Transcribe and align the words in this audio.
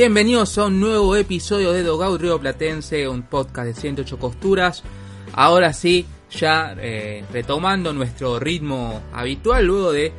Bienvenidos 0.00 0.56
a 0.56 0.64
un 0.64 0.80
nuevo 0.80 1.14
episodio 1.14 1.72
de 1.72 1.82
Dogout 1.82 2.22
Río 2.22 2.40
Platense, 2.40 3.06
un 3.06 3.20
podcast 3.20 3.66
de 3.66 3.74
108 3.74 4.18
costuras. 4.18 4.82
Ahora 5.34 5.74
sí, 5.74 6.06
ya 6.30 6.74
eh, 6.80 7.22
retomando 7.30 7.92
nuestro 7.92 8.40
ritmo 8.40 9.02
habitual, 9.12 9.66
luego 9.66 9.92
de 9.92 10.10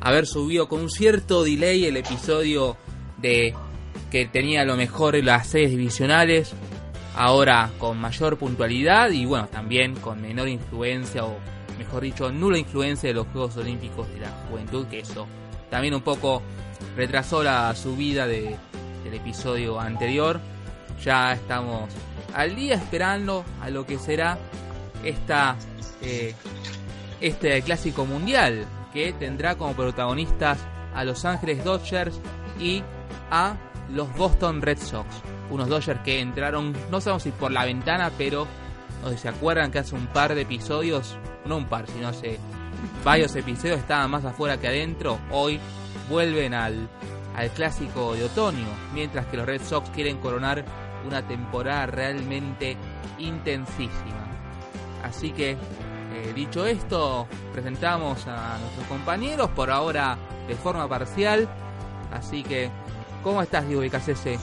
haber 0.00 0.26
subido 0.26 0.68
con 0.68 0.82
un 0.82 0.90
cierto 0.90 1.42
delay 1.42 1.86
el 1.86 1.96
episodio 1.96 2.76
de 3.18 3.52
que 4.12 4.26
tenía 4.26 4.64
lo 4.64 4.76
mejor 4.76 5.16
en 5.16 5.26
las 5.26 5.48
series 5.48 5.72
divisionales, 5.72 6.52
ahora 7.16 7.72
con 7.78 7.98
mayor 7.98 8.38
puntualidad 8.38 9.10
y 9.10 9.24
bueno, 9.24 9.48
también 9.48 9.96
con 9.96 10.22
menor 10.22 10.46
influencia 10.46 11.24
o 11.24 11.36
mejor 11.76 12.04
dicho, 12.04 12.30
nula 12.30 12.58
influencia 12.58 13.08
de 13.08 13.14
los 13.14 13.26
Juegos 13.26 13.56
Olímpicos 13.56 14.08
de 14.08 14.20
la 14.20 14.30
Juventud, 14.48 14.86
que 14.86 15.00
eso 15.00 15.26
también 15.68 15.94
un 15.94 16.02
poco 16.02 16.42
retrasó 16.96 17.42
la 17.42 17.74
subida 17.74 18.26
de, 18.26 18.56
del 19.06 19.14
episodio 19.14 19.80
anterior. 19.80 20.40
Ya 21.02 21.32
estamos 21.32 21.90
al 22.34 22.54
día 22.54 22.74
esperando 22.74 23.44
a 23.62 23.70
lo 23.70 23.86
que 23.86 23.98
será 23.98 24.38
esta, 25.04 25.56
eh, 26.02 26.34
este 27.20 27.62
clásico 27.62 28.04
mundial 28.04 28.66
que 28.92 29.12
tendrá 29.12 29.56
como 29.56 29.74
protagonistas 29.74 30.58
a 30.94 31.04
Los 31.04 31.24
Ángeles 31.24 31.64
Dodgers 31.64 32.20
y 32.58 32.82
a 33.30 33.56
los 33.90 34.12
Boston 34.16 34.62
Red 34.62 34.78
Sox. 34.78 35.06
Unos 35.50 35.68
Dodgers 35.68 36.00
que 36.00 36.20
entraron, 36.20 36.74
no 36.90 37.00
sabemos 37.00 37.22
si 37.22 37.30
por 37.30 37.52
la 37.52 37.64
ventana, 37.64 38.10
pero 38.16 38.46
no 39.02 39.10
sé 39.10 39.16
si 39.16 39.22
se 39.22 39.28
acuerdan 39.28 39.70
que 39.70 39.78
hace 39.78 39.94
un 39.94 40.06
par 40.08 40.34
de 40.34 40.42
episodios, 40.42 41.16
no 41.44 41.58
un 41.58 41.66
par, 41.66 41.86
sino 41.86 42.08
hace 42.08 42.38
varios 43.04 43.36
episodios 43.36 43.78
estaban 43.78 44.10
más 44.10 44.24
afuera 44.24 44.58
que 44.58 44.66
adentro. 44.66 45.18
Hoy 45.30 45.60
vuelven 46.08 46.54
al, 46.54 46.88
al 47.36 47.50
clásico 47.50 48.14
de 48.14 48.24
otoño, 48.24 48.66
mientras 48.94 49.26
que 49.26 49.36
los 49.36 49.46
Red 49.46 49.62
Sox 49.62 49.90
quieren 49.90 50.16
coronar 50.18 50.64
una 51.06 51.26
temporada 51.28 51.86
realmente 51.86 52.76
intensísima. 53.18 54.26
Así 55.02 55.30
que, 55.32 55.50
eh, 55.50 56.32
dicho 56.34 56.66
esto, 56.66 57.28
presentamos 57.52 58.26
a 58.26 58.58
nuestros 58.58 58.86
compañeros, 58.88 59.50
por 59.50 59.70
ahora 59.70 60.16
de 60.48 60.54
forma 60.54 60.88
parcial. 60.88 61.46
Así 62.10 62.42
que, 62.42 62.70
¿cómo 63.22 63.42
estás, 63.42 63.66
Diego 63.66 63.82
Vicacese? 63.82 64.38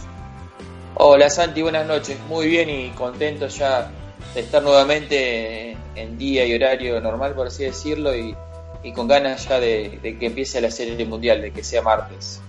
Hola 0.95 1.29
Santi, 1.31 1.63
buenas 1.63 1.87
noches. 1.87 2.19
Muy 2.29 2.47
bien 2.47 2.69
y 2.69 2.89
contento 2.91 3.47
ya 3.47 3.91
de 4.35 4.41
estar 4.41 4.61
nuevamente 4.61 5.75
en 5.95 6.17
día 6.19 6.45
y 6.45 6.53
horario 6.53 7.01
normal, 7.01 7.33
por 7.33 7.47
así 7.47 7.63
decirlo, 7.63 8.15
y, 8.15 8.35
y 8.83 8.93
con 8.93 9.07
ganas 9.07 9.49
ya 9.49 9.59
de, 9.59 9.99
de, 10.01 10.19
que 10.19 10.27
empiece 10.27 10.61
la 10.61 10.69
serie 10.69 11.03
mundial, 11.05 11.41
de 11.41 11.51
que 11.51 11.63
sea 11.63 11.81
martes. 11.81 12.39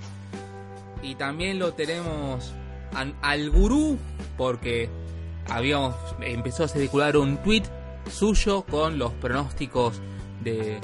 Y 1.05 1.14
también 1.14 1.58
lo 1.58 1.74
tenemos 1.74 2.52
an, 2.94 3.14
al 3.22 3.50
gurú, 3.50 3.98
porque 4.36 4.88
habíamos 5.48 5.94
empezó 6.20 6.64
a 6.64 6.69
circular 6.69 7.16
un 7.16 7.36
tweet 7.36 7.64
suyo 8.11 8.64
con 8.69 8.98
los 8.98 9.12
pronósticos 9.12 10.01
de, 10.42 10.80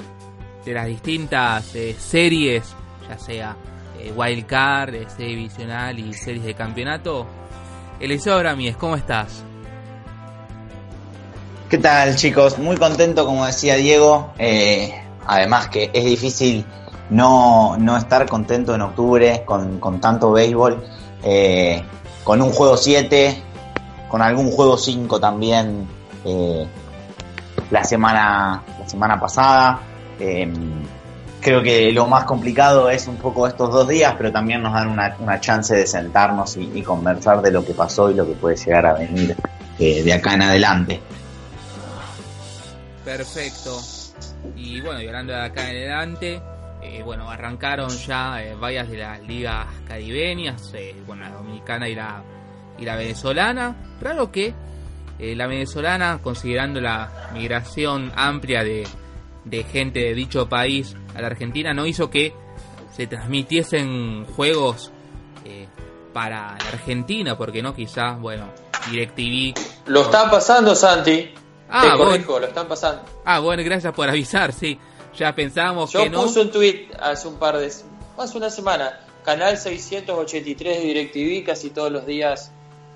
de 0.63 0.73
las 0.73 0.85
distintas 0.85 1.75
eh, 1.75 1.95
series, 1.97 2.63
ya 3.09 3.17
sea 3.17 3.57
eh, 3.99 4.13
Wild 4.15 4.45
Card, 4.45 4.95
eh, 4.95 5.07
serie 5.09 5.35
divisional 5.35 5.99
y 5.99 6.13
series 6.13 6.45
de 6.45 6.53
campeonato. 6.53 7.25
Eliseo 7.99 8.37
Bramies, 8.39 8.77
¿cómo 8.77 8.95
estás? 8.95 9.43
¿Qué 11.69 11.77
tal 11.77 12.15
chicos? 12.15 12.57
Muy 12.57 12.77
contento, 12.77 13.25
como 13.25 13.45
decía 13.45 13.75
Diego. 13.75 14.33
Eh, 14.37 14.93
además 15.25 15.69
que 15.69 15.89
es 15.93 16.03
difícil 16.03 16.65
no, 17.11 17.77
no 17.77 17.97
estar 17.97 18.27
contento 18.27 18.73
en 18.73 18.81
octubre 18.81 19.43
con, 19.45 19.79
con 19.79 20.01
tanto 20.01 20.31
béisbol. 20.31 20.83
Eh, 21.23 21.83
con 22.23 22.41
un 22.41 22.51
juego 22.51 22.77
7, 22.77 23.41
con 24.07 24.21
algún 24.21 24.51
juego 24.51 24.77
5 24.77 25.19
también 25.19 25.87
eh, 26.23 26.65
la, 27.69 27.83
semana, 27.83 28.63
la 28.79 28.89
semana 28.89 29.19
pasada. 29.19 29.81
Eh, 30.19 30.51
creo 31.41 31.61
que 31.61 31.91
lo 31.91 32.07
más 32.07 32.23
complicado 32.23 32.89
es 32.89 33.07
un 33.07 33.17
poco 33.17 33.45
estos 33.45 33.71
dos 33.71 33.87
días, 33.87 34.13
pero 34.17 34.31
también 34.31 34.61
nos 34.61 34.73
dan 34.73 34.87
una, 34.87 35.15
una 35.19 35.39
chance 35.39 35.75
de 35.75 35.85
sentarnos 35.85 36.55
y, 36.57 36.81
conversar 36.81 37.41
de 37.41 37.51
lo 37.51 37.65
que 37.65 37.73
pasó 37.73 38.09
y 38.09 38.13
lo 38.13 38.25
que 38.25 38.33
puede 38.33 38.55
llegar 38.55 38.85
a 38.85 38.93
venir 38.93 39.35
de 39.77 40.13
acá 40.13 40.35
en 40.35 40.43
adelante. 40.43 41.01
Perfecto. 43.03 43.81
Y 44.55 44.79
bueno, 44.79 45.01
y 45.01 45.07
hablando 45.07 45.33
de 45.33 45.41
acá 45.41 45.69
en 45.69 45.77
adelante, 45.77 46.41
eh, 46.81 47.01
bueno, 47.03 47.29
arrancaron 47.29 47.89
ya 47.89 48.41
eh, 48.43 48.55
varias 48.55 48.89
de 48.89 48.97
las 48.97 49.21
ligas 49.21 49.67
caribeñas, 49.87 50.73
eh, 50.73 50.95
bueno, 51.05 51.23
la 51.23 51.31
dominicana 51.31 51.87
y 51.87 51.95
la, 51.95 52.23
y 52.77 52.85
la 52.85 52.95
venezolana. 52.95 53.75
Claro 53.99 54.31
que 54.31 54.53
eh, 55.19 55.35
la 55.35 55.47
venezolana, 55.47 56.19
considerando 56.21 56.81
la 56.81 57.29
migración 57.33 58.11
amplia 58.15 58.63
de, 58.63 58.87
de 59.45 59.63
gente 59.63 59.99
de 59.99 60.13
dicho 60.15 60.49
país 60.49 60.95
a 61.15 61.21
la 61.21 61.27
Argentina, 61.27 61.73
no 61.73 61.85
hizo 61.85 62.09
que 62.09 62.33
se 62.91 63.07
transmitiesen 63.07 64.25
juegos 64.25 64.91
eh, 65.45 65.67
para 66.13 66.57
la 66.57 66.69
Argentina, 66.69 67.37
porque 67.37 67.61
no, 67.61 67.73
quizás, 67.73 68.19
bueno, 68.19 68.49
DirecTV. 68.89 69.53
Lo 69.87 70.01
están 70.01 70.29
pasando, 70.29 70.75
Santi. 70.75 71.33
Ah, 71.69 71.83
Te 71.83 71.97
corrijo, 71.97 72.31
bueno. 72.33 72.39
lo 72.39 72.47
están 72.47 72.67
pasando. 72.67 73.03
Ah, 73.23 73.39
bueno, 73.39 73.63
gracias 73.63 73.93
por 73.93 74.09
avisar, 74.09 74.51
sí. 74.51 74.77
Ya 75.17 75.33
pensábamos 75.35 75.91
Yo 75.91 76.03
que 76.03 76.09
no. 76.09 76.23
puse 76.23 76.41
un 76.41 76.51
tweet 76.51 76.87
hace 76.99 77.27
un 77.27 77.35
par 77.37 77.57
de. 77.57 77.71
más 78.17 78.33
una 78.35 78.49
semana. 78.49 78.99
Canal 79.23 79.57
683 79.57 80.77
de 80.77 80.83
DirecTV, 80.83 81.45
casi 81.45 81.69
todos 81.69 81.91
los 81.91 82.05
días 82.05 82.51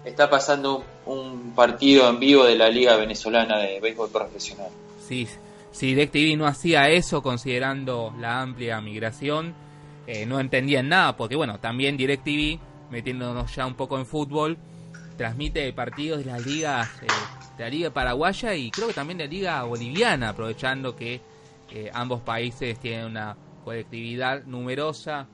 está 0.05 0.29
pasando 0.29 0.83
un, 1.05 1.15
un 1.15 1.51
partido 1.53 2.09
en 2.09 2.19
vivo 2.19 2.45
de 2.45 2.55
la 2.55 2.69
Liga 2.69 2.95
Venezolana 2.95 3.59
de 3.59 3.79
Béisbol 3.79 4.09
Profesional. 4.09 4.69
Sí, 5.07 5.27
si 5.71 5.87
DirecTV 5.93 6.37
no 6.37 6.47
hacía 6.47 6.89
eso, 6.89 7.21
considerando 7.21 8.13
la 8.19 8.41
amplia 8.41 8.81
migración, 8.81 9.53
eh, 10.07 10.25
no 10.25 10.39
entendían 10.39 10.89
nada, 10.89 11.17
porque 11.17 11.35
bueno, 11.35 11.59
también 11.59 11.97
DirecTV, 11.97 12.59
metiéndonos 12.89 13.53
ya 13.55 13.65
un 13.65 13.75
poco 13.75 13.97
en 13.97 14.05
fútbol, 14.05 14.57
transmite 15.17 15.71
partidos 15.73 16.19
de 16.19 16.25
las 16.25 16.45
ligas, 16.45 16.89
eh, 17.01 17.07
de 17.57 17.63
la 17.63 17.69
Liga 17.69 17.89
Paraguaya 17.91 18.55
y 18.55 18.71
creo 18.71 18.87
que 18.87 18.93
también 18.93 19.17
de 19.17 19.25
la 19.25 19.29
Liga 19.31 19.63
Boliviana, 19.63 20.29
aprovechando 20.29 20.95
que 20.95 21.21
eh, 21.71 21.89
ambos 21.93 22.21
países 22.21 22.79
tienen 22.79 23.05
una 23.05 23.35
colectividad 23.63 24.43
numerosa 24.45 25.27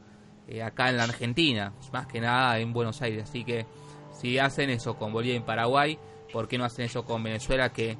eh, 0.47 0.63
acá 0.63 0.89
en 0.89 0.97
la 0.97 1.03
Argentina, 1.03 1.73
más 1.91 2.07
que 2.07 2.21
nada 2.21 2.57
en 2.59 2.73
Buenos 2.73 3.01
Aires. 3.01 3.23
Así 3.23 3.43
que 3.43 3.65
si 4.13 4.39
hacen 4.39 4.69
eso 4.69 4.95
con 4.95 5.11
Bolivia 5.11 5.37
y 5.37 5.41
Paraguay, 5.41 5.99
¿por 6.31 6.47
qué 6.47 6.57
no 6.57 6.65
hacen 6.65 6.85
eso 6.85 7.03
con 7.03 7.23
Venezuela 7.23 7.71
que, 7.73 7.97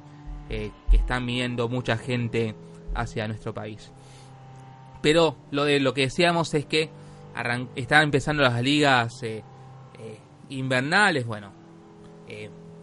eh, 0.48 0.70
que 0.90 0.96
están 0.96 1.26
viniendo 1.26 1.68
mucha 1.68 1.96
gente 1.96 2.54
hacia 2.94 3.28
nuestro 3.28 3.52
país? 3.52 3.92
Pero 5.02 5.36
lo 5.50 5.64
de 5.64 5.80
lo 5.80 5.92
que 5.94 6.02
decíamos 6.02 6.54
es 6.54 6.64
que 6.66 6.90
están 7.74 8.04
empezando 8.04 8.42
las 8.42 8.62
ligas 8.62 9.20
invernales, 10.48 11.26
bueno, 11.26 11.50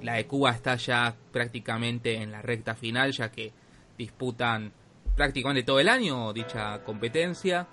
la 0.01 0.15
de 0.15 0.25
Cuba 0.25 0.51
está 0.51 0.75
ya 0.75 1.15
prácticamente 1.31 2.15
en 2.15 2.31
la 2.31 2.41
recta 2.41 2.75
final, 2.75 3.11
ya 3.11 3.31
que 3.31 3.53
disputan 3.97 4.73
prácticamente 5.19 5.63
todo 5.63 5.81
el 5.81 5.89
año 5.89 6.31
dicha 6.31 6.81
competencia. 6.85 7.67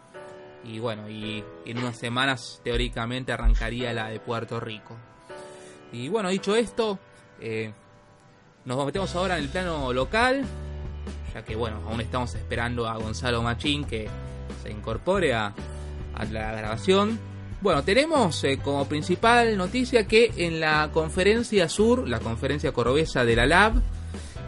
Y 0.65 0.81
bueno, 0.81 1.09
y 1.09 1.45
en 1.65 1.79
unas 1.79 1.97
semanas 1.97 2.61
teóricamente 2.65 3.31
arrancaría 3.31 3.93
la 3.93 4.09
de 4.09 4.19
Puerto 4.19 4.59
Rico. 4.59 4.97
Y 5.93 6.09
bueno, 6.09 6.29
dicho 6.29 6.57
esto, 6.57 6.99
eh, 7.41 7.73
nos 8.65 8.85
metemos 8.85 9.15
ahora 9.15 9.39
en 9.39 9.45
el 9.45 9.49
plano 9.49 9.93
local, 9.93 10.45
ya 11.33 11.45
que 11.45 11.55
bueno, 11.55 11.81
aún 11.87 12.01
estamos 12.01 12.35
esperando 12.35 12.89
a 12.89 12.97
Gonzalo 12.97 13.41
Machín 13.45 13.85
que 13.85 14.09
se 14.65 14.73
incorpore 14.73 15.33
a, 15.33 15.55
a 16.17 16.25
la 16.25 16.51
grabación. 16.51 17.17
Bueno, 17.61 17.85
tenemos 17.85 18.43
eh, 18.43 18.59
como 18.59 18.89
principal 18.89 19.57
noticia 19.57 20.09
que 20.09 20.33
en 20.37 20.59
la 20.59 20.91
conferencia 20.93 21.69
sur, 21.69 22.09
la 22.09 22.19
conferencia 22.19 22.73
cordobesa 22.73 23.25
de 23.25 23.37
la 23.37 23.47
LAB, 23.47 23.75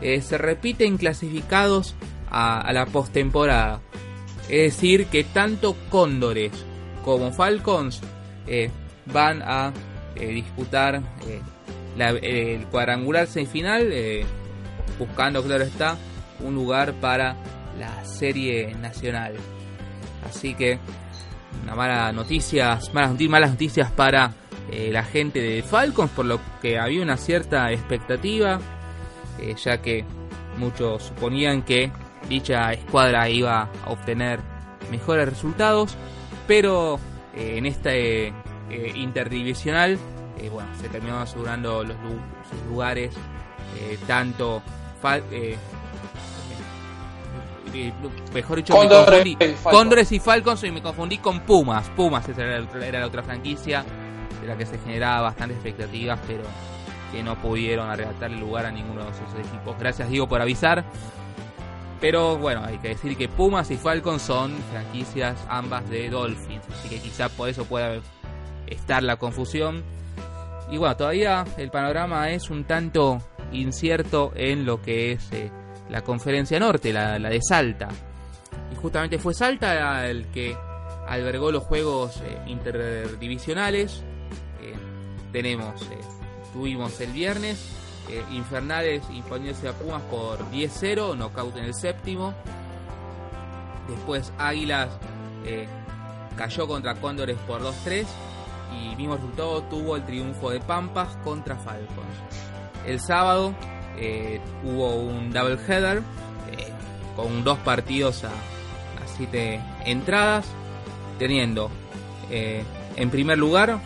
eh, 0.03 0.21
se 0.21 0.37
repiten 0.37 0.97
clasificados 0.97 1.95
a, 2.31 2.73
la 2.73 2.87
postemporada. 2.87 3.81
Es 4.49 4.75
decir, 4.75 5.07
que 5.07 5.25
tanto 5.25 5.77
Cóndores 5.91 6.53
como 7.05 7.33
Falcons 7.33 8.01
eh, 8.47 8.71
van 9.07 9.43
a 9.43 9.73
disputar 10.17 11.01
el 11.97 12.67
cuadrangular 12.67 13.27
semifinal, 13.27 13.93
buscando, 14.99 15.43
claro 15.45 15.65
está, 15.65 15.97
un 16.41 16.55
lugar 16.55 16.95
para 16.95 17.37
la 17.79 18.05
serie 18.05 18.75
nacional. 18.75 19.35
Así 20.29 20.55
que 20.55 20.79
una 21.63 21.75
mala 21.75 22.13
noticias, 22.13 22.93
malas, 22.93 23.19
malas 23.29 23.51
noticias 23.51 23.91
para 23.91 24.33
eh, 24.71 24.91
la 24.93 25.05
gente 25.05 25.41
de 25.41 25.63
Falcons, 25.63 26.11
por 26.11 26.27
lo 26.27 26.41
que 26.61 26.79
había 26.79 27.03
una 27.03 27.17
cierta 27.17 27.73
expectativa, 27.73 28.61
eh, 29.39 29.55
ya 29.63 29.81
que 29.81 30.05
muchos 30.57 31.05
suponían 31.05 31.63
que 31.63 31.91
dicha 32.29 32.73
escuadra 32.73 33.29
iba 33.29 33.69
a 33.85 33.91
obtener 33.91 34.41
mejores 34.91 35.29
resultados, 35.29 35.97
pero 36.47 36.99
eh, 37.35 37.55
en 37.57 37.67
este 37.67 38.33
interdivisional, 38.95 39.99
bueno, 40.53 40.69
se 40.79 40.91
terminó 40.91 41.21
asegurando 41.21 41.83
los, 41.83 41.97
sus 42.51 42.63
lugares 42.69 43.17
tanto 44.07 44.63
mejor 48.33 48.57
dicho, 48.57 48.75
Condores 49.63 50.13
y 50.13 50.19
Falcons 50.19 50.65
y 50.65 50.71
me 50.71 50.83
confundí 50.83 51.19
con 51.19 51.41
Pumas. 51.41 51.89
Pumas 51.91 52.29
era, 52.29 52.59
era 52.59 53.01
la 53.01 53.07
otra 53.07 53.23
franquicia 53.23 53.85
de 54.41 54.47
la 54.47 54.57
que 54.57 54.67
se 54.67 54.79
generaba 54.79 55.23
bastantes 55.23 55.57
expectativas, 55.57 56.19
pero 56.27 56.45
que 57.13 57.23
no 57.23 57.37
pudieron 57.37 57.89
arrebatarle 57.89 58.39
lugar 58.39 58.67
a 58.67 58.71
ninguno 58.71 59.05
de 59.05 59.11
esos 59.11 59.47
equipos. 59.47 59.79
Gracias, 59.79 60.09
Diego, 60.09 60.29
por 60.29 60.41
avisar. 60.41 60.85
Pero 62.01 62.39
bueno, 62.39 62.63
hay 62.65 62.79
que 62.79 62.89
decir 62.89 63.17
que 63.17 63.29
Pumas 63.29 63.71
y 63.71 63.77
Falcons 63.77 64.23
son 64.23 64.57
franquicias 64.71 65.37
ambas 65.49 65.89
de 65.91 66.09
Dolphins, 66.09 66.65
así 66.71 66.89
que 66.89 67.01
quizá 67.01 67.29
por 67.29 67.49
eso 67.49 67.65
pueda 67.65 68.01
estar 68.67 69.03
la 69.03 69.17
confusión. 69.17 69.83
Y 70.71 70.77
bueno, 70.77 70.97
todavía 70.97 71.45
el 71.57 71.71
panorama 71.71 72.31
es 72.31 72.51
un 72.51 72.65
tanto 72.65 73.21
incierto 73.53 74.33
en 74.37 74.65
lo 74.65 74.81
que 74.81 75.13
es 75.13 75.33
eh, 75.33 75.51
la 75.89 76.03
conferencia 76.03 76.61
norte, 76.61 76.93
la, 76.93 77.19
de 77.19 77.41
Salta. 77.43 77.89
Y 78.73 78.77
justamente 78.77 79.19
fue 79.19 79.35
Salta 79.35 80.07
el 80.07 80.27
que 80.27 80.57
albergó 81.09 81.51
los 81.51 81.65
juegos 81.65 82.21
eh, 82.21 82.39
interdivisionales. 82.47 84.05
Eh, 84.63 84.75
tenemos, 85.33 85.81
tuvimos 86.53 87.01
el 87.01 87.11
viernes 87.13 87.88
Infernales 88.31 89.03
imponiéndose 89.11 89.69
a 89.69 89.73
Pumas 89.73 90.03
por 90.03 90.39
10-0, 90.51 91.17
knockout 91.17 91.57
en 91.57 91.65
el 91.65 91.75
séptimo. 91.75 92.35
Después 93.89 94.33
Águilas 94.39 94.89
cayó 96.37 96.67
contra 96.67 96.95
Cóndores 96.95 97.37
por 97.47 97.63
2-3 97.63 98.07
y 98.73 98.97
mismo 98.97 99.17
resultado 99.17 99.63
tuvo 99.65 99.97
el 99.97 100.05
triunfo 100.05 100.51
de 100.51 100.61
Pampas 100.61 101.17
contra 101.25 101.57
Falcons. 101.57 102.15
El 102.87 103.01
sábado 103.01 103.55
eh, 103.99 104.41
hubo 104.65 104.95
un 104.95 105.31
double 105.33 105.59
header 105.67 105.99
eh, 105.99 106.73
con 107.17 107.45
dos 107.45 107.59
partidos 107.59 108.25
a, 108.25 108.31
siete 109.17 109.61
entradas, 109.85 110.47
teniendo 111.19 111.71
eh, 112.31 112.63
en 112.95 113.11
primer 113.11 113.37
lugar 113.37 113.81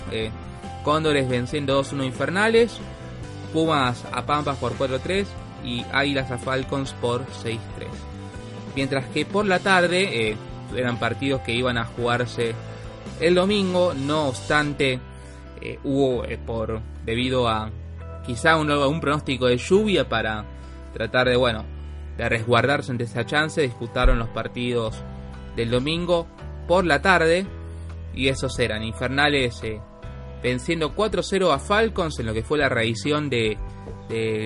Cóndores 0.84 1.26
venciendo 1.26 1.82
2-1 1.82 2.04
Infernales, 2.04 2.78
Pumas 3.52 4.04
a 4.12 4.25
Pampas 4.25 4.56
por 4.58 4.76
4-3 4.76 5.26
y 5.64 5.84
Águilas 5.93 6.31
a 6.31 6.38
Falcons 6.38 6.93
por 6.94 7.26
6-3. 7.26 7.58
Mientras 8.75 9.06
que 9.06 9.25
por 9.25 9.46
la 9.46 9.58
tarde 9.58 10.37
eran 10.75 10.99
partidos 10.99 11.43
que 11.43 11.52
iban 11.52 11.78
a 11.78 11.84
jugarse 11.84 12.54
el 13.20 13.34
domingo, 13.34 13.93
no 13.94 14.28
obstante 14.28 14.99
hubo 15.84 16.25
por 16.46 16.81
debido 17.04 17.49
a 17.49 17.70
quizá 18.26 18.56
un, 18.56 18.70
un 18.70 19.00
pronóstico 19.00 19.46
de 19.46 19.58
lluvia 19.58 20.08
para 20.08 20.44
tratar 20.93 21.28
de, 21.28 21.37
bueno, 21.37 21.64
de 22.16 22.28
resguardarse 22.28 22.93
ante 22.93 23.05
esa 23.05 23.26
chance. 23.26 23.60
Disputaron 23.60 24.19
los 24.19 24.28
partidos 24.28 25.02
del 25.56 25.70
domingo 25.70 26.26
por 26.66 26.84
la 26.84 27.02
tarde 27.02 27.46
y 28.14 28.28
esos 28.28 28.58
eran 28.58 28.82
Infernales 28.82 29.62
eh, 29.62 29.81
venciendo 30.42 30.94
4-0 30.94 31.52
a 31.52 31.58
Falcons 31.58 32.18
en 32.18 32.26
lo 32.26 32.34
que 32.34 32.42
fue 32.42 32.58
la 32.58 32.68
reedición 32.68 33.30
de, 33.30 33.56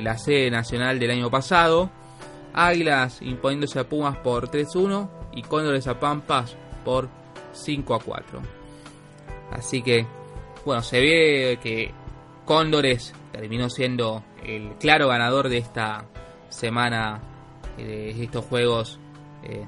la 0.02 0.16
sede 0.18 0.50
nacional 0.50 0.98
del 0.98 1.10
año 1.10 1.30
pasado. 1.30 1.90
Águilas 2.52 3.20
imponiéndose 3.22 3.80
a 3.80 3.88
Pumas 3.88 4.16
por 4.18 4.48
3-1 4.48 5.08
y 5.32 5.42
Cóndores 5.42 5.86
a 5.88 5.98
Pampas 5.98 6.56
por 6.84 7.08
5-4. 7.54 8.22
Así 9.50 9.82
que, 9.82 10.06
bueno, 10.64 10.82
se 10.82 11.00
ve 11.00 11.58
que 11.62 11.92
Cóndores 12.44 13.12
terminó 13.32 13.68
siendo 13.68 14.22
el 14.44 14.74
claro 14.78 15.08
ganador 15.08 15.48
de 15.48 15.58
esta 15.58 16.06
semana 16.48 17.20
eh, 17.76 18.14
de 18.16 18.24
estos 18.24 18.44
juegos 18.44 19.00
eh, 19.42 19.66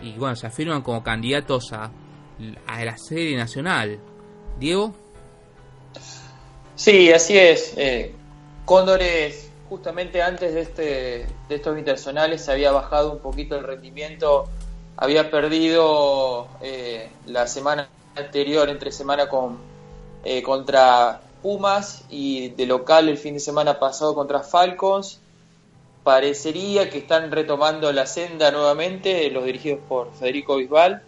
y 0.00 0.12
bueno, 0.16 0.36
se 0.36 0.46
afirman 0.46 0.82
como 0.82 1.02
candidatos 1.02 1.72
a, 1.72 1.90
a 2.66 2.84
la 2.84 2.96
serie 2.96 3.36
nacional. 3.36 4.00
Diego. 4.58 4.94
Sí, 6.74 7.12
así 7.12 7.36
es. 7.36 7.74
Eh, 7.76 8.14
Cóndores, 8.64 9.50
justamente 9.68 10.22
antes 10.22 10.54
de, 10.54 10.60
este, 10.60 10.82
de 11.48 11.54
estos 11.54 11.78
intersonales, 11.78 12.44
se 12.44 12.52
había 12.52 12.70
bajado 12.70 13.12
un 13.12 13.18
poquito 13.20 13.56
el 13.56 13.64
rendimiento. 13.64 14.48
Había 14.96 15.30
perdido 15.30 16.48
la 17.26 17.46
semana 17.46 17.88
anterior, 18.14 18.68
entre 18.68 18.92
semana, 18.92 19.28
con 19.28 19.58
eh, 20.24 20.42
contra 20.42 21.22
Pumas 21.42 22.04
y 22.10 22.48
de 22.50 22.66
local 22.66 23.08
el 23.08 23.16
fin 23.16 23.34
de 23.34 23.40
semana 23.40 23.78
pasado 23.78 24.14
contra 24.14 24.40
Falcons. 24.40 25.20
Parecería 26.02 26.90
que 26.90 26.98
están 26.98 27.30
retomando 27.30 27.92
la 27.92 28.06
senda 28.06 28.50
nuevamente, 28.50 29.30
los 29.30 29.44
dirigidos 29.44 29.80
por 29.88 30.12
Federico 30.12 30.56
Bisbal. 30.56 31.02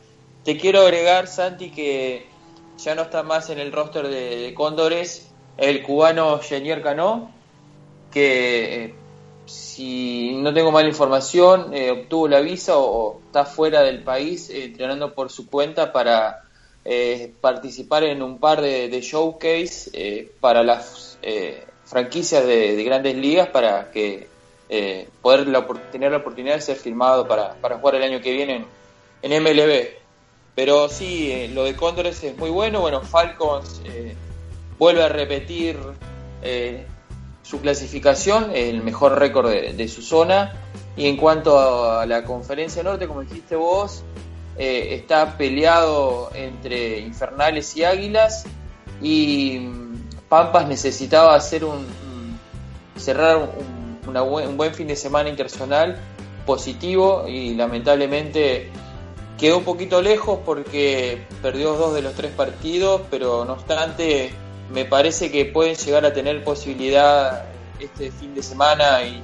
Te 0.45 0.57
quiero 0.57 0.81
agregar, 0.81 1.27
Santi, 1.27 1.71
que 1.71 2.30
ya 2.83 2.95
no 2.95 3.03
está 3.03 3.23
más 3.23 3.51
en 3.51 3.59
el 3.59 3.73
roster 3.73 4.09
de, 4.09 4.53
Cóndores 4.55 5.31
el 5.57 5.83
cubano 5.83 6.39
Genier 6.39 6.83
Cano, 6.83 7.33
que 8.11 8.85
eh, 8.85 8.95
si 9.45 10.33
no 10.37 10.55
tengo 10.55 10.73
mala 10.73 10.89
información, 10.89 11.75
eh, 11.75 11.91
obtuvo 11.91 12.29
la 12.29 12.41
visa 12.41 12.79
o, 12.79 13.21
está 13.27 13.45
fuera 13.45 13.83
del 13.83 14.03
país 14.03 14.49
entrenando 14.49 15.15
por 15.15 15.31
su 15.31 15.49
cuenta 15.49 15.93
para 15.93 16.45
eh, 16.83 17.35
participar 17.43 18.05
en 18.05 18.23
un 18.23 18.39
par 18.39 18.63
de, 18.63 19.01
showcase 19.03 19.91
eh, 19.93 20.33
para 20.41 20.63
las 20.63 21.19
eh, 21.21 21.67
franquicias 21.85 22.47
de, 22.47 22.83
grandes 22.85 23.17
ligas 23.17 23.49
para 23.49 23.91
que 23.91 24.29
poder 25.21 25.47
tener 25.91 26.13
la 26.13 26.19
oportunidad 26.19 26.55
de 26.55 26.61
ser 26.61 26.77
firmado 26.77 27.27
para, 27.27 27.57
jugar 27.61 27.97
el 27.97 28.05
año 28.05 28.21
que 28.21 28.33
viene 28.33 28.65
en, 29.21 29.43
MLB. 29.43 30.00
Pero 30.55 30.89
sí, 30.89 31.49
lo 31.55 31.65
de 31.65 31.77
Cóndores 31.77 32.23
es 32.25 32.37
muy 32.37 32.51
bueno. 32.51 32.81
Bueno, 32.81 33.03
Falcons 33.03 33.81
vuelve 34.79 35.03
a 35.03 35.09
repetir 35.09 35.79
su 37.43 37.61
clasificación, 37.61 38.51
el 38.55 38.83
mejor 38.83 39.19
récord 39.19 39.51
de, 39.51 39.89
su 39.89 40.03
zona. 40.03 40.53
Y 40.97 41.07
en 41.07 41.17
cuanto 41.17 41.59
a 41.91 42.07
la 42.07 42.25
conferencia 42.25 42.83
norte, 42.83 43.07
como 43.07 43.23
dijiste 43.23 43.57
vos, 43.57 44.03
eh, 44.57 44.95
está 44.95 45.37
peleado 45.39 46.31
entre 46.35 46.99
Infernales 46.99 47.77
y 47.77 47.85
Águilas 47.85 48.45
y 49.01 49.59
mm, 49.61 50.29
Pampas 50.29 50.69
necesitaba 50.69 51.35
hacer 51.35 51.65
un, 51.65 51.87
cerrar 52.97 53.39
un, 54.07 54.57
buen 54.57 54.75
fin 54.75 54.87
de 54.87 54.97
semana 54.97 55.29
internacional 55.29 55.99
positivo 56.45 57.27
y 57.27 57.55
lamentablemente 57.55 58.71
quedó 59.41 59.59
un 59.59 59.65
poquito 59.65 60.03
lejos 60.03 60.41
porque 60.45 61.27
perdió 61.43 61.75
dos 61.75 61.95
de 61.95 62.03
los 62.03 62.15
tres 62.15 62.31
partidos, 62.33 63.03
pero 63.11 63.45
no 63.45 63.55
obstante 63.55 64.31
me 64.71 64.85
parece 64.85 65.33
que 65.33 65.47
pueden 65.47 65.75
llegar 65.75 66.05
a 66.05 66.13
tener 66.13 66.45
posibilidad 66.45 67.47
este 67.81 68.13
fin 68.13 68.35
de 68.35 68.43
semana 68.43 69.03
y 69.03 69.23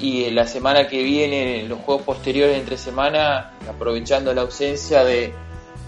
y 0.00 0.30
la 0.30 0.46
semana 0.46 0.88
que 0.88 1.02
viene, 1.02 1.64
los 1.68 1.80
juegos 1.80 2.04
posteriores 2.04 2.56
entre 2.56 2.76
semana, 2.76 3.52
aprovechando 3.68 4.32
la 4.32 4.42
ausencia 4.42 5.04
de, 5.04 5.32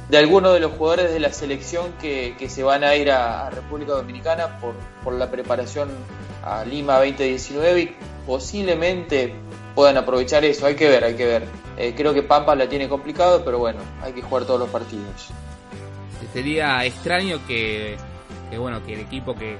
de 0.08 0.18
algunos 0.18 0.52
de 0.52 0.60
los 0.60 0.72
jugadores 0.72 1.12
de 1.12 1.20
la 1.20 1.32
selección 1.32 1.92
que, 2.00 2.34
se 2.48 2.62
van 2.62 2.82
a 2.82 2.96
ir 2.96 3.10
a, 3.10 3.50
República 3.50 3.92
Dominicana 3.92 4.58
por, 4.60 4.74
por, 5.04 5.14
la 5.14 5.30
preparación 5.30 5.90
a 6.42 6.64
Lima 6.64 6.96
2019 6.98 7.80
y 7.80 7.96
posiblemente 8.26 9.32
puedan 9.74 9.96
aprovechar 9.96 10.44
eso. 10.44 10.66
Hay 10.66 10.74
que 10.74 10.88
ver, 10.88 11.04
hay 11.04 11.14
que 11.14 11.26
ver. 11.26 11.69
Eh, 11.80 11.94
creo 11.96 12.12
que 12.12 12.22
Pampa 12.22 12.54
la 12.54 12.68
tiene 12.68 12.90
complicado, 12.90 13.42
pero 13.42 13.58
bueno, 13.58 13.80
hay 14.02 14.12
que 14.12 14.20
jugar 14.20 14.44
todos 14.44 14.60
los 14.60 14.68
partidos. 14.68 15.28
Sería 16.30 16.84
extraño 16.84 17.40
que, 17.46 17.96
bueno, 18.54 18.84
que 18.84 18.92
el 18.92 19.00
equipo 19.00 19.34
que, 19.34 19.56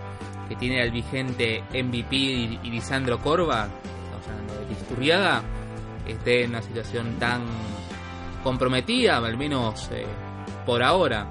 que 0.46 0.54
tiene 0.56 0.82
al 0.82 0.90
vigente 0.90 1.64
MVP 1.72 2.14
y, 2.14 2.60
y 2.62 2.70
Lisandro 2.70 3.18
Corva 3.20 3.68
Isturriaga 4.70 5.42
esté 6.06 6.44
en 6.44 6.50
una 6.50 6.60
situación 6.60 7.18
tan 7.18 7.40
comprometida, 8.44 9.16
al 9.16 9.38
menos 9.38 9.88
eh, 9.90 10.04
por 10.66 10.82
ahora. 10.82 11.26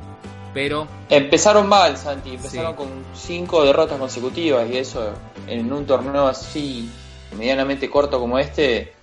pero... 0.56 0.88
Empezaron 1.08 1.70
mal, 1.70 1.98
Santi, 1.98 2.32
empezaron 2.32 2.74
con 2.74 2.88
cinco 3.14 3.64
derrotas 3.64 4.00
consecutivas 4.00 4.68
y 4.68 4.78
eso 4.78 5.14
en 5.46 5.72
un 5.72 5.86
torneo 5.86 6.26
así 6.26 6.90
medianamente 7.38 7.92
corto 7.92 8.20
como 8.20 8.40
este 8.40 8.94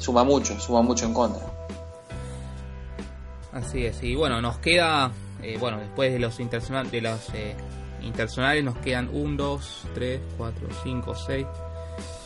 suma 0.00 0.24
mucho, 0.24 0.58
suma 0.58 0.82
mucho 0.82 1.06
en 1.06 1.14
contra. 1.14 1.42
Así 3.52 3.84
es, 3.84 4.02
y 4.02 4.14
bueno, 4.14 4.40
nos 4.40 4.58
queda, 4.58 5.12
eh, 5.42 5.56
bueno, 5.58 5.78
después 5.78 6.12
de 6.12 6.18
los 6.18 6.40
internacionales, 6.40 6.90
de 6.90 7.00
los 7.00 7.34
eh, 7.34 7.54
internacionales 8.02 8.64
nos 8.64 8.78
quedan 8.78 9.10
1, 9.12 9.36
2, 9.36 9.86
3, 9.94 10.20
4, 10.38 10.68
5, 10.82 11.14
6, 11.14 11.46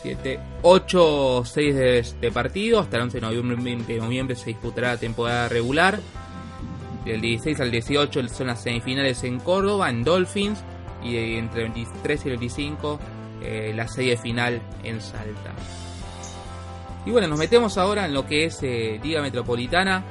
7, 0.01 0.39
8, 0.61 1.43
6 1.45 1.75
de, 1.75 2.05
de 2.21 2.31
partido. 2.31 2.79
Hasta 2.79 2.97
el 2.97 3.03
11 3.03 3.19
de 3.19 3.21
noviembre, 3.21 3.75
de 3.87 3.99
noviembre 3.99 4.35
se 4.35 4.45
disputará 4.45 4.89
la 4.89 4.97
temporada 4.97 5.49
regular. 5.49 5.99
Del 7.03 7.21
16 7.21 7.59
al 7.59 7.71
18 7.71 8.27
son 8.29 8.47
las 8.47 8.63
semifinales 8.63 9.23
en 9.23 9.39
Córdoba, 9.39 9.89
en 9.89 10.03
Dolphins. 10.03 10.63
Y 11.03 11.35
entre 11.35 11.65
el 11.65 11.71
23 11.71 12.25
y 12.25 12.29
el 12.29 12.37
25 12.37 12.99
eh, 13.41 13.73
la 13.75 13.87
serie 13.87 14.17
final 14.17 14.61
en 14.83 15.01
Salta. 15.01 15.53
Y 17.05 17.11
bueno, 17.11 17.27
nos 17.27 17.37
metemos 17.37 17.77
ahora 17.77 18.05
en 18.05 18.13
lo 18.13 18.25
que 18.25 18.45
es 18.45 18.59
eh, 18.63 18.99
Liga 19.03 19.21
Metropolitana. 19.21 20.03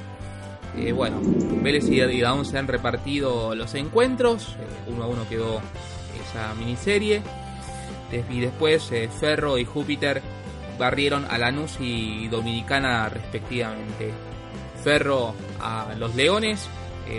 Eh, 0.77 0.91
bueno, 0.91 1.21
Vélez 1.21 1.87
y 1.89 2.21
Daón 2.21 2.45
se 2.45 2.57
han 2.57 2.67
repartido 2.67 3.55
los 3.55 3.73
encuentros. 3.75 4.55
Eh, 4.59 4.91
uno 4.91 5.03
a 5.03 5.07
uno 5.07 5.27
quedó 5.27 5.61
esa 6.21 6.53
miniserie. 6.55 7.21
Y 8.29 8.39
después 8.39 8.91
eh, 8.91 9.09
Ferro 9.09 9.57
y 9.57 9.65
Júpiter 9.65 10.21
barrieron 10.79 11.25
a 11.29 11.37
Lanús 11.37 11.77
y 11.79 12.27
Dominicana 12.27 13.09
respectivamente. 13.09 14.11
Ferro 14.83 15.33
a 15.59 15.93
los 15.97 16.15
Leones, 16.15 16.69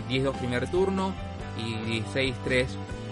10-2 0.08 0.32
primer 0.38 0.70
turno 0.70 1.12
y 1.58 2.00
16-3 2.00 2.66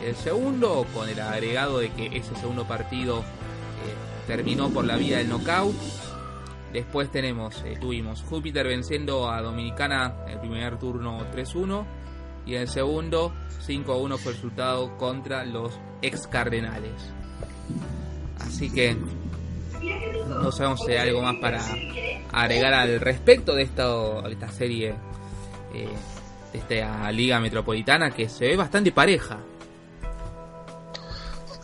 el 0.07 0.15
segundo, 0.15 0.87
con 0.95 1.09
el 1.09 1.21
agregado 1.21 1.79
de 1.79 1.91
que 1.91 2.07
ese 2.17 2.35
segundo 2.37 2.65
partido 2.65 3.25
terminó 4.27 4.71
por 4.71 4.85
la 4.85 4.97
vía 4.97 5.19
del 5.19 5.29
knockout. 5.29 5.75
Después 6.75 7.09
tenemos, 7.09 7.63
tuvimos 7.81 8.23
Júpiter 8.23 8.67
venciendo 8.67 9.31
a 9.31 9.41
Dominicana 9.41 10.13
en 10.27 10.33
el 10.33 10.41
primer 10.41 10.77
turno 10.77 11.21
3-1 11.33 11.85
y 12.47 12.57
en 12.57 12.63
el 12.63 12.69
segundo 12.69 13.33
5-1 13.65 14.19
fue 14.19 14.33
el 14.33 14.37
resultado 14.37 14.99
contra 14.99 15.45
los 15.45 15.79
ex 16.03 16.27
Cardenales. 16.27 17.13
Así 18.41 18.73
que 18.73 18.97
no 20.29 20.51
sabemos 20.51 20.81
si 20.85 20.91
hay 20.91 21.09
algo 21.09 21.23
más 21.23 21.37
para 21.37 21.61
agregar 22.33 22.75
al 22.75 22.99
respecto 22.99 23.55
de 23.55 23.63
esta, 23.63 24.23
de 24.23 24.33
esta 24.33 24.49
serie, 24.49 24.95
eh, 25.73 25.89
de 26.53 26.59
esta 26.59 27.13
liga 27.13 27.39
metropolitana 27.39 28.11
que 28.11 28.29
se 28.29 28.49
ve 28.49 28.57
bastante 28.57 28.91
pareja. 28.91 29.39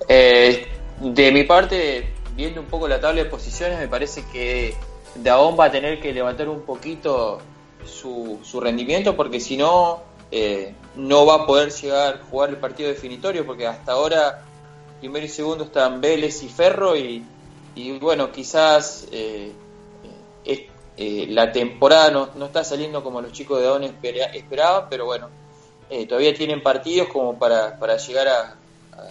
Eh, 0.06 0.68
de 1.00 1.32
mi 1.32 1.42
parte, 1.42 2.12
viendo 2.36 2.60
un 2.60 2.68
poco 2.68 2.86
la 2.86 3.00
tabla 3.00 3.24
de 3.24 3.28
posiciones, 3.28 3.76
me 3.76 3.88
parece 3.88 4.24
que 4.32 4.76
Daón 5.14 5.56
va 5.58 5.66
a 5.66 5.70
tener 5.70 6.00
que 6.00 6.12
levantar 6.12 6.48
un 6.48 6.62
poquito 6.62 7.40
su, 7.84 8.38
su 8.42 8.60
rendimiento 8.60 9.16
porque 9.16 9.40
si 9.40 9.56
no, 9.56 10.02
eh, 10.30 10.74
no 10.96 11.26
va 11.26 11.34
a 11.34 11.46
poder 11.46 11.72
llegar 11.72 12.14
a 12.14 12.24
jugar 12.30 12.50
el 12.50 12.56
partido 12.56 12.88
definitorio 12.88 13.44
porque 13.44 13.66
hasta 13.66 13.92
ahora 13.92 14.44
primero 15.00 15.26
y 15.26 15.28
segundo 15.28 15.64
están 15.64 16.00
Vélez 16.00 16.42
y 16.42 16.48
Ferro 16.48 16.96
y, 16.96 17.24
y 17.74 17.98
bueno, 17.98 18.30
quizás 18.30 19.08
eh, 19.10 19.52
eh, 20.44 21.26
la 21.30 21.50
temporada 21.50 22.10
no, 22.10 22.28
no, 22.34 22.46
está 22.46 22.62
saliendo 22.62 23.02
como 23.02 23.22
los 23.22 23.32
chicos 23.32 23.58
de 23.58 23.64
Daón 23.64 23.84
esperaban, 23.84 24.86
pero 24.90 25.06
bueno, 25.06 25.28
todavía 26.06 26.34
tienen 26.34 26.62
partidos 26.62 27.08
como 27.08 27.38
para, 27.38 27.78
para 27.78 27.96
llegar 27.96 28.28
a, 28.28 28.56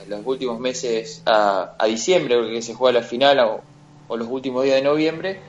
los 0.08 0.22
últimos 0.24 0.60
meses 0.60 1.24
a, 1.26 1.76
diciembre, 1.88 2.38
porque 2.38 2.62
se 2.62 2.76
juega 2.76 3.00
la 3.00 3.06
final 3.06 3.62
o 4.08 4.18
los 4.18 4.28
últimos 4.28 4.64
días 4.64 4.76
de 4.76 4.84
noviembre 4.84 5.40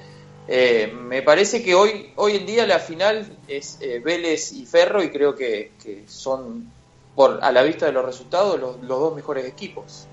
eh, 0.53 0.93
me 0.93 1.23
parece 1.23 1.63
que 1.63 1.77
hoy, 1.77 2.11
hoy 2.17 2.35
en 2.35 2.45
día 2.45 2.67
la 2.67 2.81
final 2.81 3.25
es 3.47 3.79
eh, 3.81 4.01
Vélez 4.05 4.51
y 4.53 4.67
Ferro 4.67 5.01
y 5.01 5.09
creo 5.09 5.37
que, 5.37 5.71
que, 5.81 6.03
son, 6.09 6.69
por 7.15 7.39
a 7.41 7.53
la 7.53 7.63
vista 7.63 7.87
de 7.87 7.93
los 7.93 8.05
resultados, 8.05 8.59
los, 8.59 8.83
los 8.83 8.99
dos 8.99 9.15
mejores 9.15 9.47
equipos. 9.47 10.09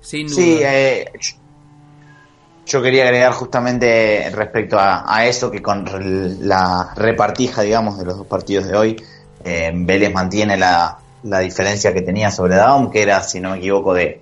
Sin 0.00 0.26
duda. 0.26 0.36
Sí, 0.36 0.58
eh, 0.60 1.04
yo 2.66 2.82
quería 2.82 3.04
agregar 3.04 3.32
justamente 3.32 4.28
respecto 4.30 4.76
a, 4.76 5.04
a, 5.06 5.24
eso 5.26 5.52
que 5.52 5.62
con 5.62 5.84
la 6.40 6.92
repartija, 6.96 7.62
digamos, 7.62 7.96
de 7.96 8.06
los 8.06 8.18
dos 8.18 8.26
partidos 8.26 8.66
de 8.66 8.76
hoy, 8.76 8.96
eh, 9.44 9.70
Vélez 9.72 10.12
mantiene 10.12 10.56
la, 10.56 10.98
la 11.22 11.38
diferencia 11.38 11.94
que 11.94 12.02
tenía 12.02 12.32
sobre 12.32 12.56
Daum, 12.56 12.90
que 12.90 13.02
era, 13.02 13.22
si 13.22 13.38
no 13.38 13.52
me 13.52 13.58
equivoco, 13.58 13.94
de 13.94 14.20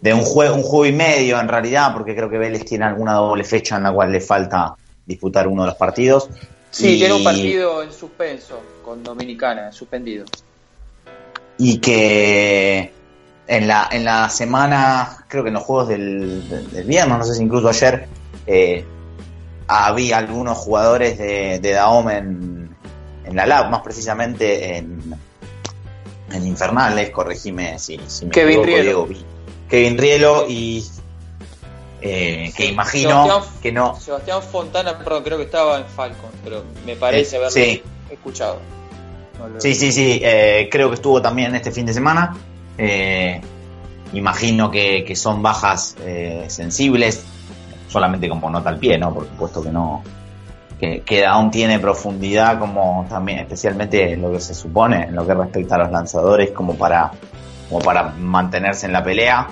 de 0.00 0.14
un 0.14 0.22
juego, 0.22 0.54
un 0.54 0.62
juego 0.62 0.86
y 0.86 0.92
medio 0.92 1.38
en 1.38 1.48
realidad, 1.48 1.92
porque 1.92 2.14
creo 2.14 2.30
que 2.30 2.38
Vélez 2.38 2.64
tiene 2.64 2.84
alguna 2.86 3.14
doble 3.14 3.44
fecha 3.44 3.76
en 3.76 3.82
la 3.82 3.92
cual 3.92 4.12
le 4.12 4.20
falta 4.20 4.74
disputar 5.04 5.46
uno 5.46 5.62
de 5.62 5.68
los 5.68 5.76
partidos. 5.76 6.28
Sí, 6.70 6.94
y, 6.94 6.98
tiene 6.98 7.14
un 7.14 7.24
partido 7.24 7.82
en 7.82 7.92
suspenso 7.92 8.60
con 8.84 9.02
Dominicana, 9.02 9.72
suspendido. 9.72 10.24
Y 11.58 11.78
que 11.78 12.92
en 13.46 13.68
la, 13.68 13.88
en 13.90 14.04
la 14.04 14.28
semana, 14.28 15.24
creo 15.28 15.42
que 15.42 15.48
en 15.48 15.54
los 15.54 15.64
juegos 15.64 15.88
del, 15.88 16.48
del, 16.48 16.70
del 16.70 16.86
viernes, 16.86 17.18
no 17.18 17.24
sé 17.24 17.34
si 17.34 17.42
incluso 17.42 17.68
ayer, 17.68 18.06
eh, 18.46 18.84
había 19.66 20.18
algunos 20.18 20.56
jugadores 20.58 21.18
de, 21.18 21.58
de 21.60 21.72
Daom 21.72 22.08
en, 22.10 22.76
en 23.24 23.36
la 23.36 23.46
lab, 23.46 23.70
más 23.70 23.82
precisamente 23.82 24.76
en, 24.76 25.14
en 26.32 26.46
Infernales, 26.46 27.10
corregime 27.10 27.78
si, 27.78 28.00
si 28.06 28.26
me 28.26 28.30
Kevin 28.30 28.60
equivoco, 28.60 28.82
Diego. 28.82 29.08
Kevin 29.70 29.96
Rielo 29.96 30.46
y 30.48 30.84
eh, 32.02 32.52
que 32.56 32.66
imagino 32.66 33.24
Sebastián, 33.24 33.54
que 33.62 33.72
no. 33.72 33.94
Sebastián 34.00 34.42
Fontana, 34.42 34.98
perdón, 34.98 35.22
creo 35.22 35.38
que 35.38 35.44
estaba 35.44 35.78
en 35.78 35.84
Falcon, 35.86 36.30
pero 36.42 36.64
me 36.86 36.96
parece 36.96 37.36
Eh, 37.36 37.38
haberlo 37.38 37.54
sí. 37.54 37.82
escuchado. 38.10 38.58
No 39.38 39.48
lo- 39.48 39.60
Sí, 39.60 39.74
sí, 39.74 39.92
sí, 39.92 40.20
eh, 40.22 40.68
creo 40.70 40.88
que 40.88 40.94
estuvo 40.96 41.20
también 41.22 41.54
este 41.54 41.70
fin 41.70 41.86
de 41.86 41.92
semana. 41.94 42.36
Eh, 42.78 43.40
imagino 44.14 44.70
que, 44.70 45.04
que 45.04 45.14
son 45.14 45.42
bajas 45.42 45.94
eh, 46.00 46.46
sensibles, 46.48 47.22
solamente 47.88 48.28
como 48.28 48.48
nota 48.50 48.70
al 48.70 48.78
pie, 48.78 48.96
¿no? 48.98 49.12
Por 49.14 49.24
supuesto 49.26 49.62
que 49.62 49.70
no. 49.70 50.02
Que, 50.78 51.02
que 51.02 51.26
aún 51.26 51.50
tiene 51.50 51.78
profundidad, 51.78 52.58
como 52.58 53.04
también, 53.10 53.40
especialmente 53.40 54.14
en 54.14 54.22
lo 54.22 54.32
que 54.32 54.40
se 54.40 54.54
supone, 54.54 55.02
en 55.04 55.14
lo 55.14 55.26
que 55.26 55.34
respecta 55.34 55.74
a 55.74 55.78
los 55.78 55.90
lanzadores, 55.90 56.52
como 56.52 56.74
para, 56.76 57.10
como 57.70 57.80
para 57.80 58.10
mantenerse 58.10 58.84
en 58.84 58.92
la 58.92 59.02
pelea. 59.02 59.46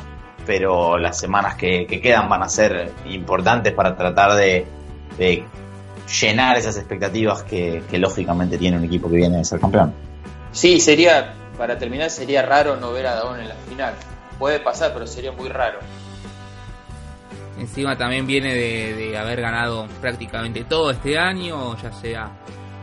Pero 0.45 0.99
las 0.99 1.19
semanas 1.19 1.55
que, 1.55 1.87
que 1.87 2.01
quedan 2.01 2.29
van 2.29 2.43
a 2.43 2.49
ser 2.49 2.93
importantes 3.07 3.73
para 3.73 3.97
tratar 3.97 4.35
de, 4.35 4.67
de 5.17 5.45
llenar 6.21 6.57
esas 6.57 6.77
expectativas 6.77 7.43
que, 7.43 7.83
que 7.89 7.99
lógicamente 7.99 8.59
tiene 8.59 8.77
un 8.77 8.85
equipo 8.85 9.09
que 9.09 9.17
viene 9.17 9.39
de 9.39 9.45
ser 9.45 9.61
campeón. 9.61 9.95
Sí, 10.53 10.81
sería, 10.81 11.35
para 11.57 11.79
terminar, 11.79 12.11
sería 12.11 12.43
raro 12.43 12.77
no 12.77 12.93
ver 12.93 13.07
a 13.07 13.15
Daón 13.15 13.41
en 13.41 13.49
la 13.49 13.55
final. 13.55 13.95
Puede 14.39 14.61
pasar, 14.61 14.93
pero 14.93 15.07
sería 15.07 15.33
muy 15.33 15.49
raro. 15.49 15.79
Encima 17.59 17.97
también 17.99 18.27
viene 18.27 18.55
de, 18.55 18.95
de, 18.95 19.19
haber 19.19 19.41
ganado 19.41 19.87
prácticamente 20.01 20.65
todo 20.65 20.93
este 20.93 21.19
año, 21.19 21.77
ya 21.83 21.93
sea 21.93 22.31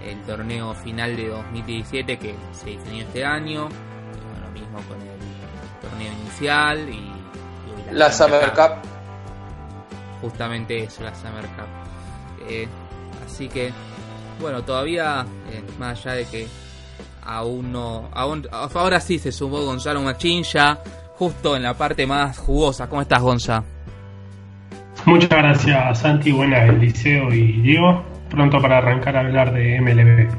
el 0.05 0.21
torneo 0.23 0.73
final 0.75 1.15
de 1.15 1.29
2017 1.29 2.17
que 2.17 2.35
se 2.51 2.71
definió 2.71 3.03
este 3.05 3.23
año, 3.23 3.69
lo 4.43 4.51
mismo 4.51 4.79
con 4.87 5.01
el 5.01 5.14
y, 6.41 6.45
y 6.45 7.91
la, 7.91 8.07
la, 8.07 8.11
Summer 8.11 8.51
Cup. 8.51 8.55
Cup. 8.55 8.89
Justamente 10.21 10.83
eso, 10.83 11.03
la 11.03 11.13
Summer 11.15 11.45
Cup. 11.45 12.47
Eh, 12.49 12.67
así 13.25 13.47
que, 13.47 13.71
bueno, 14.39 14.63
todavía, 14.63 15.25
eh, 15.51 15.63
más 15.79 15.99
allá 16.05 16.15
de 16.15 16.25
que 16.25 16.47
aún 17.23 17.71
no, 17.71 18.09
aún, 18.13 18.47
ahora 18.51 18.99
sí 18.99 19.19
se 19.19 19.31
sumó 19.31 19.61
Gonzalo 19.61 20.01
Machín 20.01 20.43
ya 20.43 20.79
justo 21.17 21.55
en 21.55 21.63
la 21.63 21.73
parte 21.73 22.05
más 22.05 22.37
jugosa. 22.37 22.87
¿Cómo 22.87 23.01
estás, 23.01 23.21
Gonza? 23.21 23.63
Muchas 25.05 25.29
gracias, 25.29 25.99
Santi. 25.99 26.31
Buenas, 26.31 26.69
Eliseo 26.69 27.31
y 27.31 27.61
Diego. 27.61 28.03
Pronto 28.29 28.59
para 28.61 28.79
arrancar 28.79 29.15
a 29.17 29.21
hablar 29.21 29.53
de 29.53 29.79
MLB. 29.79 30.29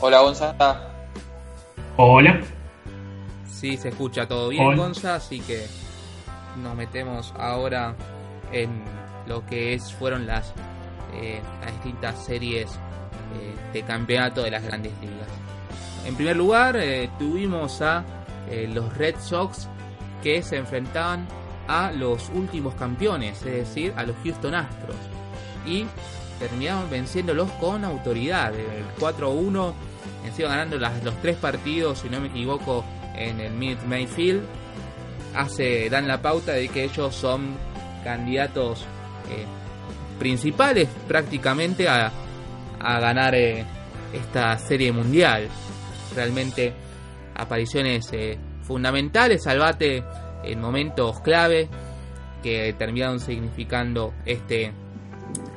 Hola, 0.00 0.20
Gonza. 0.20 0.54
Hola. 1.96 2.40
Sí, 3.58 3.78
se 3.78 3.88
escucha 3.88 4.28
todo 4.28 4.50
bien. 4.50 4.76
Gonza, 4.76 5.14
así 5.14 5.40
que 5.40 5.66
nos 6.62 6.76
metemos 6.76 7.32
ahora 7.38 7.94
en 8.52 8.84
lo 9.26 9.46
que 9.46 9.72
es 9.72 9.92
fueron 9.94 10.26
las, 10.26 10.52
eh, 11.14 11.40
las 11.62 11.72
distintas 11.72 12.22
series 12.22 12.70
eh, 12.70 13.54
de 13.72 13.82
campeonato 13.82 14.42
de 14.42 14.50
las 14.50 14.62
grandes 14.62 14.92
ligas. 15.00 15.28
En 16.04 16.14
primer 16.16 16.36
lugar, 16.36 16.76
eh, 16.76 17.08
tuvimos 17.18 17.80
a 17.80 18.04
eh, 18.50 18.70
los 18.72 18.94
Red 18.96 19.16
Sox 19.20 19.68
que 20.22 20.42
se 20.42 20.58
enfrentaban 20.58 21.26
a 21.66 21.90
los 21.92 22.28
últimos 22.34 22.74
campeones, 22.74 23.38
es 23.38 23.66
decir, 23.66 23.94
a 23.96 24.02
los 24.02 24.16
Houston 24.22 24.54
Astros. 24.54 24.96
Y 25.66 25.86
terminaron 26.38 26.90
venciéndolos 26.90 27.50
con 27.52 27.84
autoridad. 27.84 28.54
El 28.54 28.84
4-1 29.00 29.72
encima 30.26 30.48
ganando 30.50 30.76
los 30.78 31.14
tres 31.22 31.36
partidos, 31.36 32.00
si 32.00 32.10
no 32.10 32.20
me 32.20 32.28
equivoco, 32.28 32.84
en 33.16 33.40
el 33.40 33.52
Mid 33.52 33.78
Mayfield, 33.86 34.42
hace, 35.34 35.88
dan 35.90 36.08
la 36.08 36.20
pauta 36.22 36.52
de 36.52 36.68
que 36.68 36.84
ellos 36.84 37.14
son 37.14 37.56
candidatos 38.04 38.82
eh, 39.30 39.44
principales 40.18 40.88
prácticamente 41.08 41.88
a, 41.88 42.10
a 42.80 43.00
ganar 43.00 43.34
eh, 43.34 43.64
esta 44.12 44.56
serie 44.58 44.92
mundial. 44.92 45.48
Realmente 46.14 46.72
apariciones 47.34 48.08
eh, 48.12 48.38
fundamentales, 48.62 49.42
salvate 49.42 50.02
en 50.44 50.60
momentos 50.60 51.20
clave 51.20 51.68
que 52.42 52.74
terminaron 52.78 53.20
significando 53.20 54.14
este, 54.24 54.72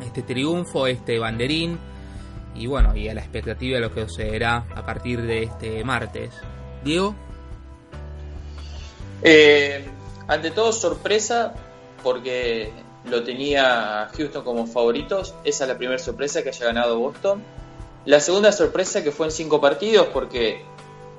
este 0.05 0.23
triunfo, 0.23 0.87
este 0.87 1.19
banderín 1.19 1.77
y 2.55 2.67
bueno, 2.67 2.95
y 2.95 3.07
a 3.07 3.13
la 3.13 3.21
expectativa 3.21 3.75
de 3.75 3.81
lo 3.81 3.93
que 3.93 4.07
sucederá 4.07 4.65
a 4.75 4.85
partir 4.85 5.21
de 5.21 5.43
este 5.43 5.83
martes. 5.83 6.31
Diego. 6.83 7.15
Eh, 9.21 9.85
ante 10.27 10.51
todo 10.51 10.71
sorpresa 10.71 11.53
porque 12.03 12.71
lo 13.05 13.23
tenía 13.23 14.09
Houston 14.15 14.43
como 14.43 14.67
favoritos. 14.67 15.33
Esa 15.43 15.63
es 15.63 15.69
la 15.69 15.77
primera 15.77 15.99
sorpresa 15.99 16.43
que 16.43 16.49
haya 16.49 16.65
ganado 16.65 16.99
Boston. 16.99 17.43
La 18.05 18.19
segunda 18.19 18.51
sorpresa 18.51 19.03
que 19.03 19.11
fue 19.11 19.27
en 19.27 19.31
cinco 19.31 19.59
partidos 19.59 20.07
porque 20.13 20.63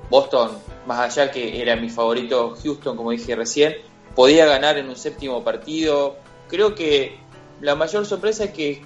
Boston, 0.09 0.57
más 0.87 0.99
allá 0.99 1.31
que 1.31 1.61
era 1.61 1.75
mi 1.75 1.89
favorito 1.89 2.55
Houston, 2.61 2.97
como 2.97 3.11
dije 3.11 3.35
recién, 3.35 3.75
podía 4.15 4.45
ganar 4.45 4.77
en 4.77 4.89
un 4.89 4.95
séptimo 4.95 5.43
partido. 5.43 6.17
Creo 6.47 6.75
que 6.75 7.19
la 7.61 7.75
mayor 7.75 8.05
sorpresa 8.05 8.45
es 8.45 8.51
que, 8.51 8.81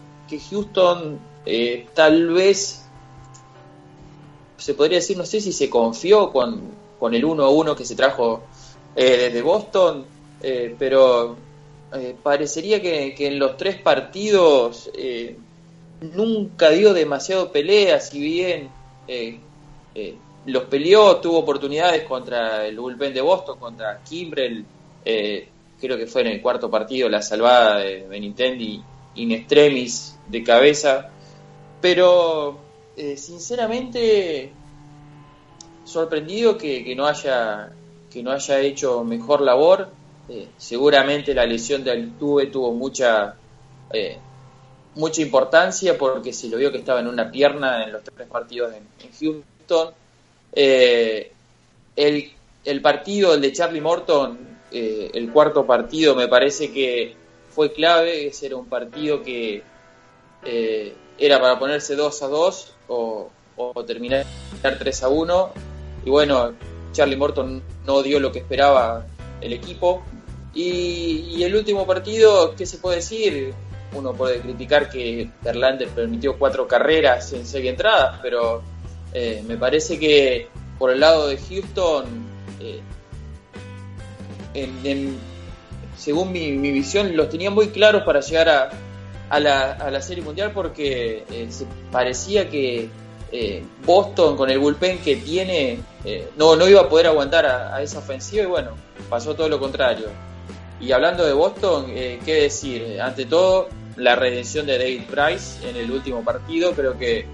Houston 0.50 1.20
eh, 1.46 1.88
tal 1.94 2.30
vez 2.30 2.86
se 4.58 4.74
podría 4.74 4.98
decir, 4.98 5.18
no 5.18 5.26
sé 5.26 5.40
si 5.40 5.54
se 5.54 5.70
confió 5.70 6.32
con, 6.32 6.62
con 7.00 7.14
el 7.14 7.24
1-1 7.24 7.76
que 7.76 7.86
se 7.86 7.96
trajo 7.96 8.44
eh, 8.96 9.18
desde 9.18 9.42
Boston, 9.42 10.06
eh, 10.42 10.74
pero 10.80 11.36
eh, 11.94 12.16
parecería 12.22 12.82
que, 12.82 13.14
en 13.18 13.38
los 13.38 13.58
tres 13.58 13.76
partidos 13.76 14.90
nunca 16.00 16.70
dio 16.70 16.94
demasiado 16.94 17.52
pelea, 17.52 18.00
si 18.00 18.20
bien 18.20 18.70
los 20.46 20.64
peleó, 20.66 21.18
tuvo 21.18 21.40
oportunidades 21.40 22.04
contra 22.04 22.66
el 22.66 22.80
bullpen 22.80 23.14
de 23.14 23.22
Boston, 23.22 23.60
contra 23.60 24.02
Kimbrell, 24.04 24.66
creo 25.04 25.98
que 25.98 26.08
fue 26.08 26.22
en 26.22 26.28
el 26.28 26.42
cuarto 26.42 26.70
partido 26.70 27.10
la 27.10 27.22
salvada 27.22 27.80
de 27.80 28.08
Benintendi 28.08 28.82
in 29.16 29.32
extremis 29.32 30.18
de 30.28 30.44
cabeza, 30.44 31.10
pero 31.82 32.60
sinceramente 33.16 34.52
sorprendido 35.86 36.58
que, 36.58 36.94
no 36.96 37.06
haya 37.06 37.72
que 38.16 38.24
no 38.24 38.32
haya 38.32 38.62
hecho 38.62 39.04
mejor 39.04 39.42
labor. 39.42 39.90
Eh, 40.30 40.48
seguramente 40.58 41.34
la 41.34 41.46
lesión 41.46 41.84
de 41.84 41.92
Altuve 41.92 42.48
tuvo 42.48 42.72
mucha 42.72 43.36
eh, 43.92 44.18
mucha 44.96 45.22
importancia 45.22 45.98
porque 45.98 46.32
se 46.32 46.48
lo 46.48 46.56
vio 46.56 46.72
que 46.72 46.78
estaba 46.78 47.02
en 47.02 47.08
una 47.08 47.30
pierna 47.30 47.84
en 47.84 47.92
los 47.92 48.04
tres 48.06 48.26
partidos 48.30 48.74
en, 48.74 49.12
Houston. 49.20 49.94
Eh, 50.54 51.30
el, 51.98 52.32
el, 52.64 52.82
partido, 52.82 53.34
el 53.34 53.42
de 53.42 53.52
Charlie 53.52 53.82
Morton, 53.82 54.40
el 54.72 55.32
cuarto 55.34 55.66
partido, 55.66 56.16
me 56.16 56.30
parece 56.30 56.72
que 56.72 57.16
fue 57.50 57.74
clave. 57.74 58.28
Ese 58.28 58.46
era 58.46 58.56
un 58.56 58.68
partido 58.68 59.22
que 59.22 59.62
era 61.18 61.42
para 61.42 61.60
ponerse 61.60 61.98
2 61.98 62.24
a 62.24 62.28
2 62.28 62.74
o, 62.88 63.30
o 63.58 63.84
terminar 63.84 64.26
3 64.62 65.04
a 65.04 65.10
1. 65.10 65.54
Y 66.06 66.10
bueno, 66.10 66.54
Charlie 66.96 67.18
Morton 67.18 67.62
no 67.86 68.02
dio 68.02 68.20
lo 68.20 68.32
que 68.32 68.40
esperaba 68.40 69.06
el 69.42 69.54
equipo. 69.54 70.02
Y, 70.54 71.44
el 71.44 71.54
último 71.54 71.86
partido, 71.86 72.56
¿qué 72.56 72.66
se 72.66 72.78
puede 72.78 72.98
decir? 72.98 73.54
Uno 73.94 74.14
puede 74.14 74.40
criticar 74.40 74.90
que 74.90 75.30
Verlander 75.42 75.90
permitió 75.90 76.40
cuatro 76.40 76.68
carreras 76.68 77.34
en 77.34 77.46
seis 77.46 77.66
entradas, 77.66 78.20
pero 78.22 78.64
eh, 79.14 79.44
me 79.46 79.58
parece 79.58 80.00
que 80.00 80.48
por 80.80 80.92
el 80.92 81.02
lado 81.02 81.28
de 81.28 81.38
Houston, 81.38 82.06
eh, 82.62 82.82
según 85.98 86.32
mi, 86.32 86.58
visión, 86.72 87.16
los 87.18 87.30
tenía 87.30 87.52
muy 87.52 87.68
claros 87.70 88.04
para 88.04 88.22
llegar 88.22 88.50
a, 89.30 89.40
la, 89.40 90.02
Serie 90.02 90.24
Mundial 90.24 90.52
porque 90.54 91.26
eh, 91.30 91.48
se 91.50 91.66
parecía 91.92 92.50
que 92.50 92.90
Boston 93.86 94.38
con 94.38 94.50
el 94.50 94.60
bullpen 94.60 95.00
que 95.00 95.18
tiene 95.18 95.80
eh, 96.06 96.30
no, 96.38 96.56
no 96.56 96.68
iba 96.68 96.82
a 96.82 96.88
poder 96.88 97.08
aguantar 97.08 97.48
a, 97.48 97.82
esa 97.82 97.98
ofensiva 97.98 98.44
y 98.44 98.46
bueno, 98.46 98.72
pasó 99.10 99.36
todo 99.36 99.50
lo 99.50 99.60
contrario. 99.60 100.08
Y 100.80 100.92
hablando 100.92 101.26
de 101.26 101.34
Boston, 101.34 101.88
eh, 101.90 102.20
¿qué 102.24 102.36
decir? 102.42 103.02
Ante 103.02 103.26
todo, 103.26 103.70
la 103.96 104.16
redención 104.16 104.68
de 104.68 104.78
David 104.78 105.04
Price 105.10 105.68
en 105.68 105.76
el 105.76 105.90
último 105.90 106.24
partido. 106.24 106.74
Creo 106.74 106.98
que 106.98 107.26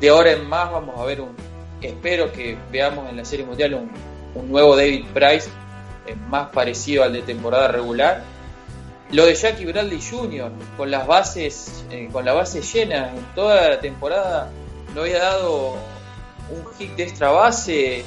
de 0.00 0.08
ahora 0.08 0.32
en 0.32 0.48
más 0.48 0.72
vamos 0.72 0.98
a 0.98 1.04
ver 1.04 1.20
un. 1.20 1.36
Espero 1.82 2.32
que 2.32 2.56
veamos 2.72 3.10
en 3.10 3.18
la 3.18 3.24
Serie 3.24 3.44
Mundial 3.44 3.74
un, 3.74 4.50
nuevo 4.50 4.76
David 4.76 5.04
Price 5.12 5.50
eh, 6.06 6.16
más 6.28 6.48
parecido 6.50 7.04
al 7.04 7.12
de 7.12 7.20
temporada 7.20 7.68
regular. 7.68 8.22
Lo 9.12 9.26
de 9.26 9.34
Jackie 9.34 9.66
Bradley 9.66 10.00
Jr. 10.00 10.50
con 10.76 10.90
las 10.90 11.06
bases, 11.06 11.84
con 12.10 12.24
la 12.24 12.32
base 12.32 12.60
llena 12.60 13.10
en 13.14 13.24
toda 13.36 13.68
la 13.68 13.80
temporada, 13.80 14.50
no 14.96 15.02
había 15.02 15.18
dado 15.18 15.74
un 16.50 16.74
hit 16.78 16.96
de 16.96 17.02
extra 17.02 17.30
base 17.30 18.02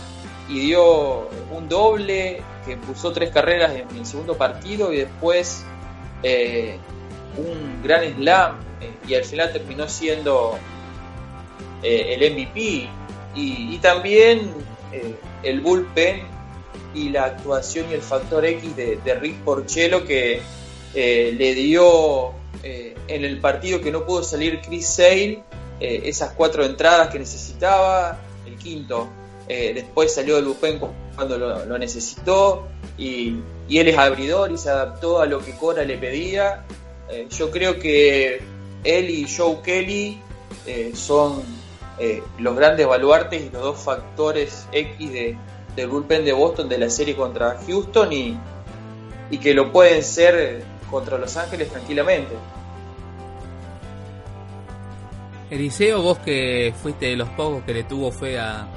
y 0.49 0.59
dio 0.59 1.29
un 1.51 1.69
doble 1.69 2.41
que 2.65 2.77
puso 2.77 3.13
tres 3.13 3.29
carreras 3.29 3.73
en 3.75 3.95
el 3.95 4.05
segundo 4.07 4.35
partido 4.35 4.91
y 4.91 4.97
después 4.97 5.63
eh, 6.23 6.77
un 7.37 7.83
gran 7.83 8.15
slam 8.15 8.55
eh, 8.81 8.91
y 9.07 9.13
al 9.13 9.23
final 9.23 9.53
terminó 9.53 9.87
siendo 9.87 10.57
eh, 11.83 12.17
el 12.17 12.33
MVP 12.33 12.89
y, 13.35 13.77
también 13.77 14.51
el 15.43 15.61
bullpen 15.61 16.23
y 16.95 17.09
la 17.09 17.25
actuación 17.25 17.85
y 17.91 17.93
el 17.93 18.01
factor 18.01 18.43
X 18.43 18.75
de, 18.75 19.15
Rick 19.21 19.35
Porcello 19.43 20.03
que 20.03 20.41
le 20.95 21.53
dio 21.53 22.33
en 22.63 23.23
el 23.23 23.39
partido 23.39 23.79
que 23.79 23.91
no 23.91 24.05
pudo 24.05 24.23
salir 24.23 24.59
Chris 24.61 24.87
Sale 24.87 25.43
esas 25.79 26.33
cuatro 26.33 26.63
entradas 26.63 27.09
que 27.09 27.19
necesitaba 27.19 28.19
quinto. 28.59 29.09
Eh, 29.47 29.71
después 29.73 30.13
salió 30.13 30.35
del 30.35 30.45
bullpen 30.45 30.79
cuando 31.15 31.37
lo, 31.37 31.77
necesitó 31.79 32.67
y, 32.97 33.39
él 33.69 33.87
es 33.87 33.97
abridor 33.97 34.51
y 34.51 34.57
se 34.57 34.69
adaptó 34.69 35.19
a 35.19 35.25
lo 35.25 35.39
que 35.39 35.55
Cora 35.55 35.83
le 35.83 35.97
pedía. 35.97 36.65
Eh, 37.09 37.27
yo 37.31 37.49
creo 37.49 37.79
que 37.79 38.41
él 38.83 39.09
y 39.09 39.27
Joe 39.27 39.57
Kelly 39.63 40.19
eh, 40.67 40.91
son 40.93 41.41
los 42.37 42.55
grandes 42.55 42.87
baluartes 42.87 43.41
y 43.41 43.49
los 43.49 43.61
dos 43.61 43.77
factores 43.77 44.67
X 44.71 45.11
de, 45.11 45.35
del 45.75 45.87
bullpen 45.89 46.23
de 46.23 46.31
Boston 46.31 46.69
de 46.69 46.77
la 46.77 46.89
serie 46.89 47.13
contra 47.13 47.59
Houston 47.67 48.13
y, 48.13 48.37
y 49.29 49.37
que 49.37 49.53
lo 49.53 49.73
pueden 49.73 50.01
ser 50.01 50.63
contra 50.89 51.17
Los 51.17 51.35
Ángeles 51.35 51.69
tranquilamente. 51.69 52.35
Eliseo, 55.49 56.01
vos 56.01 56.19
que 56.19 56.73
fuiste 56.81 57.07
de 57.07 57.15
los 57.15 57.29
pocos 57.29 57.63
que 57.63 57.73
le 57.73 57.83
tuvo 57.83 58.11
fe 58.11 58.39
a, 58.39 58.67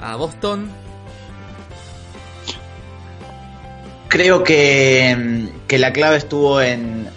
a 0.00 0.16
Boston. 0.16 0.70
Creo 4.08 4.42
que, 4.42 5.50
que 5.66 5.78
la 5.78 5.92
clave 5.92 6.16
estuvo 6.16 6.62
en, 6.62 7.08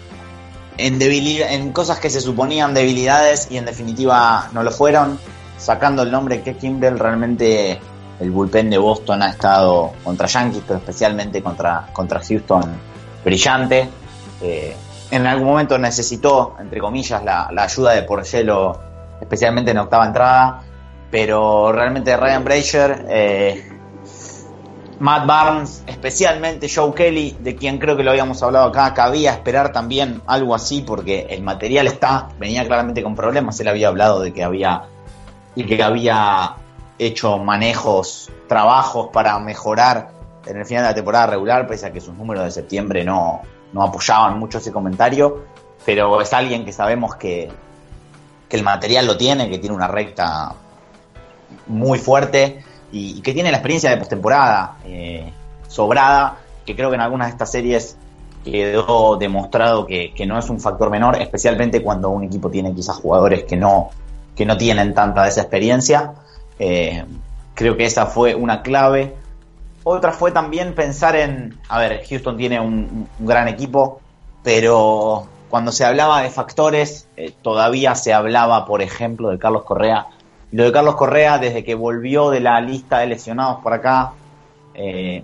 en, 0.76 1.00
en 1.00 1.72
cosas 1.72 1.98
que 1.98 2.10
se 2.10 2.20
suponían 2.20 2.74
debilidades 2.74 3.48
y 3.50 3.56
en 3.56 3.64
definitiva 3.64 4.50
no 4.52 4.62
lo 4.62 4.70
fueron. 4.70 5.18
Sacando 5.56 6.02
el 6.02 6.10
nombre 6.10 6.42
que 6.42 6.56
Kimbrell, 6.56 6.98
realmente 6.98 7.78
el 8.20 8.30
bullpen 8.30 8.68
de 8.68 8.78
Boston 8.78 9.22
ha 9.22 9.30
estado 9.30 9.92
contra 10.04 10.26
Yankees, 10.26 10.62
pero 10.66 10.78
especialmente 10.80 11.42
contra, 11.42 11.88
contra 11.92 12.20
Houston, 12.20 12.64
brillante. 13.24 13.88
Eh, 14.42 14.76
en 15.12 15.26
algún 15.26 15.48
momento 15.48 15.76
necesitó, 15.76 16.56
entre 16.58 16.80
comillas, 16.80 17.22
la, 17.22 17.48
ayuda 17.58 17.92
de 17.92 18.02
Porcello, 18.02 18.80
especialmente 19.20 19.70
en 19.70 19.76
octava 19.76 20.06
entrada, 20.06 20.62
pero 21.10 21.70
realmente 21.70 22.16
Ryan 22.16 22.42
Brazier, 22.42 23.06
eh, 23.10 23.78
Matt 25.00 25.26
Barnes, 25.26 25.84
especialmente 25.86 26.66
Joe 26.74 26.94
Kelly, 26.94 27.36
de 27.40 27.54
quien 27.54 27.78
creo 27.78 27.94
que 27.94 28.02
lo 28.02 28.12
habíamos 28.12 28.42
hablado 28.42 28.68
acá, 28.68 28.94
cabía 28.94 29.32
esperar 29.32 29.70
también 29.70 30.22
algo 30.26 30.54
así 30.54 30.80
porque 30.80 31.26
el 31.28 31.42
material 31.42 31.88
está, 31.88 32.30
venía 32.38 32.64
claramente 32.66 33.02
con 33.02 33.14
problemas, 33.14 33.60
él 33.60 33.68
había 33.68 33.88
hablado 33.88 34.20
de 34.20 34.32
que 34.32 34.42
había 34.42 34.84
y 35.54 35.64
que 35.64 35.82
había 35.82 36.56
hecho 36.98 37.36
manejos, 37.36 38.30
trabajos 38.48 39.10
para 39.12 39.38
mejorar 39.40 40.10
en 40.46 40.56
el 40.56 40.64
final 40.64 40.84
de 40.84 40.88
la 40.88 40.94
temporada 40.94 41.26
regular, 41.26 41.66
pese 41.66 41.84
a 41.84 41.92
que 41.92 42.00
sus 42.00 42.14
números 42.14 42.44
de 42.44 42.50
septiembre 42.50 43.04
no, 43.04 43.42
no 43.72 43.82
apoyaban 43.82 44.38
mucho 44.38 44.58
ese 44.58 44.72
comentario, 44.72 45.44
pero 45.84 46.20
es 46.20 46.32
alguien 46.32 46.64
que 46.64 46.72
sabemos 46.72 47.16
que, 47.16 47.50
que 48.48 48.56
el 48.56 48.62
material 48.62 49.06
lo 49.06 49.16
tiene, 49.16 49.48
que 49.48 49.58
tiene 49.58 49.74
una 49.74 49.88
recta 49.88 50.54
muy 51.66 51.98
fuerte 51.98 52.64
y, 52.92 53.20
que 53.22 53.32
tiene 53.32 53.50
la 53.50 53.58
experiencia 53.58 53.90
de 53.90 53.96
postemporada 53.96 54.76
eh, 54.84 55.32
sobrada, 55.68 56.38
que 56.64 56.76
creo 56.76 56.90
que 56.90 56.96
en 56.96 57.00
algunas 57.00 57.28
de 57.28 57.32
estas 57.32 57.50
series 57.50 57.96
quedó 58.44 59.16
demostrado 59.16 59.86
que, 59.86 60.12
no 60.26 60.38
es 60.38 60.50
un 60.50 60.60
factor 60.60 60.90
menor, 60.90 61.20
especialmente 61.20 61.82
cuando 61.82 62.10
un 62.10 62.24
equipo 62.24 62.50
tiene 62.50 62.74
quizás 62.74 62.96
jugadores 62.96 63.44
que 63.44 63.56
no, 63.56 63.90
que 64.36 64.44
no 64.44 64.56
tienen 64.56 64.94
tanta 64.94 65.22
de 65.22 65.28
esa 65.28 65.42
experiencia. 65.42 66.14
Eh, 66.58 67.04
creo 67.54 67.76
que 67.76 67.84
esa 67.84 68.06
fue 68.06 68.34
una 68.34 68.62
clave. 68.62 69.14
Otra 69.84 70.12
fue 70.12 70.30
también 70.30 70.74
pensar 70.74 71.16
en, 71.16 71.58
a 71.68 71.78
ver, 71.78 72.04
Houston 72.08 72.36
tiene 72.36 72.60
un, 72.60 73.08
gran 73.18 73.48
equipo, 73.48 74.00
pero 74.42 75.26
cuando 75.50 75.72
se 75.72 75.84
hablaba 75.84 76.22
de 76.22 76.30
factores, 76.30 77.08
eh, 77.16 77.32
todavía 77.42 77.94
se 77.94 78.12
hablaba, 78.12 78.64
por 78.64 78.80
ejemplo, 78.80 79.30
de 79.30 79.38
Carlos 79.38 79.64
Correa. 79.64 80.06
Y 80.52 80.56
lo 80.56 80.64
de 80.64 80.72
Carlos 80.72 80.94
Correa, 80.94 81.38
desde 81.38 81.64
que 81.64 81.74
volvió 81.74 82.30
de 82.30 82.40
la 82.40 82.60
lista 82.60 82.98
de 82.98 83.08
lesionados 83.08 83.60
por 83.62 83.72
acá, 83.72 84.12
eh, 84.74 85.22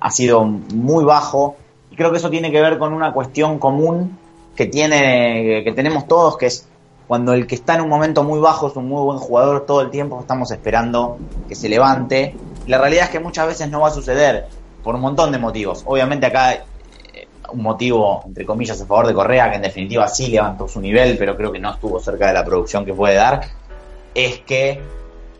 ha 0.00 0.10
sido 0.10 0.44
muy 0.44 1.04
bajo. 1.04 1.56
Y 1.90 1.96
creo 1.96 2.12
que 2.12 2.18
eso 2.18 2.30
tiene 2.30 2.52
que 2.52 2.60
ver 2.60 2.78
con 2.78 2.92
una 2.92 3.12
cuestión 3.12 3.58
común 3.58 4.18
que, 4.54 4.66
tiene, 4.66 5.62
que 5.64 5.72
tenemos 5.72 6.06
todos, 6.06 6.36
que 6.36 6.46
es 6.46 6.68
cuando 7.06 7.32
el 7.32 7.46
que 7.46 7.54
está 7.54 7.74
en 7.74 7.82
un 7.82 7.88
momento 7.88 8.24
muy 8.24 8.40
bajo 8.40 8.68
es 8.68 8.76
un 8.76 8.88
muy 8.88 9.02
buen 9.02 9.18
jugador, 9.18 9.64
todo 9.66 9.80
el 9.80 9.90
tiempo 9.90 10.18
estamos 10.20 10.50
esperando 10.50 11.18
que 11.48 11.54
se 11.54 11.68
levante. 11.68 12.34
La 12.66 12.78
realidad 12.78 13.04
es 13.04 13.10
que 13.10 13.20
muchas 13.20 13.46
veces 13.46 13.70
no 13.70 13.80
va 13.80 13.88
a 13.88 13.92
suceder 13.92 14.46
por 14.82 14.94
un 14.94 15.00
montón 15.00 15.32
de 15.32 15.38
motivos. 15.38 15.82
Obviamente 15.86 16.26
acá 16.26 16.54
eh, 16.54 17.28
un 17.52 17.62
motivo, 17.62 18.22
entre 18.26 18.44
comillas, 18.44 18.80
a 18.80 18.86
favor 18.86 19.06
de 19.06 19.14
Correa, 19.14 19.50
que 19.50 19.56
en 19.56 19.62
definitiva 19.62 20.08
sí 20.08 20.28
levantó 20.28 20.68
su 20.68 20.80
nivel, 20.80 21.16
pero 21.18 21.36
creo 21.36 21.52
que 21.52 21.58
no 21.58 21.72
estuvo 21.72 22.00
cerca 22.00 22.28
de 22.28 22.34
la 22.34 22.44
producción 22.44 22.84
que 22.84 22.92
puede 22.92 23.14
dar, 23.14 23.40
es 24.14 24.40
que 24.40 24.80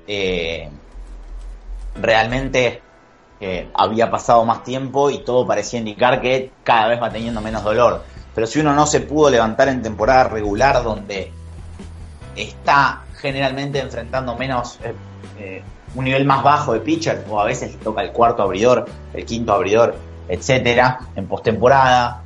eh, 0.07 0.69
realmente 1.95 2.83
eh, 3.41 3.69
había 3.75 4.11
pasado 4.11 4.45
más 4.45 4.63
tiempo 4.63 5.11
y 5.11 5.19
todo 5.19 5.47
parecía 5.47 5.79
indicar 5.81 6.21
que 6.21 6.51
cada 6.63 6.89
vez 6.89 7.03
va 7.03 7.11
teniendo 7.11 7.41
menos 7.41 7.65
dolor. 7.65 8.05
Pero 8.35 8.47
si 8.47 8.61
uno 8.61 8.73
no 8.73 8.87
se 8.87 9.01
pudo 9.01 9.31
levantar 9.31 9.69
en 9.69 9.83
temporada 9.83 10.25
regular 10.25 10.83
donde 10.83 11.33
está 12.37 13.03
generalmente 13.15 13.81
enfrentando 13.81 14.37
menos, 14.37 14.79
un 15.95 16.05
nivel 16.05 16.25
más 16.25 16.43
bajo 16.43 16.73
de 16.73 16.81
pitcher, 16.81 17.25
o 17.29 17.41
a 17.41 17.45
veces 17.45 17.73
le 17.73 17.79
toca 17.79 18.03
el 18.03 18.13
cuarto 18.13 18.43
abridor, 18.43 18.87
el 19.15 19.25
quinto 19.25 19.53
abridor, 19.53 19.95
etcétera, 20.29 21.01
en 21.15 21.27
postemporada, 21.27 22.23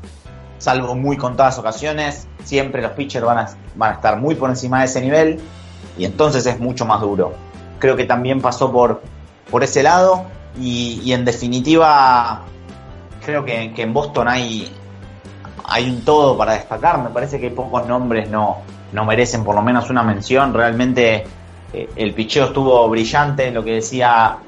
salvo 0.59 0.95
muy 0.95 1.17
contadas 1.17 1.59
ocasiones, 1.59 2.27
siempre 2.45 2.83
los 2.83 2.93
pitchers 2.93 3.25
van 3.25 3.39
a, 3.39 3.51
van 3.75 3.93
a 3.93 3.95
estar 3.95 4.17
muy 4.19 4.35
por 4.35 4.51
encima 4.51 4.81
de 4.81 4.87
ese 4.87 5.01
nivel 5.01 5.41
y 5.99 6.05
entonces 6.05 6.45
es 6.47 6.59
mucho 6.59 6.85
más 6.85 7.01
duro. 7.01 7.33
Creo 7.79 7.97
que 7.97 8.05
también 8.05 8.41
pasó 8.41 8.71
por, 8.71 9.03
por 9.51 9.65
ese 9.65 9.83
lado 9.83 10.25
y, 10.59 11.13
en 11.13 11.25
definitiva 11.25 12.43
creo 13.25 13.45
que, 13.45 13.73
que, 13.73 13.83
en 13.83 13.93
Boston 13.93 14.29
hay, 14.29 14.71
hay 15.65 15.89
un 15.89 16.05
todo 16.05 16.37
para 16.37 16.53
destacar. 16.55 17.03
Me 17.03 17.11
parece 17.11 17.41
que 17.41 17.51
pocos 17.51 17.87
nombres 17.87 18.29
no, 18.31 18.59
no 18.93 19.05
merecen 19.05 19.45
por 19.45 19.55
lo 19.55 19.63
menos 19.63 19.89
una 19.91 20.03
mención. 20.03 20.53
Realmente 20.53 21.25
eh, 21.73 21.89
el 21.97 22.15
picheo 22.15 22.47
estuvo 22.47 22.89
brillante, 22.89 23.51
lo 23.51 23.63
que 23.65 23.75
decía 23.75 24.39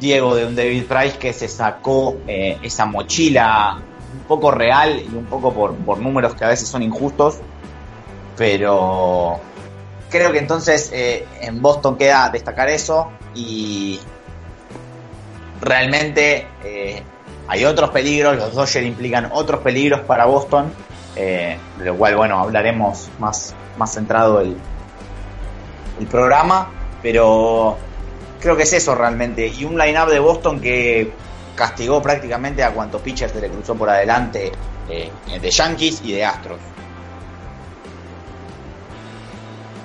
Diego 0.00 0.34
de 0.34 0.46
un 0.46 0.56
David 0.56 0.84
Price 0.84 1.18
que 1.18 1.32
se 1.32 1.48
sacó 1.48 2.16
eh, 2.26 2.56
esa 2.62 2.86
mochila 2.86 3.78
un 4.14 4.20
poco 4.26 4.50
real 4.50 5.02
y 5.02 5.14
un 5.14 5.26
poco 5.26 5.52
por, 5.52 5.74
por, 5.74 5.98
números 5.98 6.34
que 6.34 6.44
a 6.44 6.48
veces 6.48 6.68
son 6.68 6.82
injustos, 6.82 7.38
pero 8.36 9.38
creo 10.08 10.32
que 10.32 10.38
entonces 10.38 10.90
eh, 10.92 11.26
en 11.42 11.60
Boston 11.60 11.98
queda 11.98 12.30
destacar 12.30 12.68
eso 12.68 13.10
y 13.34 14.00
realmente 15.60 16.46
hay 17.48 17.64
otros 17.64 17.90
peligros, 17.90 18.36
los 18.36 18.54
Dodgers 18.54 18.86
implican 18.86 19.30
otros 19.32 19.60
peligros 19.60 20.00
para 20.00 20.24
Boston 20.26 20.72
de 21.14 21.58
lo 21.84 21.96
cual, 21.96 22.14
bueno, 22.14 22.38
hablaremos 22.38 23.08
más, 23.18 23.52
más 23.76 23.92
centrado 23.92 24.40
el, 24.40 24.56
el 25.98 26.06
programa, 26.06 26.68
pero 27.02 27.76
creo 28.40 28.56
que 28.56 28.62
es 28.62 28.72
eso 28.72 28.94
realmente. 28.94 29.46
Y 29.48 29.64
un 29.64 29.78
line-up 29.78 30.08
de 30.08 30.18
Boston 30.18 30.60
que 30.60 31.12
castigó 31.54 32.00
prácticamente 32.00 32.62
a 32.62 32.70
cuantos 32.70 33.02
pitchers 33.02 33.32
se 33.32 33.40
le 33.40 33.48
cruzó 33.48 33.74
por 33.74 33.90
adelante 33.90 34.52
eh, 34.88 35.10
de 35.40 35.50
Yankees 35.50 36.02
y 36.04 36.12
de 36.12 36.24
Astros. 36.24 36.60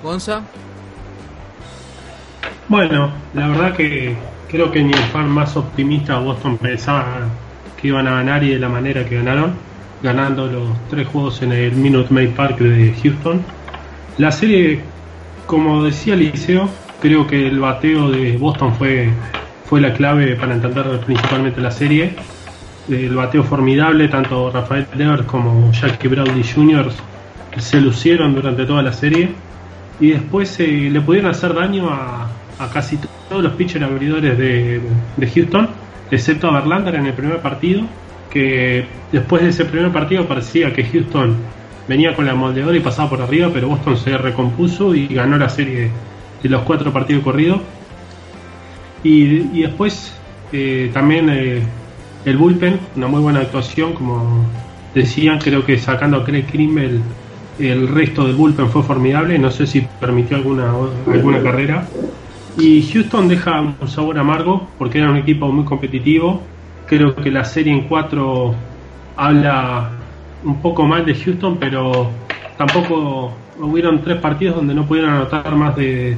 Gonza. 0.03 0.41
Bueno, 2.67 3.11
la 3.33 3.47
verdad 3.47 3.75
que 3.75 4.15
creo 4.49 4.71
que 4.71 4.83
ni 4.83 4.93
el 4.93 5.03
fan 5.05 5.29
más 5.29 5.55
optimista 5.57 6.19
Boston 6.19 6.57
pensaba 6.57 7.27
que 7.79 7.87
iban 7.87 8.07
a 8.07 8.15
ganar 8.15 8.43
y 8.43 8.51
de 8.51 8.59
la 8.59 8.69
manera 8.69 9.05
que 9.05 9.17
ganaron 9.17 9.55
ganando 10.03 10.47
los 10.47 10.69
tres 10.89 11.07
juegos 11.07 11.41
en 11.41 11.53
el 11.53 11.71
Minute 11.73 12.13
Maid 12.13 12.31
Park 12.31 12.59
de 12.59 12.93
Houston. 13.01 13.41
La 14.17 14.31
serie, 14.31 14.81
como 15.45 15.83
decía 15.83 16.15
Liceo, 16.15 16.69
creo 17.01 17.27
que 17.27 17.47
el 17.47 17.59
bateo 17.59 18.09
de 18.09 18.37
Boston 18.37 18.73
fue, 18.75 19.09
fue 19.65 19.81
la 19.81 19.93
clave 19.93 20.35
para 20.35 20.53
entender 20.53 20.85
principalmente 21.05 21.61
la 21.61 21.71
serie. 21.71 22.15
El 22.89 23.15
bateo 23.15 23.43
formidable, 23.43 24.07
tanto 24.07 24.51
Rafael 24.51 24.87
Devers 24.95 25.23
como 25.23 25.71
Jackie 25.71 26.07
Bradley 26.07 26.43
Jr. 26.43 26.91
se 27.57 27.79
lucieron 27.79 28.35
durante 28.35 28.65
toda 28.65 28.81
la 28.81 28.91
serie 28.91 29.31
y 29.99 30.11
después 30.11 30.59
eh, 30.59 30.89
le 30.91 31.01
pudieron 31.01 31.31
hacer 31.31 31.53
daño 31.53 31.89
a, 31.89 32.29
casi 32.71 32.97
todos 33.29 33.43
los 33.43 33.53
pitchers 33.53 33.83
abridores 33.83 34.37
de, 34.37 34.81
de 35.17 35.27
Houston, 35.27 35.69
excepto 36.11 36.47
a 36.47 36.59
Verlander 36.59 36.95
en 36.95 37.07
el 37.07 37.13
primer 37.13 37.39
partido 37.39 37.83
que 38.33 38.85
después 39.11 39.43
de 39.43 39.49
ese 39.49 39.65
primer 39.65 39.91
partido 39.91 40.27
parecía 40.27 40.73
que 40.73 40.83
Houston 40.83 41.35
venía 41.87 42.15
con 42.15 42.25
la 42.25 42.35
moldeadora 42.35 42.77
y 42.77 42.81
pasaba 42.81 43.09
por 43.09 43.21
arriba, 43.21 43.49
pero 43.53 43.67
Boston 43.67 43.97
se 43.97 44.17
recompuso 44.17 44.95
y 44.95 45.07
ganó 45.07 45.37
la 45.37 45.49
serie 45.49 45.89
de 46.41 46.49
los 46.49 46.61
cuatro 46.63 46.91
partidos 46.91 47.23
corridos. 47.23 47.61
Y, 49.03 49.61
después 49.61 50.13
eh, 50.51 50.89
también 50.93 51.29
eh, 51.29 51.61
el 52.25 52.37
bullpen, 52.37 52.79
una 52.95 53.07
muy 53.07 53.21
buena 53.21 53.41
actuación, 53.41 53.93
como 53.93 54.45
decían, 54.95 55.39
creo 55.39 55.65
que 55.65 55.77
sacando 55.77 56.17
a 56.17 56.23
Craig 56.23 56.45
Kimmel 56.45 57.01
el 57.59 57.87
resto 57.87 58.25
del 58.25 58.35
bullpen 58.35 58.69
fue 58.69 58.83
formidable, 58.83 59.37
no 59.37 59.51
sé 59.51 59.67
si 59.67 59.81
permitió 59.99 60.37
alguna, 60.37 60.71
alguna 61.11 61.41
carrera. 61.41 61.87
Y 62.57 62.83
Houston 62.91 63.27
deja 63.27 63.61
un 63.61 63.87
sabor 63.87 64.17
amargo 64.17 64.67
porque 64.77 64.99
era 64.99 65.09
un 65.09 65.17
equipo 65.17 65.51
muy 65.51 65.65
competitivo, 65.65 66.41
Creo 66.85 67.15
que 67.15 67.31
la 67.31 67.45
serie 67.45 67.73
en 67.73 67.87
4 67.87 68.53
habla 69.15 69.91
un 70.43 70.61
poco 70.61 70.85
mal 70.85 71.05
de 71.05 71.15
Houston, 71.15 71.57
pero 71.57 72.09
tampoco 72.57 73.33
hubieron 73.59 74.01
tres 74.01 74.17
partidos 74.17 74.57
donde 74.57 74.73
no 74.73 74.85
pudieron 74.85 75.11
anotar 75.11 75.55
más 75.55 75.75
de 75.75 76.17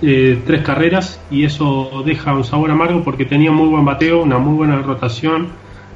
tres 0.00 0.62
carreras 0.62 1.20
y 1.30 1.44
eso 1.44 2.02
deja 2.06 2.34
un 2.34 2.44
sabor 2.44 2.70
amargo 2.70 3.04
porque 3.04 3.24
tenía 3.26 3.52
muy 3.52 3.68
buen 3.68 3.84
bateo, 3.84 4.22
una 4.22 4.38
muy 4.38 4.56
buena 4.56 4.80
rotación. 4.80 5.48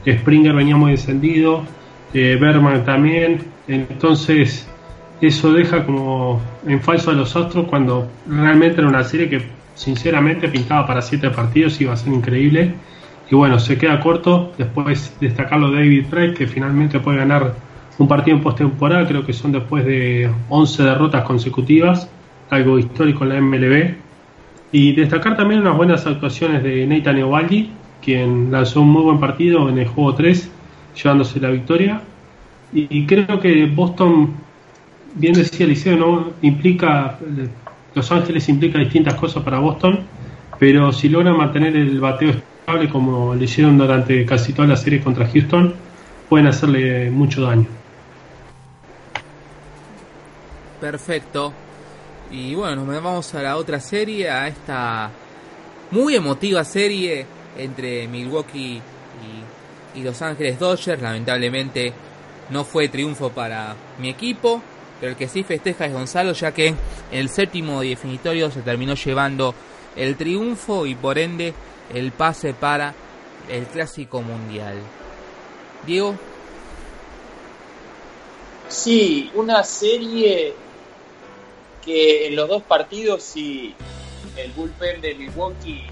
Springer 0.06 0.52
venía 0.52 0.76
muy 0.76 0.92
encendido, 0.92 1.62
eh, 2.12 2.36
Berman 2.38 2.84
también. 2.84 3.40
Entonces, 3.66 4.68
eso 5.20 5.52
deja 5.52 5.86
como 5.86 6.40
en 6.66 6.80
falso 6.82 7.10
a 7.10 7.14
los 7.14 7.34
Astros 7.34 7.66
cuando 7.66 8.08
realmente 8.28 8.80
era 8.80 8.88
una 8.88 9.04
serie 9.04 9.30
que 9.30 9.42
sinceramente 9.74 10.48
pintaba 10.48 10.86
para 10.86 11.00
siete 11.00 11.30
partidos 11.30 11.80
y 11.80 11.84
iba 11.84 11.94
a 11.94 11.96
ser 11.96 12.12
increíble 12.12 12.74
y 13.34 13.36
bueno, 13.36 13.58
se 13.58 13.76
queda 13.76 13.98
corto. 13.98 14.52
Después 14.56 15.16
destacarlo 15.20 15.72
David 15.72 16.06
Price, 16.06 16.34
que 16.34 16.46
finalmente 16.46 17.00
puede 17.00 17.18
ganar 17.18 17.52
un 17.98 18.06
partido 18.06 18.36
en 18.36 18.42
postemporada. 18.44 19.08
Creo 19.08 19.26
que 19.26 19.32
son 19.32 19.50
después 19.50 19.84
de 19.84 20.30
11 20.48 20.82
derrotas 20.84 21.24
consecutivas, 21.24 22.08
algo 22.50 22.78
histórico 22.78 23.24
en 23.24 23.30
la 23.30 23.40
MLB. 23.40 23.94
Y 24.70 24.92
destacar 24.92 25.36
también 25.36 25.62
unas 25.62 25.76
buenas 25.76 26.06
actuaciones 26.06 26.62
de 26.62 26.86
Nathan 26.86 27.18
Eovaldi, 27.18 27.70
quien 28.00 28.52
lanzó 28.52 28.82
un 28.82 28.90
muy 28.90 29.02
buen 29.02 29.18
partido 29.18 29.68
en 29.68 29.78
el 29.78 29.88
juego 29.88 30.14
3, 30.14 30.48
llevándose 31.02 31.40
la 31.40 31.50
victoria. 31.50 32.02
Y 32.72 33.04
creo 33.04 33.40
que 33.40 33.66
Boston, 33.66 34.32
bien 35.16 35.34
decía 35.34 35.66
Liceo, 35.66 35.96
¿no? 35.96 36.30
implica, 36.42 37.18
Los 37.96 38.12
Ángeles 38.12 38.48
implica 38.48 38.78
distintas 38.78 39.14
cosas 39.14 39.42
para 39.42 39.58
Boston, 39.58 40.02
pero 40.60 40.92
si 40.92 41.08
logran 41.08 41.36
mantener 41.36 41.74
el 41.74 41.98
bateo 41.98 42.53
como 42.90 43.34
le 43.34 43.44
hicieron 43.44 43.76
durante 43.76 44.24
casi 44.24 44.52
toda 44.52 44.68
la 44.68 44.76
serie 44.76 45.00
contra 45.00 45.28
Houston, 45.28 45.74
pueden 46.28 46.46
hacerle 46.46 47.10
mucho 47.10 47.42
daño. 47.42 47.66
Perfecto. 50.80 51.52
Y 52.30 52.54
bueno, 52.54 52.84
nos 52.84 53.02
vamos 53.02 53.34
a 53.34 53.42
la 53.42 53.56
otra 53.56 53.80
serie, 53.80 54.30
a 54.30 54.48
esta 54.48 55.10
muy 55.90 56.16
emotiva 56.16 56.64
serie 56.64 57.26
entre 57.56 58.08
Milwaukee 58.08 58.80
y, 59.94 60.02
Los 60.02 60.20
Ángeles 60.22 60.58
Dodgers. 60.58 61.00
Lamentablemente 61.00 61.92
no 62.50 62.64
fue 62.64 62.88
triunfo 62.88 63.30
para 63.30 63.76
mi 63.98 64.08
equipo, 64.08 64.60
pero 65.00 65.12
el 65.12 65.16
que 65.16 65.28
sí 65.28 65.44
festeja 65.44 65.86
es 65.86 65.92
Gonzalo, 65.92 66.32
ya 66.32 66.52
que 66.52 66.74
el 67.12 67.28
séptimo 67.28 67.82
definitorio 67.82 68.50
se 68.50 68.62
terminó 68.62 68.94
llevando 68.94 69.54
el 69.94 70.16
triunfo 70.16 70.86
y 70.86 70.94
por 70.94 71.18
ende 71.18 71.54
el 71.92 72.12
pase 72.12 72.54
para 72.54 72.94
el 73.48 73.66
Clásico 73.66 74.22
Mundial. 74.22 74.76
Diego. 75.86 76.14
Sí, 78.68 79.30
una 79.34 79.62
serie 79.62 80.54
que 81.84 82.28
en 82.28 82.36
los 82.36 82.48
dos 82.48 82.62
partidos 82.62 83.22
si 83.22 83.74
el 84.36 84.50
bullpen 84.52 85.00
de 85.00 85.14
Milwaukee 85.14 85.86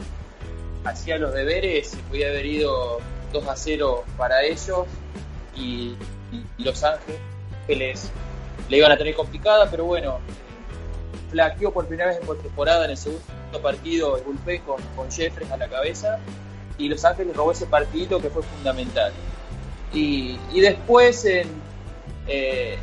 hacía 0.84 1.18
los 1.18 1.32
deberes, 1.32 1.96
podía 2.08 2.28
haber 2.28 2.46
ido 2.46 2.98
2 3.32 3.48
a 3.48 3.56
0 3.56 4.04
para 4.16 4.42
ellos 4.42 4.86
y, 5.56 5.94
Los 6.58 6.82
Ángeles 6.82 8.10
le 8.68 8.76
iban 8.76 8.90
a 8.90 8.96
tener 8.96 9.14
complicada, 9.14 9.70
pero 9.70 9.84
bueno, 9.84 10.18
flaqueó 11.32 11.72
por 11.72 11.86
primera 11.86 12.10
vez 12.10 12.20
en 12.20 12.38
temporada 12.42 12.84
en 12.84 12.92
el 12.92 12.96
segundo 12.96 13.24
partido 13.60 14.16
el 14.18 14.22
bullpen 14.22 14.62
con, 14.62 14.80
con 14.94 15.08
a 15.50 15.56
la 15.56 15.68
cabeza 15.68 16.20
y 16.78 16.88
Los 16.88 17.04
Ángeles 17.04 17.36
robó 17.36 17.52
ese 17.52 17.66
partidito 17.66 18.20
que 18.20 18.30
fue 18.30 18.42
fundamental. 18.42 19.12
Y, 19.92 20.38
después 20.54 21.24
en, 21.24 21.48
eh, 22.26 22.78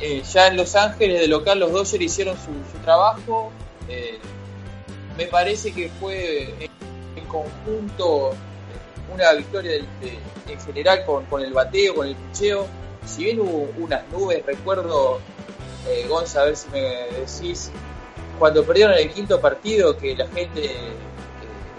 eh, 0.00 0.22
ya 0.22 0.48
en 0.48 0.56
Los 0.56 0.76
Ángeles 0.76 1.20
de 1.20 1.28
local 1.28 1.60
los 1.60 1.72
Dodgers 1.72 2.02
hicieron 2.02 2.36
su, 2.36 2.78
trabajo. 2.84 3.50
Eh, 3.88 4.18
me 5.16 5.26
parece 5.26 5.72
que 5.72 5.88
fue 6.00 6.54
en, 6.60 6.70
conjunto 7.26 8.34
una 9.12 9.32
victoria 9.32 9.76
en 9.76 10.60
general 10.60 11.04
con, 11.06 11.42
el 11.42 11.52
bateo, 11.52 11.94
con 11.94 12.06
el 12.06 12.14
picheo. 12.14 12.66
Si 13.06 13.24
bien 13.24 13.40
hubo 13.40 13.70
unas 13.78 14.06
nubes, 14.10 14.44
recuerdo, 14.44 15.20
eh, 15.88 16.06
Gonza, 16.08 16.42
a 16.42 16.44
ver 16.46 16.56
si 16.56 16.68
me 16.70 16.80
decís, 16.80 17.70
cuando 18.38 18.64
perdieron 18.64 18.94
el 18.94 19.10
quinto 19.10 19.40
partido 19.40 19.96
que 19.96 20.16
la 20.16 20.26
gente 20.28 20.70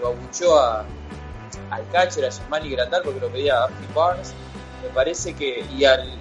lo 0.00 0.08
abuchó 0.08 0.58
a, 0.58 0.84
al 1.70 1.88
catcher, 1.90 2.24
a 2.24 2.28
Yasmani 2.28 2.70
Gratal, 2.70 3.02
porque 3.04 3.20
lo 3.20 3.28
pedía 3.28 3.64
a 3.64 3.68
Barnes, 3.94 4.34
me 4.82 4.88
parece 4.90 5.34
que, 5.34 5.64
y 5.76 5.84
al 5.84 6.18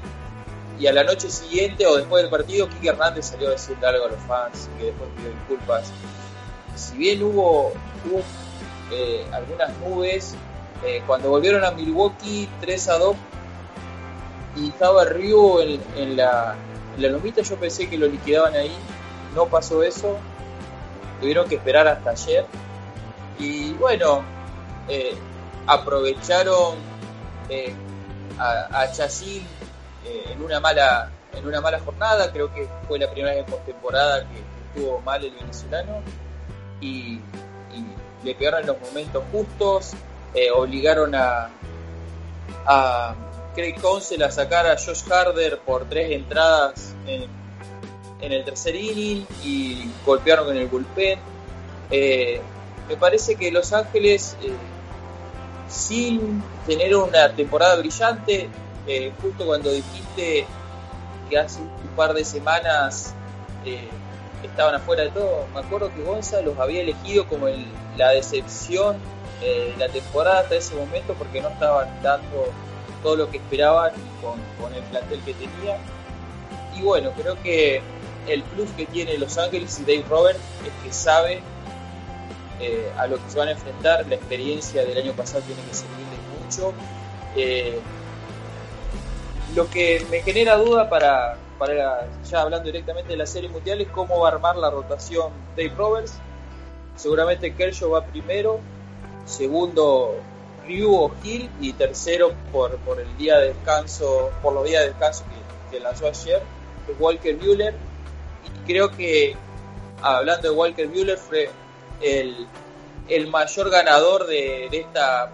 y 0.79 0.87
a 0.87 0.93
la 0.93 1.03
noche 1.03 1.29
siguiente 1.29 1.85
o 1.85 1.95
después 1.95 2.23
del 2.23 2.31
partido, 2.31 2.67
Kike 2.67 2.89
Hernández 2.89 3.27
salió 3.27 3.49
a 3.49 3.51
decirle 3.51 3.85
algo 3.87 4.05
a 4.05 4.09
los 4.09 4.19
fans 4.21 4.69
que 4.77 4.85
después 4.85 5.09
pidió 5.15 5.29
disculpas. 5.31 5.91
Si 6.75 6.97
bien 6.97 7.23
hubo, 7.23 7.73
eh, 8.91 9.25
algunas 9.31 9.77
nubes, 9.77 10.35
eh, 10.83 11.01
cuando 11.05 11.29
volvieron 11.29 11.63
a 11.63 11.71
Milwaukee 11.71 12.49
3 12.61 12.89
a 12.89 12.97
2 12.97 13.15
y 14.57 14.69
estaba 14.69 15.05
Ryu 15.05 15.59
en, 15.59 15.81
en, 15.95 16.17
la, 16.17 16.55
la 16.97 17.09
lomita, 17.09 17.41
yo 17.41 17.55
pensé 17.57 17.89
que 17.89 17.97
lo 17.97 18.07
liquidaban 18.07 18.55
ahí, 18.55 18.75
no 19.35 19.45
pasó 19.47 19.83
eso, 19.83 20.17
tuvieron 21.19 21.47
que 21.47 21.55
esperar 21.55 21.87
hasta 21.87 22.11
ayer. 22.11 22.45
Y 23.39 23.73
bueno, 23.73 24.21
eh, 24.87 25.15
aprovecharon 25.65 26.75
a, 28.37 28.81
a 28.81 28.91
Chacín 28.91 29.43
eh, 30.05 30.31
en 30.31 30.41
una 30.41 30.59
mala 30.59 31.11
en 31.33 31.47
una 31.47 31.61
mala 31.61 31.79
jornada, 31.79 32.31
creo 32.31 32.53
que 32.53 32.67
fue 32.87 32.99
la 32.99 33.09
primera 33.09 33.33
vez 33.33 33.45
en 33.45 33.51
postemporada 33.51 34.21
que 34.29 34.43
estuvo 34.67 35.01
mal 35.01 35.23
el 35.23 35.31
venezolano 35.31 36.01
y, 36.79 37.19
le 38.23 38.35
pegaron 38.35 38.65
los 38.65 38.79
momentos 38.79 39.21
justos, 39.33 39.91
eh, 40.33 40.49
obligaron 40.49 41.13
a, 41.13 41.49
a 42.65 43.13
Craig 43.53 43.75
Council 43.79 44.21
a 44.23 44.31
sacar 44.31 44.65
a 44.65 44.77
Josh 44.77 45.03
Harder 45.09 45.59
por 45.59 45.87
tres 45.87 46.11
entradas 46.11 46.93
en, 47.05 47.29
el 48.21 48.45
tercer 48.45 48.75
inning 48.75 49.25
y 49.43 49.91
golpearon 50.05 50.45
con 50.45 50.55
el 50.55 50.67
bullpen. 50.67 51.19
Eh, 51.91 52.41
me 52.87 52.95
parece 52.95 53.35
que 53.35 53.51
Los 53.51 53.73
Ángeles, 53.73 54.37
sin 55.67 56.41
tener 56.65 56.95
una 56.95 57.33
temporada 57.33 57.75
brillante, 57.75 58.49
eh, 58.87 59.11
justo 59.21 59.45
cuando 59.45 59.71
dijiste 59.71 60.45
que 61.29 61.37
hace 61.37 61.59
un 61.59 61.95
par 61.97 62.13
de 62.13 62.23
semanas 62.23 63.13
eh, 63.65 63.89
estaban 64.41 64.75
afuera 64.75 65.03
de 65.03 65.09
todo, 65.09 65.45
me 65.53 65.59
acuerdo 65.59 65.93
que 65.93 66.01
Gonza 66.01 66.41
los 66.41 66.57
había 66.59 66.81
elegido 66.81 67.27
como 67.27 67.47
la 67.97 68.09
decepción 68.11 68.97
de 69.41 69.75
la 69.77 69.89
temporada 69.89 70.39
hasta 70.39 70.55
ese 70.55 70.73
momento 70.75 71.13
porque 71.15 71.41
no 71.41 71.49
estaban 71.49 72.01
dando 72.01 72.47
todo 73.03 73.15
lo 73.15 73.29
que 73.29 73.37
esperaban 73.37 73.91
con, 74.21 74.73
el 74.73 74.81
plantel 74.83 75.19
que 75.21 75.33
tenía. 75.33 75.77
Y 76.75 76.81
bueno, 76.81 77.11
creo 77.15 77.39
que 77.43 77.81
el 78.27 78.41
plus 78.43 78.69
que 78.71 78.85
tiene 78.85 79.17
Los 79.17 79.37
Ángeles 79.37 79.79
y 79.79 79.83
Dave 79.83 80.05
Robert 80.09 80.39
es 80.65 80.83
que 80.83 80.93
sabe 80.93 81.41
eh, 82.59 82.91
a 82.97 83.05
lo 83.05 83.17
que 83.17 83.29
se 83.29 83.37
van 83.37 83.49
a 83.49 83.51
enfrentar. 83.51 84.07
La 84.07 84.15
experiencia 84.15 84.83
del 84.83 84.97
año 84.97 85.13
pasado 85.13 85.43
tiene 85.43 85.61
que 85.61 85.73
servirle 85.75 86.17
mucho. 86.41 86.73
Lo 89.55 89.69
que 89.69 90.03
me 90.09 90.21
genera 90.21 90.57
duda 90.57 90.89
para, 90.89 91.37
para 91.59 92.07
ya 92.27 92.41
hablando 92.41 92.65
directamente 92.65 93.09
de 93.09 93.17
la 93.17 93.27
serie 93.27 93.49
mundial 93.49 93.81
es 93.81 93.87
cómo 93.89 94.19
va 94.19 94.29
a 94.29 94.31
armar 94.31 94.55
la 94.57 94.71
rotación 94.71 95.31
Dave 95.55 95.73
Roberts. 95.77 96.13
Seguramente 96.95 97.53
Kershaw 97.53 97.91
va 97.91 98.05
primero, 98.05 98.59
segundo 99.25 100.15
Ryu 100.67 101.11
Hill 101.23 101.49
y 101.59 101.73
tercero 101.73 102.33
por, 102.51 102.77
por 102.77 102.99
el 102.99 103.17
día 103.17 103.37
de 103.37 103.49
descanso, 103.49 104.31
por 104.41 104.53
los 104.53 104.65
días 104.65 104.83
de 104.83 104.89
descanso 104.89 105.23
que, 105.71 105.79
lanzó 105.79 106.07
ayer, 106.07 106.41
es 106.87 106.95
Walker 106.99 107.35
Mueller. 107.37 107.73
Y 108.45 108.67
creo 108.67 108.91
que, 108.91 109.35
hablando 110.01 110.49
de 110.49 110.55
Walker 110.55 110.87
Mueller, 110.87 111.17
fue 111.17 111.49
el, 112.01 112.47
el 113.09 113.27
mayor 113.27 113.69
ganador 113.69 114.27
de, 114.27 114.67
de 114.69 114.79
esta 114.81 115.31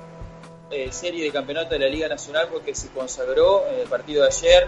eh, 0.71 0.91
serie 0.91 1.23
de 1.23 1.31
campeonato 1.31 1.71
de 1.71 1.79
la 1.79 1.87
Liga 1.87 2.07
Nacional 2.07 2.47
porque 2.51 2.75
se 2.75 2.89
consagró 2.89 3.65
en 3.67 3.79
el 3.79 3.87
partido 3.87 4.21
de 4.21 4.27
ayer. 4.27 4.67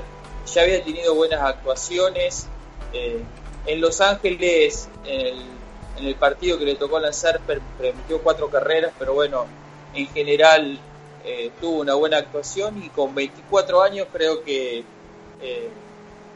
Ya 0.51 0.63
había 0.63 0.83
tenido 0.83 1.13
buenas 1.13 1.41
actuaciones. 1.41 2.47
Eh, 2.91 3.21
en 3.67 3.79
Los 3.79 4.01
Ángeles, 4.01 4.89
en 5.05 6.05
el, 6.05 6.15
partido 6.15 6.57
que 6.57 6.65
le 6.65 6.75
tocó 6.75 6.99
lanzar, 6.99 7.39
permitió 7.77 8.19
cuatro 8.23 8.49
carreras, 8.49 8.91
pero 8.97 9.13
bueno, 9.13 9.45
en 9.93 10.07
general 10.07 10.79
eh, 11.23 11.51
tuvo 11.59 11.81
una 11.81 11.95
buena 11.95 12.17
actuación 12.17 12.83
y 12.83 12.89
con 12.89 13.13
24 13.13 13.81
años 13.81 14.07
creo 14.11 14.43
que 14.43 14.83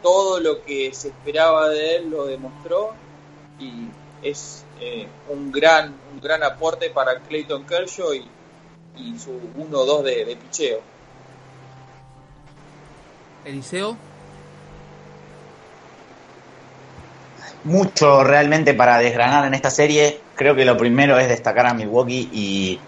todo 0.01 0.39
lo 0.39 0.63
que 0.63 0.91
se 0.93 1.09
esperaba 1.09 1.69
de 1.69 1.97
él 1.97 2.09
lo 2.09 2.25
demostró 2.25 2.93
y 3.59 3.87
es 4.23 4.65
un 5.29 5.51
gran 5.51 5.93
un 6.11 6.19
gran 6.19 6.41
aporte 6.41 6.89
para 6.89 7.19
Clayton 7.19 7.65
Kershaw 7.65 8.13
y 8.15 8.27
y 8.97 9.17
su 9.19 9.39
1-2 9.57 10.03
de, 10.03 10.25
de 10.25 10.35
picheo. 10.35 10.81
Eliseo. 13.43 13.97
Mucho 17.63 18.23
realmente 18.23 18.73
para 18.73 18.97
desgranar 18.99 19.45
en 19.45 19.53
esta 19.53 19.71
serie. 19.71 20.19
Creo 20.35 20.55
que 20.55 20.65
lo 20.65 20.77
primero 20.77 21.17
es 21.17 21.27
destacar 21.27 21.67
a 21.67 21.73
Milwaukee 21.73 22.29
y 22.31 22.79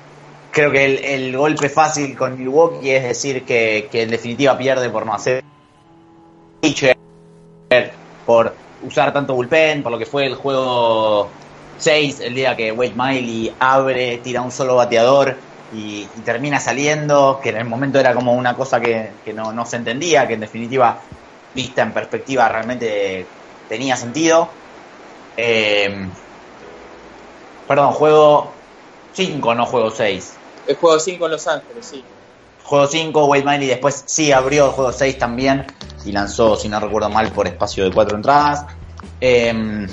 creo 0.57 0.71
que 0.71 1.13
el, 1.13 1.37
golpe 1.37 1.69
fácil 1.69 2.17
con 2.17 2.35
Milwaukee 2.35 2.89
es 2.89 3.03
decir 3.03 3.45
que, 3.45 3.87
en 3.93 4.09
definitiva 4.09 4.57
pierde 4.57 4.89
por 4.89 5.05
no 5.05 5.13
hacer 5.13 5.43
por 8.25 8.55
usar 8.81 9.13
tanto 9.13 9.35
bullpen, 9.35 9.83
por 9.83 9.91
lo 9.91 9.99
que 9.99 10.07
fue 10.07 10.25
el 10.25 10.33
juego 10.33 11.29
6, 11.77 12.21
el 12.21 12.33
día 12.33 12.55
que 12.55 12.71
Wade 12.71 12.93
Miley 12.95 13.53
abre, 13.59 14.17
tira 14.17 14.41
un 14.41 14.51
solo 14.51 14.75
bateador 14.75 15.35
y, 15.75 16.05
termina 16.25 16.59
saliendo, 16.59 17.39
que 17.41 17.49
en 17.49 17.57
el 17.57 17.65
momento 17.65 17.99
era 17.99 18.15
como 18.15 18.33
una 18.33 18.55
cosa 18.55 18.81
que, 18.81 19.11
no, 19.35 19.63
se 19.63 19.75
entendía, 19.75 20.27
que 20.27 20.33
en 20.33 20.39
definitiva, 20.39 20.97
vista 21.53 21.83
en 21.83 21.91
perspectiva, 21.91 22.49
realmente 22.49 23.27
tenía 23.69 23.95
sentido. 23.95 24.49
Eh, 25.37 26.07
perdón, 27.67 27.93
juego 27.93 28.51
5, 29.13 29.53
no 29.53 29.67
juego 29.67 29.91
6. 29.91 30.36
El 30.67 30.75
juego 30.75 30.99
5 30.99 31.25
en 31.25 31.31
Los 31.31 31.47
Ángeles, 31.47 31.85
sí. 31.85 32.03
Juego 32.63 32.87
5, 32.87 33.25
Wade 33.25 33.43
Miley 33.43 33.67
después 33.67 34.03
sí 34.05 34.31
abrió 34.31 34.65
el 34.65 34.71
juego 34.71 34.91
6 34.91 35.17
también 35.17 35.65
y 36.05 36.11
lanzó, 36.11 36.55
si 36.57 36.67
no 36.67 36.79
recuerdo 36.79 37.09
mal, 37.09 37.31
por 37.31 37.47
espacio 37.47 37.85
de 37.85 37.91
4 37.91 38.17
entradas. 38.17 38.65
Eh, 39.21 39.87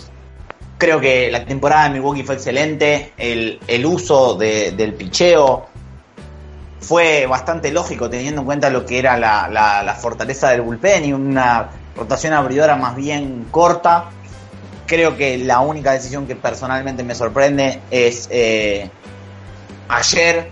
Creo 0.76 1.00
que 1.00 1.30
la 1.30 1.44
temporada 1.44 1.84
de 1.84 1.90
Milwaukee 1.90 2.24
fue 2.24 2.34
excelente. 2.34 3.12
El, 3.16 3.86
uso 3.86 4.34
del 4.34 4.94
picheo 4.94 5.66
fue 6.80 7.26
bastante 7.26 7.72
lógico 7.72 8.10
teniendo 8.10 8.40
en 8.40 8.44
cuenta 8.44 8.70
lo 8.70 8.84
que 8.84 8.98
era 8.98 9.16
la, 9.16 9.48
la, 9.48 9.94
fortaleza 9.94 10.50
del 10.50 10.62
bullpen 10.62 11.04
y 11.04 11.12
una 11.12 11.70
rotación 11.96 12.32
abridora 12.32 12.76
más 12.76 12.96
bien 12.96 13.46
corta. 13.50 14.10
Creo 14.86 15.16
que 15.16 15.38
la 15.38 15.60
única 15.60 15.92
decisión 15.92 16.26
que 16.26 16.36
personalmente 16.36 17.04
me 17.04 17.14
sorprende 17.14 17.80
es 17.90 18.28
eh, 18.30 18.90
ayer, 19.88 20.50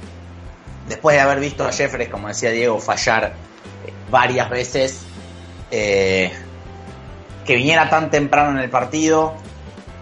después 0.93 1.17
de 1.17 1.23
haber 1.23 1.41
visto 1.41 1.67
a 1.67 1.73
Jeffres, 1.73 2.09
como 2.09 2.29
decía 2.29 2.51
Diego, 2.51 2.79
fallar 2.79 3.35
varias 4.11 4.49
veces, 4.49 5.03
eh, 5.71 6.33
que 7.45 7.57
viniera 7.57 7.91
tan 7.91 8.11
temprano 8.11 8.51
en 8.51 8.59
el 8.59 8.71
partido 8.71 9.35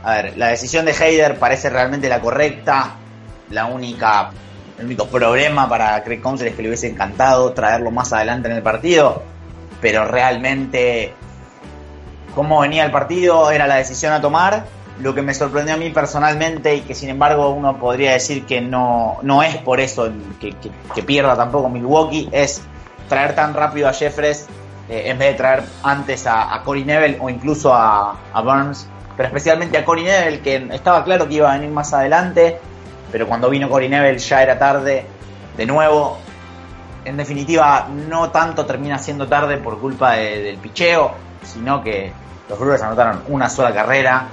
a 0.02 0.14
ver, 0.14 0.36
la 0.38 0.48
decisión 0.48 0.86
de 0.86 0.92
Heider 0.92 1.38
parece 1.38 1.68
realmente 1.68 2.08
la 2.08 2.20
correcta. 2.20 2.96
La 3.50 3.66
única, 3.66 4.30
el 4.78 4.86
único 4.86 5.06
problema 5.06 5.68
para 5.68 6.02
Craig 6.02 6.20
Counsell 6.20 6.48
es 6.48 6.54
que 6.54 6.62
le 6.62 6.68
hubiese 6.68 6.88
encantado 6.88 7.52
traerlo 7.52 7.90
más 7.90 8.12
adelante 8.12 8.48
en 8.48 8.56
el 8.56 8.62
partido. 8.62 9.22
Pero 9.80 10.06
realmente, 10.06 11.12
cómo 12.34 12.60
venía 12.60 12.84
el 12.84 12.90
partido 12.90 13.50
era 13.50 13.66
la 13.66 13.76
decisión 13.76 14.12
a 14.12 14.20
tomar. 14.20 14.64
Lo 15.02 15.14
que 15.14 15.22
me 15.22 15.32
sorprendió 15.32 15.74
a 15.74 15.78
mí 15.78 15.90
personalmente 15.90 16.74
y 16.74 16.80
que 16.82 16.94
sin 16.94 17.08
embargo 17.08 17.50
uno 17.50 17.78
podría 17.78 18.12
decir 18.12 18.44
que 18.44 18.60
no, 18.60 19.18
no 19.22 19.42
es 19.42 19.56
por 19.58 19.80
eso 19.80 20.10
que, 20.40 21.02
pierda 21.02 21.36
tampoco 21.36 21.68
Milwaukee, 21.68 22.28
es 22.32 22.62
traer 23.08 23.34
tan 23.34 23.54
rápido 23.54 23.88
a 23.88 23.92
Jeffres 23.92 24.46
eh, 24.88 25.04
en 25.06 25.18
vez 25.18 25.32
de 25.32 25.34
traer 25.34 25.62
antes 25.82 26.26
a, 26.26 26.54
a 26.54 26.62
Corey 26.62 26.84
Neville 26.84 27.18
o 27.20 27.30
incluso 27.30 27.72
a, 27.72 28.16
Burns 28.44 28.86
pero 29.16 29.26
especialmente 29.26 29.76
a 29.76 29.84
Cory 29.84 30.04
Neville, 30.04 30.40
que 30.40 30.74
estaba 30.74 31.04
claro 31.04 31.28
que 31.28 31.34
iba 31.34 31.52
a 31.52 31.54
venir 31.54 31.70
más 31.70 31.92
adelante, 31.92 32.58
pero 33.12 33.26
cuando 33.26 33.50
vino 33.50 33.68
Cory 33.68 33.86
Neville 33.86 34.18
ya 34.18 34.42
era 34.42 34.58
tarde 34.58 35.04
de 35.58 35.66
nuevo. 35.66 36.18
En 37.04 37.18
definitiva, 37.18 37.86
no 38.08 38.30
tanto 38.30 38.64
termina 38.64 38.98
siendo 38.98 39.28
tarde 39.28 39.58
por 39.58 39.78
culpa 39.78 40.12
del 40.12 40.56
picheo, 40.56 41.12
sino 41.42 41.82
que 41.82 42.10
los 42.48 42.58
Brewers 42.58 42.82
anotaron 42.82 43.22
una 43.28 43.50
sola 43.50 43.74
carrera 43.74 44.26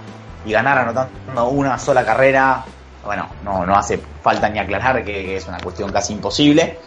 y 0.45 0.51
ganar 0.51 0.77
anotando 0.77 1.47
una 1.49 1.77
sola 1.77 2.05
carrera, 2.05 2.63
bueno, 3.05 3.27
no, 3.43 3.65
no 3.65 3.75
hace 3.75 3.99
falta 4.21 4.49
ni 4.49 4.59
aclarar 4.59 5.03
que, 5.03 5.35
es 5.35 5.47
una 5.47 5.59
cuestión 5.59 5.91
casi 5.91 6.13
imposible. 6.13 6.79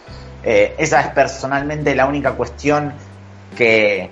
Eh, 0.43 0.75
esa 0.79 1.01
es 1.01 1.09
personalmente 1.09 1.95
la 1.95 2.07
única 2.07 2.33
cuestión 2.33 2.93
que, 3.57 4.11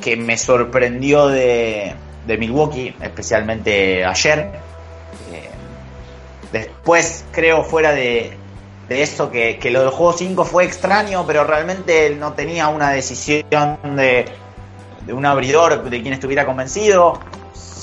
que 0.00 0.16
me 0.16 0.36
sorprendió 0.36 1.28
de, 1.28 1.94
de 2.26 2.38
Milwaukee, 2.38 2.94
especialmente 3.00 4.04
ayer. 4.04 4.50
Eh, 5.32 5.50
después 6.52 7.24
creo 7.32 7.64
fuera 7.64 7.92
de, 7.92 8.36
de 8.88 9.02
eso 9.02 9.30
que, 9.30 9.58
lo 9.70 9.80
del 9.80 9.90
juego 9.90 10.12
5 10.12 10.44
fue 10.44 10.64
extraño, 10.64 11.26
pero 11.26 11.44
realmente 11.44 12.06
él 12.06 12.18
no 12.18 12.32
tenía 12.32 12.68
una 12.68 12.90
decisión 12.90 13.44
de, 13.50 14.24
de 15.06 15.12
un 15.12 15.26
abridor 15.26 15.82
de 15.88 16.02
quien 16.02 16.14
estuviera 16.14 16.46
convencido. 16.46 17.20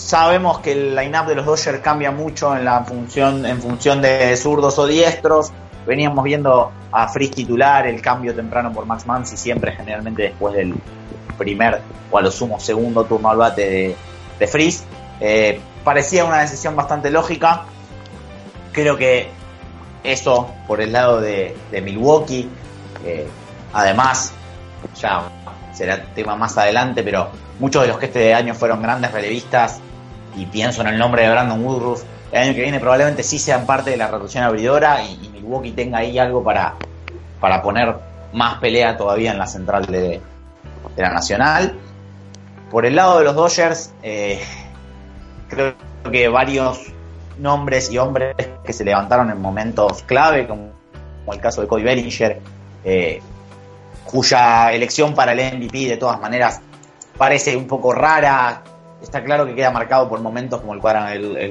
Sabemos 0.06 0.60
que 0.60 0.74
el 0.74 0.96
line-up 0.96 1.26
de 1.26 1.34
los 1.34 1.48
Dodgers 1.48 1.80
cambia 1.80 2.12
mucho 2.12 2.56
en 2.56 2.64
la 2.64 2.84
función, 2.84 3.44
en 3.44 3.60
función 3.60 4.04
de 4.04 4.38
zurdos 4.38 4.78
o 4.78 4.86
diestros. 4.86 5.52
Veníamos 5.88 6.24
viendo 6.24 6.72
a 6.92 7.08
Frizz 7.08 7.32
titular, 7.32 7.88
el 7.88 8.04
cambio 8.04 8.36
temprano 8.36 8.72
por 8.72 8.86
Max 8.86 9.08
Mansi, 9.08 9.36
siempre 9.36 9.72
generalmente 9.72 10.22
después 10.22 10.54
del 10.54 10.76
primer 11.40 11.82
o 12.12 12.20
a 12.20 12.22
lo 12.22 12.30
sumo 12.30 12.60
segundo 12.60 13.06
turno 13.06 13.32
al 13.32 13.38
bate 13.38 13.68
de, 13.68 13.96
de 14.38 14.48
Freeze. 14.48 14.84
Eh, 15.20 15.60
parecía 15.84 16.24
una 16.24 16.42
decisión 16.42 16.76
bastante 16.76 17.10
lógica. 17.10 17.64
Creo 18.74 18.98
que 18.98 19.32
eso 20.04 20.52
por 20.68 20.82
el 20.82 20.94
lado 20.94 21.20
de, 21.20 21.58
Milwaukee. 21.84 22.48
Eh, 23.04 23.28
además, 23.74 24.34
ya 25.02 25.24
será 25.74 26.06
tema 26.14 26.36
más 26.36 26.56
adelante, 26.60 27.02
pero 27.02 27.32
muchos 27.60 27.82
de 27.82 27.88
los 27.88 27.98
que 27.98 28.06
este 28.06 28.36
año 28.36 28.54
fueron 28.54 28.84
grandes 28.84 29.12
relevistas, 29.12 29.82
y 30.36 30.46
pienso 30.46 30.82
en 30.82 30.88
el 30.88 30.98
nombre 30.98 31.24
de 31.24 31.30
Brandon 31.30 31.64
Woodruff, 31.64 32.04
el 32.32 32.42
año 32.42 32.54
que 32.54 32.62
viene 32.62 32.80
probablemente 32.80 33.24
sí 33.24 33.40
sean 33.40 33.66
parte 33.66 33.92
de 33.92 33.98
la 33.98 34.08
rotación 34.08 34.44
abridora 34.44 35.04
y, 35.04 35.30
Milwaukee 35.30 35.72
tenga 35.72 36.00
ahí 36.00 36.18
algo 36.18 36.44
para, 36.44 36.74
para 37.40 37.62
poner 37.62 37.96
más 38.34 38.60
pelea 38.60 38.98
todavía 38.98 39.32
en 39.32 39.38
la 39.38 39.48
central 39.48 39.86
de, 39.86 40.22
la 40.98 41.10
Nacional. 41.12 41.78
Por 42.72 42.86
el 42.86 42.96
lado 42.96 43.20
de 43.20 43.26
los 43.26 43.36
Dodgers, 43.36 43.94
eh, 44.02 44.42
creo 45.50 45.74
que 46.12 46.28
varios 46.28 46.80
nombres 47.38 47.92
y 47.92 47.98
hombres 47.98 48.36
que 48.64 48.74
se 48.74 48.84
levantaron 48.84 49.30
en 49.30 49.42
momentos 49.42 50.04
clave, 50.04 50.48
como, 50.48 50.72
el 51.32 51.40
caso 51.40 51.62
de 51.62 51.68
Cody 51.68 51.84
Bellinger, 51.84 52.42
eh, 52.84 53.22
cuya 54.04 54.72
elección 54.72 55.14
para 55.14 55.34
el 55.34 55.58
MVP 55.58 55.88
de 55.88 55.98
todas 55.98 56.20
maneras 56.20 56.62
parece 57.18 57.56
un 57.56 57.68
poco 57.68 57.94
rara. 57.94 58.62
Está 59.02 59.24
claro 59.24 59.46
que 59.46 59.56
queda 59.56 59.72
marcado 59.72 60.10
por 60.10 60.20
momentos 60.22 60.62
como 60.62 60.74
el, 60.74 60.82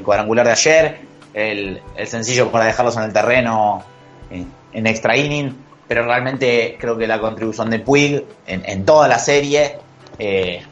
cuadrangular 0.02 0.46
de 0.46 0.52
ayer, 0.52 0.98
el, 1.34 1.80
sencillo 2.06 2.50
para 2.50 2.64
dejarlos 2.64 2.96
en 2.96 3.04
el 3.04 3.12
terreno 3.12 3.84
en, 4.30 4.86
extra 4.86 5.16
inning, 5.16 5.56
pero 5.86 6.04
realmente 6.04 6.76
creo 6.80 6.96
que 6.96 7.06
la 7.06 7.20
contribución 7.20 7.70
de 7.70 7.78
Puig 7.78 8.24
en, 8.46 8.84
toda 8.84 9.06
la 9.06 9.18
serie 9.18 9.78
eh, 10.18 10.62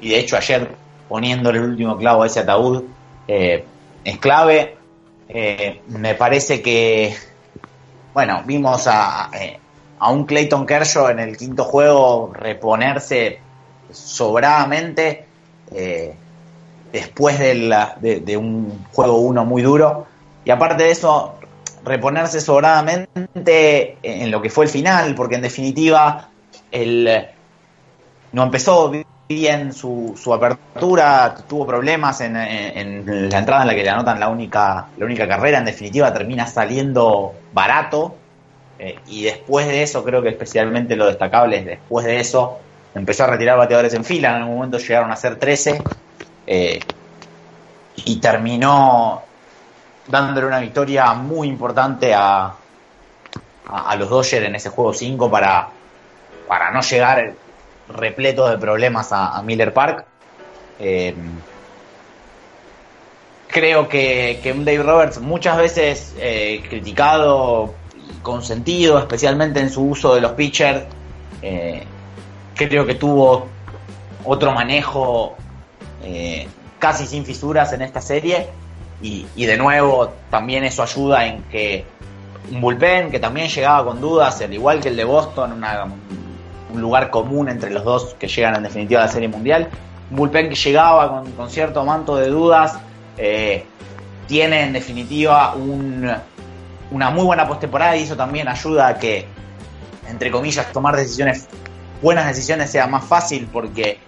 y 0.00 0.10
de 0.10 0.18
hecho 0.18 0.36
ayer 0.36 0.68
poniéndole 1.08 1.58
el 1.58 1.64
último 1.64 1.96
clavo 1.96 2.22
a 2.22 2.26
ese 2.26 2.40
ataúd 2.40 2.84
eh, 3.28 3.64
es 4.04 4.18
clave. 4.18 4.76
Eh, 5.28 5.82
me 5.88 6.14
parece 6.14 6.62
que, 6.62 7.14
bueno, 8.14 8.42
vimos 8.44 8.86
a, 8.86 9.30
eh, 9.34 9.58
a 9.98 10.10
un 10.10 10.24
Clayton 10.24 10.66
Kershaw 10.66 11.08
en 11.08 11.18
el 11.18 11.36
quinto 11.36 11.64
juego 11.64 12.32
reponerse 12.32 13.40
sobradamente 13.90 15.25
después 16.92 17.38
de, 17.38 18.36
un 18.36 18.86
juego 18.92 19.18
uno 19.18 19.44
muy 19.44 19.62
duro. 19.62 20.06
Y 20.44 20.50
aparte 20.50 20.84
de 20.84 20.90
eso, 20.90 21.34
reponerse 21.84 22.40
sobradamente 22.40 23.98
en 24.02 24.30
lo 24.30 24.40
que 24.42 24.50
fue 24.50 24.64
el 24.64 24.70
final, 24.70 25.14
porque 25.14 25.36
en 25.36 25.42
definitiva 25.42 26.28
el, 26.70 27.28
no 28.32 28.42
empezó 28.42 28.92
bien 29.28 29.72
su, 29.72 30.14
su 30.16 30.32
apertura, 30.32 31.34
tuvo 31.48 31.66
problemas 31.66 32.20
en, 32.20 32.34
la 32.34 33.38
entrada 33.38 33.62
en 33.62 33.68
la 33.68 33.74
que 33.74 33.82
le 33.82 33.90
anotan 33.90 34.20
la 34.20 34.28
única, 34.28 34.88
la 34.96 35.04
única 35.04 35.26
carrera, 35.26 35.58
en 35.58 35.64
definitiva 35.64 36.12
termina 36.12 36.46
saliendo 36.46 37.34
barato. 37.52 38.14
Eh, 38.78 38.98
y 39.06 39.24
después 39.24 39.66
de 39.66 39.82
eso, 39.82 40.04
creo 40.04 40.22
que 40.22 40.28
especialmente 40.28 40.96
lo 40.96 41.06
destacable 41.06 41.58
es 41.58 41.64
después 41.64 42.04
de 42.04 42.20
eso, 42.20 42.58
empezó 42.96 43.24
a 43.24 43.26
retirar 43.28 43.58
bateadores 43.58 43.92
en 43.94 44.04
fila, 44.04 44.30
en 44.30 44.36
algún 44.36 44.54
momento 44.56 44.78
llegaron 44.78 45.12
a 45.12 45.16
ser 45.16 45.36
13, 45.36 45.82
eh, 46.46 46.80
y 47.96 48.16
terminó 48.16 49.22
dándole 50.06 50.46
una 50.46 50.60
victoria 50.60 51.12
muy 51.12 51.48
importante 51.48 52.14
a, 52.14 52.54
a, 53.66 53.96
los 53.96 54.08
Dodgers 54.08 54.46
en 54.46 54.54
ese 54.54 54.70
juego 54.70 54.94
5 54.94 55.30
para, 55.30 55.68
para 56.48 56.70
no 56.70 56.80
llegar 56.80 57.34
repleto 57.88 58.48
de 58.48 58.58
problemas 58.58 59.08
a, 59.12 59.42
Miller 59.42 59.74
Park. 59.74 60.06
Eh, 60.78 61.14
creo 63.48 63.88
que, 63.88 64.40
que 64.42 64.54
Dave 64.54 64.82
Roberts 64.82 65.20
muchas 65.20 65.58
veces 65.58 66.14
eh, 66.18 66.62
criticado 66.68 67.74
y 67.94 68.20
consentido, 68.20 68.98
especialmente 68.98 69.60
en 69.60 69.70
su 69.70 69.82
uso 69.82 70.14
de 70.14 70.20
los 70.20 70.32
pitchers, 70.32 70.84
creo 72.56 72.86
que 72.86 72.94
tuvo 72.94 73.46
otro 74.24 74.52
manejo 74.52 75.36
eh, 76.02 76.48
casi 76.78 77.06
sin 77.06 77.24
fisuras 77.24 77.72
en 77.72 77.82
esta 77.82 78.00
serie 78.00 78.48
y, 79.02 79.26
de 79.36 79.56
nuevo 79.58 80.12
también 80.30 80.64
eso 80.64 80.82
ayuda 80.82 81.26
en 81.26 81.42
que 81.44 81.84
un 82.50 82.60
bullpen 82.60 83.10
que 83.10 83.18
también 83.18 83.48
llegaba 83.48 83.84
con 83.84 84.00
dudas, 84.00 84.40
al 84.40 84.54
igual 84.54 84.80
que 84.80 84.88
el 84.88 84.96
de 84.96 85.04
Boston, 85.04 85.52
una, 85.52 85.86
un 86.72 86.80
lugar 86.80 87.10
común 87.10 87.48
entre 87.48 87.70
los 87.70 87.84
dos 87.84 88.16
que 88.18 88.28
llegan 88.28 88.56
en 88.56 88.62
definitiva 88.62 89.02
a 89.02 89.06
la 89.06 89.12
Serie 89.12 89.28
Mundial. 89.28 89.68
Un 90.10 90.16
bullpen 90.16 90.48
que 90.48 90.54
llegaba 90.54 91.22
con, 91.36 91.50
cierto 91.50 91.84
manto 91.84 92.16
de 92.16 92.28
dudas, 92.28 92.78
eh, 93.18 93.64
tiene 94.26 94.62
en 94.62 94.72
definitiva 94.72 95.54
una 96.90 97.10
muy 97.10 97.24
buena 97.24 97.46
postemporada 97.46 97.96
y 97.96 98.04
eso 98.04 98.16
también 98.16 98.48
ayuda 98.48 98.88
a 98.88 98.98
que, 98.98 99.26
entre 100.08 100.30
comillas, 100.30 100.72
tomar 100.72 100.96
decisiones, 100.96 101.48
buenas 102.02 102.26
decisiones 102.26 102.70
sea 102.70 102.86
más 102.86 103.04
fácil 103.04 103.48
porque 103.52 103.98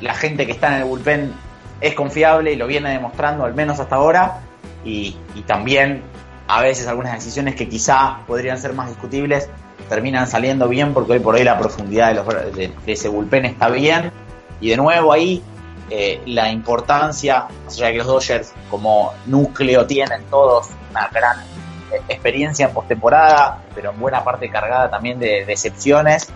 la 0.00 0.14
gente 0.14 0.46
que 0.46 0.52
está 0.52 0.68
en 0.68 0.82
el 0.82 0.84
bullpen 0.84 1.32
es 1.80 1.94
confiable 1.94 2.52
y 2.52 2.56
lo 2.56 2.66
viene 2.66 2.90
demostrando 2.90 3.44
al 3.44 3.54
menos 3.54 3.80
hasta 3.80 3.96
ahora 3.96 4.40
y, 4.84 5.16
y 5.34 5.42
también 5.42 6.02
a 6.48 6.62
veces 6.62 6.86
algunas 6.86 7.12
decisiones 7.12 7.54
que 7.54 7.68
quizá 7.68 8.18
podrían 8.26 8.58
ser 8.58 8.72
más 8.72 8.88
discutibles 8.88 9.48
terminan 9.88 10.26
saliendo 10.26 10.68
bien 10.68 10.92
porque 10.92 11.12
hoy 11.12 11.20
por 11.20 11.34
hoy 11.34 11.44
la 11.44 11.58
profundidad 11.58 12.08
de, 12.08 12.14
los, 12.14 12.26
de, 12.54 12.72
ese 12.86 13.08
bullpen 13.08 13.44
está 13.46 13.68
bien. 13.68 14.12
Y 14.60 14.70
de 14.70 14.76
nuevo 14.76 15.12
ahí 15.12 15.42
eh, 15.90 16.20
la 16.26 16.50
importancia, 16.50 17.46
o 17.66 17.70
sea 17.70 17.90
que 17.92 17.98
los 17.98 18.06
Dodgers 18.06 18.52
como 18.70 19.12
núcleo 19.26 19.86
tienen 19.86 20.22
todos 20.24 20.68
una 20.90 21.08
gran 21.08 21.40
eh, 21.40 22.00
experiencia 22.08 22.66
en 22.66 22.72
postemporada, 22.72 23.62
pero 23.74 23.90
en 23.90 24.00
buena 24.00 24.24
parte 24.24 24.48
cargada 24.50 24.90
también 24.90 25.18
de 25.18 25.44
decepciones. 25.44 26.28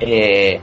Eh, 0.00 0.60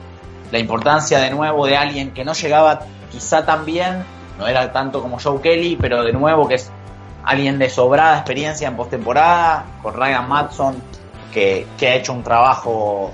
la 0.50 0.58
importancia 0.58 1.20
de 1.20 1.30
nuevo 1.30 1.66
de 1.66 1.76
alguien 1.76 2.10
que 2.10 2.24
no 2.24 2.32
llegaba 2.32 2.80
quizá 3.10 3.44
tan 3.44 3.64
bien, 3.64 4.02
no 4.38 4.46
era 4.46 4.72
tanto 4.72 5.00
como 5.00 5.18
Joe 5.18 5.40
Kelly, 5.40 5.76
pero 5.80 6.02
de 6.02 6.12
nuevo 6.12 6.48
que 6.48 6.54
es 6.54 6.70
alguien 7.24 7.58
de 7.58 7.68
sobrada 7.68 8.16
experiencia 8.16 8.68
en 8.68 8.76
postemporada, 8.76 9.64
con 9.82 9.94
Ryan 9.94 10.28
Matson, 10.28 10.76
que, 11.32 11.66
que, 11.78 11.88
ha 11.88 11.94
hecho 11.96 12.12
un 12.12 12.22
trabajo 12.22 13.12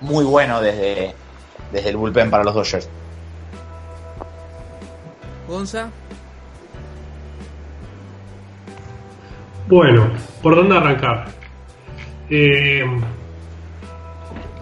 muy 0.00 0.24
bueno 0.24 0.60
desde, 0.60 1.14
desde 1.72 1.88
el 1.88 1.96
bullpen 1.96 2.30
para 2.30 2.44
los 2.44 2.54
Dodgers. 2.54 2.88
Gonza. 5.48 5.88
Bueno, 9.66 10.10
¿por 10.42 10.56
dónde 10.56 10.76
arrancar? 10.76 11.24
Eh, 12.28 12.84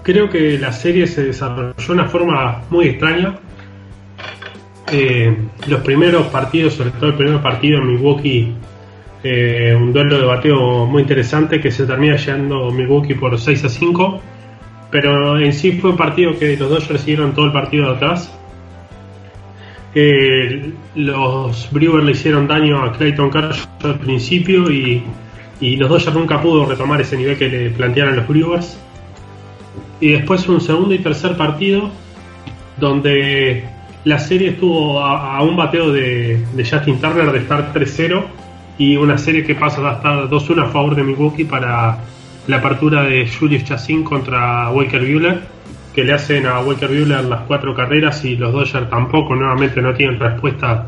creo 0.02 0.28
que 0.28 0.58
la 0.58 0.72
serie 0.72 1.06
se 1.06 1.24
desarrolló 1.24 1.74
de 1.74 1.92
una 1.92 2.06
forma 2.06 2.62
muy 2.70 2.86
extraña. 2.86 3.38
Eh, 4.90 5.34
los 5.68 5.80
primeros 5.80 6.26
partidos, 6.26 6.74
sobre 6.74 6.90
todo 6.90 7.10
el 7.10 7.14
primer 7.14 7.40
partido 7.40 7.78
en 7.78 7.86
Milwaukee, 7.86 8.54
eh, 9.24 9.74
un 9.78 9.92
duelo 9.92 10.18
de 10.18 10.24
bateo 10.24 10.84
muy 10.86 11.02
interesante 11.02 11.60
que 11.60 11.70
se 11.70 11.86
termina 11.86 12.16
llegando 12.16 12.70
Milwaukee 12.72 13.14
por 13.14 13.38
6 13.38 13.64
a 13.64 13.68
5, 13.68 14.20
pero 14.90 15.38
en 15.38 15.52
sí 15.52 15.72
fue 15.72 15.90
un 15.90 15.96
partido 15.96 16.36
que 16.38 16.56
los 16.56 16.68
Dodgers 16.68 17.00
siguieron 17.00 17.32
todo 17.32 17.46
el 17.46 17.52
partido 17.52 17.86
de 17.86 17.96
atrás. 17.96 18.36
Eh, 19.94 20.72
los 20.96 21.68
Brewers 21.70 22.04
le 22.04 22.12
hicieron 22.12 22.48
daño 22.48 22.82
a 22.82 22.92
Clayton 22.92 23.30
Kershaw 23.30 23.68
al 23.84 23.98
principio 24.00 24.70
y, 24.70 25.02
y 25.60 25.76
los 25.76 25.88
Dodgers 25.88 26.14
nunca 26.14 26.42
pudo 26.42 26.66
retomar 26.66 27.00
ese 27.00 27.16
nivel 27.16 27.38
que 27.38 27.48
le 27.48 27.70
plantearon 27.70 28.16
los 28.16 28.26
Brewers. 28.26 28.78
Y 30.02 30.10
después 30.10 30.48
un 30.48 30.60
segundo 30.60 30.92
y 30.92 30.98
tercer 30.98 31.36
partido 31.36 31.88
donde 32.76 33.64
la 34.02 34.18
serie 34.18 34.48
estuvo 34.50 34.98
a, 34.98 35.40
un 35.42 35.54
bateo 35.54 35.92
de, 35.92 36.44
Justin 36.56 37.00
Turner 37.00 37.30
de 37.30 37.38
estar 37.38 37.72
3-0 37.72 38.24
y 38.78 38.96
una 38.96 39.16
serie 39.16 39.44
que 39.44 39.54
pasa 39.54 39.88
a 39.88 39.92
estar 39.94 40.28
2-1 40.28 40.64
a 40.64 40.70
favor 40.70 40.96
de 40.96 41.04
Milwaukee 41.04 41.44
para 41.44 41.98
la 42.48 42.56
apertura 42.56 43.04
de 43.04 43.30
Julius 43.30 43.62
Chassin 43.62 44.02
contra 44.02 44.70
Walker 44.70 45.00
Buehler 45.00 45.40
que 45.94 46.02
le 46.02 46.14
hacen 46.14 46.46
a 46.46 46.58
Walker 46.58 46.88
Buehler 46.88 47.22
las 47.22 47.42
cuatro 47.42 47.72
carreras 47.72 48.24
y 48.24 48.34
los 48.34 48.52
Dodgers 48.52 48.90
tampoco 48.90 49.36
nuevamente 49.36 49.80
no 49.80 49.94
tienen 49.94 50.18
respuesta 50.18 50.84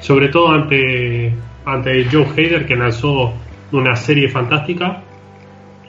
sobre 0.00 0.28
todo 0.28 0.52
ante 0.52 1.34
ante 1.64 2.04
Joe 2.04 2.26
Hader 2.26 2.64
que 2.64 2.76
lanzó 2.76 3.32
una 3.72 3.96
serie 3.96 4.28
fantástica. 4.28 5.02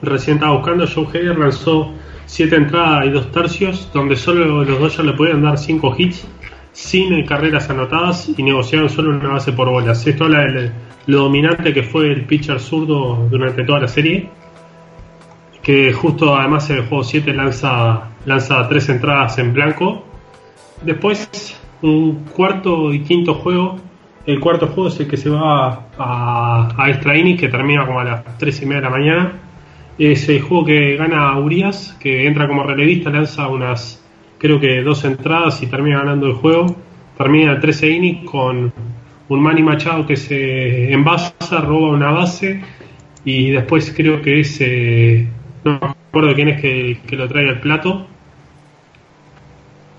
Recién 0.02 0.38
estaba 0.38 0.56
buscando 0.56 0.86
Joe 0.92 1.06
Hader 1.06 1.38
lanzó 1.38 1.94
7 2.26 2.56
entradas 2.56 3.06
y 3.06 3.10
2 3.10 3.32
tercios 3.32 3.90
donde 3.92 4.16
solo 4.16 4.64
los 4.64 4.78
Dodgers 4.78 5.04
le 5.04 5.12
podían 5.12 5.42
dar 5.42 5.58
5 5.58 5.94
hits 5.98 6.26
sin 6.74 7.24
carreras 7.24 7.70
anotadas 7.70 8.28
y 8.36 8.42
negociaron 8.42 8.90
solo 8.90 9.16
una 9.16 9.28
base 9.28 9.52
por 9.52 9.70
bolas. 9.70 10.04
Esto 10.06 10.24
habla 10.24 10.40
de 10.40 10.72
lo 11.06 11.20
dominante 11.20 11.72
que 11.72 11.84
fue 11.84 12.12
el 12.12 12.24
pitcher 12.24 12.60
zurdo 12.60 13.28
durante 13.30 13.64
toda 13.64 13.80
la 13.80 13.88
serie. 13.88 14.28
Que 15.62 15.92
justo 15.92 16.36
además 16.36 16.68
en 16.70 16.78
el 16.78 16.86
juego 16.86 17.04
7 17.04 17.32
lanza, 17.32 18.10
lanza 18.26 18.68
3 18.68 18.88
entradas 18.88 19.38
en 19.38 19.54
blanco. 19.54 20.04
Después, 20.82 21.56
un 21.80 22.24
cuarto 22.24 22.92
y 22.92 23.02
quinto 23.02 23.34
juego. 23.34 23.76
El 24.26 24.40
cuarto 24.40 24.66
juego 24.66 24.88
es 24.88 24.98
el 25.00 25.06
que 25.06 25.16
se 25.16 25.30
va 25.30 25.86
a, 25.96 26.74
a 26.76 26.90
extra 26.90 27.16
inning, 27.16 27.36
que 27.36 27.48
termina 27.48 27.86
como 27.86 28.00
a 28.00 28.04
las 28.04 28.38
3 28.38 28.62
y 28.62 28.66
media 28.66 28.80
de 28.80 28.84
la 28.84 28.90
mañana. 28.90 29.32
Es 29.98 30.28
el 30.28 30.40
juego 30.40 30.64
que 30.64 30.96
gana 30.96 31.38
Urias, 31.38 31.96
que 32.00 32.26
entra 32.26 32.48
como 32.48 32.64
relevista, 32.64 33.10
lanza 33.10 33.48
unas 33.48 34.04
creo 34.38 34.60
que 34.60 34.82
dos 34.82 35.04
entradas 35.04 35.62
y 35.62 35.66
termina 35.68 36.00
ganando 36.00 36.26
el 36.26 36.34
juego. 36.34 36.76
Termina 37.16 37.52
el 37.52 37.60
13 37.60 37.90
innings 37.90 38.30
con 38.30 38.72
un 39.28 39.40
Manny 39.40 39.62
Machado 39.62 40.04
que 40.06 40.16
se 40.16 40.92
envasa, 40.92 41.60
roba 41.60 41.90
una 41.90 42.10
base 42.10 42.60
y 43.24 43.50
después 43.50 43.92
creo 43.96 44.20
que 44.20 44.40
es, 44.40 44.60
eh, 44.60 45.26
no 45.64 45.78
me 45.80 45.86
acuerdo 45.86 46.34
quién 46.34 46.48
es 46.48 46.60
que, 46.60 47.16
lo 47.16 47.28
trae 47.28 47.48
al 47.48 47.60
plato. 47.60 48.06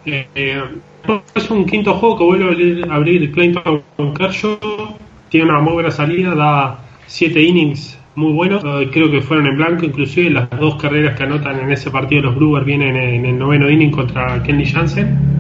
Eh, 0.05 0.27
es 1.33 1.49
un 1.49 1.65
quinto 1.65 1.95
juego 1.95 2.17
que 2.17 2.23
vuelve 2.23 2.45
a 2.45 2.47
abrir, 2.49 2.87
a 2.91 2.95
abrir 2.95 3.31
Clayton 3.31 4.13
Kershaw, 4.15 4.59
tiene 5.29 5.49
una 5.49 5.59
muy 5.59 5.73
buena 5.73 5.89
salida, 5.89 6.35
da 6.35 6.79
7 7.07 7.41
innings 7.41 7.97
muy 8.15 8.33
buenos, 8.33 8.63
creo 8.91 9.11
que 9.11 9.21
fueron 9.21 9.45
en 9.47 9.57
blanco, 9.57 9.85
inclusive 9.85 10.29
las 10.29 10.49
dos 10.49 10.75
carreras 10.75 11.17
que 11.17 11.23
anotan 11.23 11.59
en 11.59 11.71
ese 11.71 11.91
partido 11.91 12.21
los 12.21 12.35
Brewers 12.35 12.65
vienen 12.65 12.95
en 12.95 13.25
el 13.25 13.37
noveno 13.37 13.69
inning 13.69 13.91
contra 13.91 14.41
Kenny 14.41 14.65
Jansen. 14.65 15.35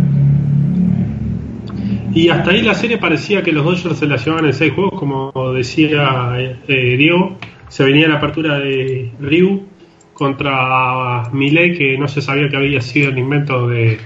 Y 2.13 2.29
hasta 2.29 2.51
ahí 2.51 2.61
la 2.61 2.73
serie 2.73 2.97
parecía 2.97 3.43
que 3.43 3.51
los 3.51 3.65
Dodgers 3.65 3.99
se 3.99 4.07
la 4.07 4.15
llevaban 4.15 4.45
en 4.45 4.53
seis 4.53 4.73
juegos, 4.73 4.97
como 4.99 5.31
decía 5.53 6.33
eh, 6.67 6.95
Diego, 6.97 7.37
se 7.67 7.83
venía 7.83 8.07
la 8.07 8.15
apertura 8.15 8.59
de 8.59 9.11
Ryu 9.19 9.67
contra 10.13 11.29
Miley, 11.33 11.77
que 11.77 11.97
no 11.97 12.07
se 12.07 12.21
sabía 12.21 12.47
que 12.49 12.55
había 12.55 12.79
sido 12.79 13.09
el 13.09 13.17
invento 13.17 13.67
de, 13.67 13.99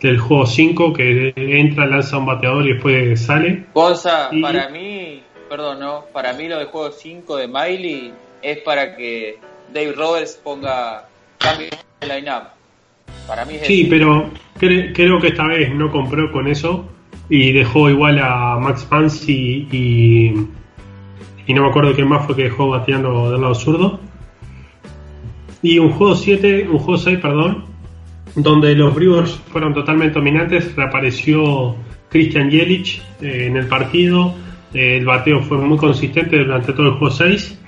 del 0.00 0.18
juego 0.18 0.46
5, 0.46 0.92
que 0.92 1.32
entra, 1.36 1.86
lanza 1.86 2.18
un 2.18 2.26
bateador 2.26 2.64
y 2.64 2.74
después 2.74 3.20
sale. 3.20 3.64
Gonza, 3.74 4.28
y... 4.30 4.40
para 4.40 4.68
mí 4.68 5.22
perdón, 5.48 5.80
no, 5.80 6.04
para 6.12 6.32
mí 6.32 6.48
lo 6.48 6.58
del 6.58 6.68
juego 6.68 6.90
5 6.90 7.36
de 7.36 7.48
Miley 7.48 8.12
es 8.42 8.58
para 8.58 8.96
que 8.96 9.38
Dave 9.72 9.92
Roberts 9.92 10.40
ponga 10.42 11.08
cambio 11.38 11.68
en 12.00 12.08
line-up. 12.08 12.48
Para 13.26 13.44
mí 13.44 13.54
es 13.54 13.66
Sí, 13.66 13.86
pero 13.88 14.30
cre 14.58 14.92
creo 14.92 15.20
que 15.20 15.28
esta 15.28 15.46
vez 15.46 15.74
no 15.74 15.90
compró 15.90 16.30
con 16.32 16.46
eso 16.48 16.88
y 17.28 17.52
dejó 17.52 17.90
igual 17.90 18.18
a 18.18 18.58
Max 18.58 18.86
Fancy 18.88 19.68
y, 19.70 20.32
y 21.46 21.54
no 21.54 21.62
me 21.62 21.68
acuerdo 21.68 21.94
quién 21.94 22.08
más 22.08 22.26
fue 22.26 22.36
que 22.36 22.44
dejó 22.44 22.68
bateando 22.68 23.30
del 23.30 23.40
lado 23.40 23.54
zurdo. 23.54 24.00
Y 25.60 25.78
un 25.78 25.90
juego 25.90 26.14
7, 26.14 26.68
un 26.70 26.78
juego 26.78 26.98
6, 26.98 27.18
perdón, 27.18 27.64
donde 28.36 28.74
los 28.74 28.94
Brewers 28.94 29.32
fueron 29.50 29.74
totalmente 29.74 30.14
dominantes, 30.14 30.74
reapareció 30.76 31.74
Christian 32.08 32.50
Yelich 32.50 33.02
eh, 33.20 33.46
en 33.46 33.56
el 33.56 33.66
partido 33.66 34.34
el 34.74 35.04
bateo 35.04 35.42
fue 35.42 35.58
muy 35.58 35.78
consistente 35.78 36.38
durante 36.38 36.72
todo 36.72 36.86
el 36.86 36.92
juego 36.92 37.10
6. 37.10 37.58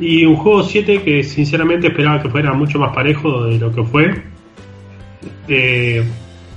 Y 0.00 0.24
un 0.24 0.36
juego 0.36 0.62
7 0.62 1.02
que 1.02 1.22
sinceramente 1.22 1.88
esperaba 1.88 2.22
que 2.22 2.28
fuera 2.28 2.52
mucho 2.52 2.78
más 2.78 2.94
parejo 2.94 3.44
de 3.44 3.58
lo 3.58 3.72
que 3.72 3.82
fue. 3.84 4.22
Eh, 5.48 6.04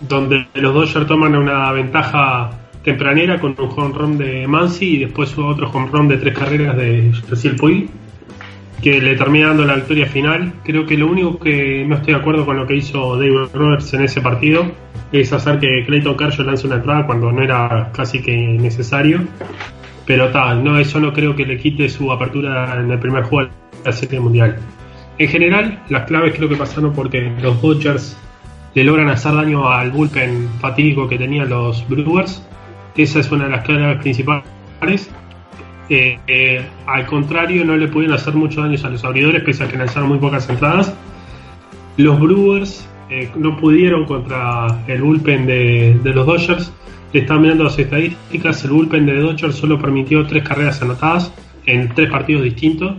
donde 0.02 0.48
los 0.56 0.74
Dodgers 0.74 1.08
toman 1.08 1.36
una 1.36 1.72
ventaja 1.72 2.52
tempranera 2.84 3.40
con 3.40 3.56
un 3.58 3.70
home 3.76 3.94
run 3.98 4.18
de 4.18 4.48
Mansi 4.48 4.96
y 4.96 4.98
después 5.00 5.36
otro 5.38 5.70
home 5.72 5.90
run 5.92 6.08
de 6.08 6.18
tres 6.18 6.38
carreras 6.38 6.78
de 6.78 7.12
Cecil 7.28 7.56
que 8.86 9.02
le 9.02 9.16
termina 9.16 9.48
dando 9.48 9.66
la 9.66 9.74
victoria 9.78 10.06
final. 10.06 10.54
Creo 10.64 10.86
que 10.86 10.96
lo 10.96 11.08
único 11.08 11.40
que 11.40 11.84
no 11.88 11.96
estoy 11.96 12.14
de 12.14 12.20
acuerdo 12.20 12.46
con 12.46 12.56
lo 12.56 12.68
que 12.68 12.76
hizo 12.76 13.18
David 13.18 13.50
Roberts 13.52 13.92
en 13.96 14.04
ese 14.04 14.22
partido 14.22 14.64
es 15.12 15.34
hacer 15.34 15.58
que 15.58 15.84
Clayton 15.88 16.16
Kershaw 16.16 16.46
lance 16.46 16.68
una 16.68 16.76
entrada 16.76 17.08
cuando 17.08 17.32
no 17.32 17.42
era 17.42 17.90
casi 17.96 18.22
que 18.22 18.32
necesario. 18.32 19.22
Pero 20.06 20.30
tal, 20.30 20.64
no, 20.64 20.78
eso 20.78 21.00
no 21.00 21.14
creo 21.14 21.36
que 21.36 21.48
le 21.48 21.58
quite 21.58 21.90
su 21.90 22.12
apertura 22.12 22.80
en 22.80 22.92
el 22.92 23.00
primer 23.00 23.24
juego 23.24 23.50
de 23.50 23.86
la 23.86 23.92
Serie 23.92 24.20
Mundial. 24.20 24.58
En 25.18 25.30
general, 25.30 25.82
las 25.90 26.04
claves 26.04 26.36
creo 26.36 26.48
que 26.48 26.56
pasaron 26.56 26.94
porque 26.94 27.34
los 27.42 27.60
Dodgers 27.64 28.16
le 28.76 28.84
logran 28.84 29.10
hacer 29.10 29.34
daño 29.34 29.68
al 29.68 29.90
bullpen 29.90 30.48
fatídico 30.60 31.10
que 31.10 31.18
tenían 31.18 31.50
los 31.50 31.84
Brewers. 31.90 32.48
Esa 32.96 33.20
es 33.20 33.32
una 33.32 33.46
de 33.46 33.50
las 33.50 33.64
claves 33.66 33.98
principales. 33.98 35.10
Al 35.90 37.06
contrario, 37.06 37.64
no 37.66 37.78
le 37.78 37.88
pudieron 37.88 38.16
hacer 38.16 38.34
mucho 38.34 38.62
daño 38.62 38.78
a 38.84 38.90
los 38.90 39.04
abridores, 39.04 39.44
pese 39.44 39.64
a 39.64 39.68
que 39.68 39.78
lanzaron 39.78 40.10
muy 40.10 40.18
pocas 40.18 40.50
entradas. 40.50 40.94
Los 41.98 42.20
Brewers 42.20 42.88
eh, 43.10 43.30
no 43.36 43.56
pudieron 43.58 44.06
contra 44.06 44.84
el 44.88 45.02
bullpen 45.02 45.46
de, 45.46 46.00
de 46.04 46.14
los 46.14 46.26
Dodgers. 46.26 46.74
Le 47.14 47.22
están 47.22 47.42
mirando 47.42 47.64
las 47.64 47.78
estadísticas. 47.78 48.64
El 48.66 48.72
bullpen 48.72 49.06
de 49.06 49.20
Dodgers 49.20 49.56
solo 49.56 49.80
permitió 49.80 50.26
tres 50.26 50.44
carreras 50.44 50.82
anotadas 50.82 51.32
en 51.66 51.90
tres 51.90 52.10
partidos 52.10 52.44
distintos. 52.44 52.96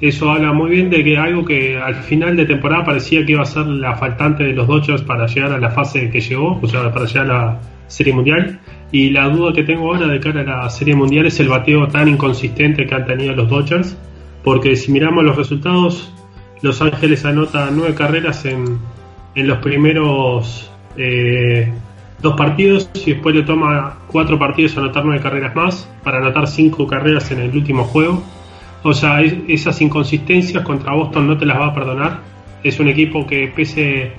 Eso 0.00 0.30
habla 0.30 0.52
muy 0.52 0.70
bien 0.70 0.90
de 0.90 1.04
que 1.04 1.16
algo 1.16 1.44
que 1.44 1.78
al 1.78 1.94
final 1.94 2.36
de 2.36 2.46
temporada 2.46 2.84
parecía 2.84 3.24
que 3.24 3.32
iba 3.32 3.42
a 3.42 3.46
ser 3.46 3.66
la 3.66 3.94
faltante 3.96 4.42
de 4.42 4.52
los 4.52 4.66
Dodgers 4.66 5.02
para 5.02 5.26
llegar 5.26 5.52
a 5.52 5.58
la 5.58 5.70
fase 5.70 6.10
que 6.10 6.20
llegó, 6.20 6.58
o 6.60 6.66
sea, 6.66 6.92
para 6.92 7.06
llegar 7.06 7.30
a 7.30 7.34
la 7.34 7.60
Serie 7.86 8.12
Mundial. 8.12 8.58
Y 8.92 9.08
la 9.10 9.28
duda 9.30 9.54
que 9.54 9.62
tengo 9.62 9.92
ahora 9.92 10.06
de 10.06 10.20
cara 10.20 10.42
a 10.42 10.44
la 10.44 10.70
Serie 10.70 10.94
Mundial 10.94 11.24
es 11.26 11.40
el 11.40 11.48
bateo 11.48 11.88
tan 11.88 12.08
inconsistente 12.08 12.86
que 12.86 12.94
han 12.94 13.06
tenido 13.06 13.34
los 13.34 13.48
Dodgers. 13.48 13.96
Porque 14.44 14.76
si 14.76 14.92
miramos 14.92 15.24
los 15.24 15.34
resultados, 15.34 16.12
Los 16.60 16.80
Ángeles 16.80 17.24
anota 17.24 17.70
nueve 17.72 17.94
carreras 17.94 18.44
en, 18.44 18.78
en 19.34 19.48
los 19.48 19.58
primeros 19.58 20.70
eh, 20.96 21.72
dos 22.20 22.36
partidos 22.36 22.88
y 22.94 23.12
después 23.12 23.34
le 23.34 23.42
toma 23.42 23.98
cuatro 24.06 24.38
partidos 24.38 24.76
anotar 24.76 25.04
nueve 25.04 25.20
carreras 25.20 25.56
más 25.56 25.88
para 26.04 26.18
anotar 26.18 26.46
cinco 26.46 26.86
carreras 26.86 27.30
en 27.32 27.40
el 27.40 27.56
último 27.56 27.84
juego. 27.84 28.22
O 28.84 28.92
sea, 28.92 29.22
es, 29.22 29.34
esas 29.48 29.80
inconsistencias 29.80 30.62
contra 30.64 30.92
Boston 30.92 31.26
no 31.26 31.38
te 31.38 31.46
las 31.46 31.58
va 31.58 31.66
a 31.66 31.74
perdonar. 31.74 32.20
Es 32.62 32.78
un 32.78 32.88
equipo 32.88 33.26
que 33.26 33.50
pese 33.54 34.12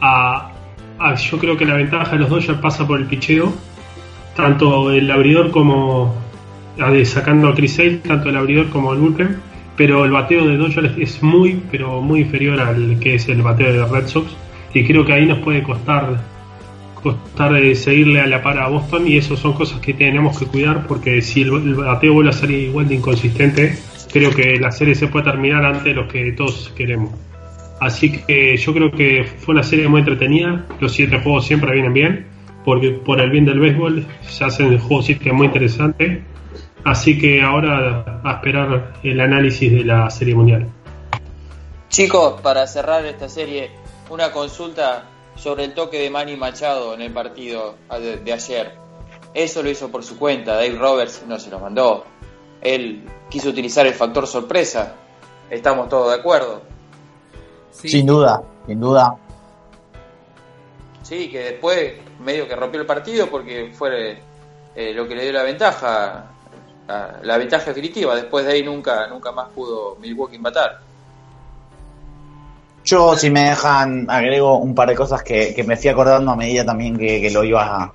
a, 0.00 0.50
a 0.98 1.14
yo 1.14 1.38
creo 1.38 1.56
que 1.56 1.64
la 1.64 1.74
ventaja 1.74 2.12
de 2.12 2.18
los 2.18 2.30
Dodgers 2.30 2.58
pasa 2.58 2.86
por 2.86 2.98
el 2.98 3.06
picheo 3.06 3.52
tanto 4.36 4.90
el 4.90 5.10
abridor 5.10 5.50
como 5.50 6.14
sacando 7.04 7.48
a 7.48 7.54
Chris 7.54 7.74
Sale, 7.74 7.98
tanto 7.98 8.28
el 8.28 8.36
abridor 8.36 8.68
como 8.70 8.92
el 8.92 9.00
bullpen, 9.00 9.36
pero 9.76 10.04
el 10.04 10.10
bateo 10.10 10.46
de 10.46 10.56
Dodgers 10.56 10.96
es 10.98 11.22
muy, 11.22 11.60
pero 11.70 12.00
muy 12.00 12.20
inferior 12.20 12.60
al 12.60 12.98
que 12.98 13.14
es 13.14 13.28
el 13.28 13.42
bateo 13.42 13.72
de 13.72 13.86
Red 13.86 14.08
Sox, 14.08 14.36
y 14.72 14.84
creo 14.84 15.04
que 15.04 15.12
ahí 15.12 15.26
nos 15.26 15.38
puede 15.38 15.62
costar 15.62 16.34
costar 17.02 17.54
eh, 17.56 17.74
seguirle 17.74 18.22
a 18.22 18.26
la 18.26 18.42
par 18.42 18.58
a 18.58 18.68
Boston, 18.68 19.06
y 19.06 19.18
eso 19.18 19.36
son 19.36 19.52
cosas 19.52 19.78
que 19.80 19.92
tenemos 19.92 20.38
que 20.38 20.46
cuidar, 20.46 20.86
porque 20.86 21.20
si 21.20 21.42
el, 21.42 21.74
bateo 21.74 22.14
vuelve 22.14 22.30
a 22.30 22.32
ser 22.32 22.50
igual 22.50 22.88
de 22.88 22.94
inconsistente, 22.94 23.76
creo 24.10 24.30
que 24.30 24.58
la 24.58 24.72
serie 24.72 24.94
se 24.94 25.08
puede 25.08 25.26
terminar 25.26 25.64
antes 25.66 25.84
de 25.84 25.94
lo 25.94 26.08
que 26.08 26.32
todos 26.32 26.72
queremos. 26.74 27.12
Así 27.78 28.10
que 28.10 28.56
yo 28.56 28.72
creo 28.72 28.90
que 28.90 29.24
fue 29.24 29.52
una 29.52 29.62
serie 29.62 29.86
muy 29.88 30.00
entretenida. 30.00 30.64
Los 30.80 30.92
siete 30.92 31.18
juegos 31.18 31.46
siempre 31.46 31.72
vienen 31.72 31.92
bien, 31.92 32.26
porque 32.64 32.90
por 32.90 33.20
el 33.20 33.30
bien 33.30 33.44
del 33.44 33.60
béisbol 33.60 34.06
se 34.22 34.44
hacen 34.44 34.78
juegos 34.78 35.08
muy 35.32 35.46
interesantes. 35.46 36.22
Así 36.84 37.18
que 37.18 37.40
ahora 37.42 38.20
a 38.22 38.32
esperar 38.32 38.94
el 39.02 39.20
análisis 39.20 39.72
de 39.72 39.84
la 39.84 40.10
serie 40.10 40.34
mundial. 40.34 40.68
Chicos, 41.88 42.40
para 42.42 42.66
cerrar 42.66 43.04
esta 43.06 43.28
serie, 43.28 43.70
una 44.10 44.32
consulta 44.32 45.04
sobre 45.36 45.64
el 45.64 45.74
toque 45.74 45.98
de 45.98 46.10
Manny 46.10 46.36
Machado 46.36 46.94
en 46.94 47.00
el 47.00 47.12
partido 47.12 47.76
de, 48.24 48.32
ayer. 48.32 48.74
Eso 49.32 49.62
lo 49.62 49.70
hizo 49.70 49.90
por 49.90 50.04
su 50.04 50.18
cuenta, 50.18 50.54
Dave 50.54 50.76
Roberts 50.76 51.24
no 51.26 51.38
se 51.38 51.50
lo 51.50 51.58
mandó. 51.58 52.04
Él 52.60 53.04
quiso 53.30 53.50
utilizar 53.50 53.86
el 53.86 53.94
factor 53.94 54.26
sorpresa. 54.26 54.94
Estamos 55.50 55.88
todos 55.88 56.08
de 56.14 56.20
acuerdo. 56.20 56.62
Sin 57.70 58.06
duda, 58.06 58.42
sin 58.66 58.80
duda. 58.80 59.16
Sí, 61.02 61.28
que 61.30 61.38
después 61.38 61.92
medio 62.24 62.48
que 62.48 62.56
rompió 62.56 62.80
el 62.80 62.86
partido 62.86 63.28
porque 63.28 63.70
fue 63.72 64.18
eh, 64.74 64.92
lo 64.92 65.06
que 65.06 65.14
le 65.14 65.22
dio 65.24 65.32
la 65.32 65.42
ventaja, 65.42 66.24
la, 67.22 67.38
ventaja 67.38 67.66
definitiva. 67.66 68.14
Después 68.16 68.46
de 68.46 68.52
ahí 68.52 68.62
nunca, 68.62 69.06
nunca 69.08 69.32
más 69.32 69.48
pudo 69.50 69.96
Milwaukee 70.00 70.38
matar. 70.38 70.80
Yo, 72.84 73.16
si 73.16 73.30
me 73.30 73.48
dejan, 73.48 74.10
agrego 74.10 74.58
un 74.58 74.74
par 74.74 74.88
de 74.88 74.94
cosas 74.94 75.22
que, 75.22 75.64
me 75.66 75.76
fui 75.76 75.88
acordando 75.88 76.32
a 76.32 76.36
medida 76.36 76.64
también 76.64 76.98
que, 76.98 77.30
lo 77.30 77.44
iba 77.44 77.92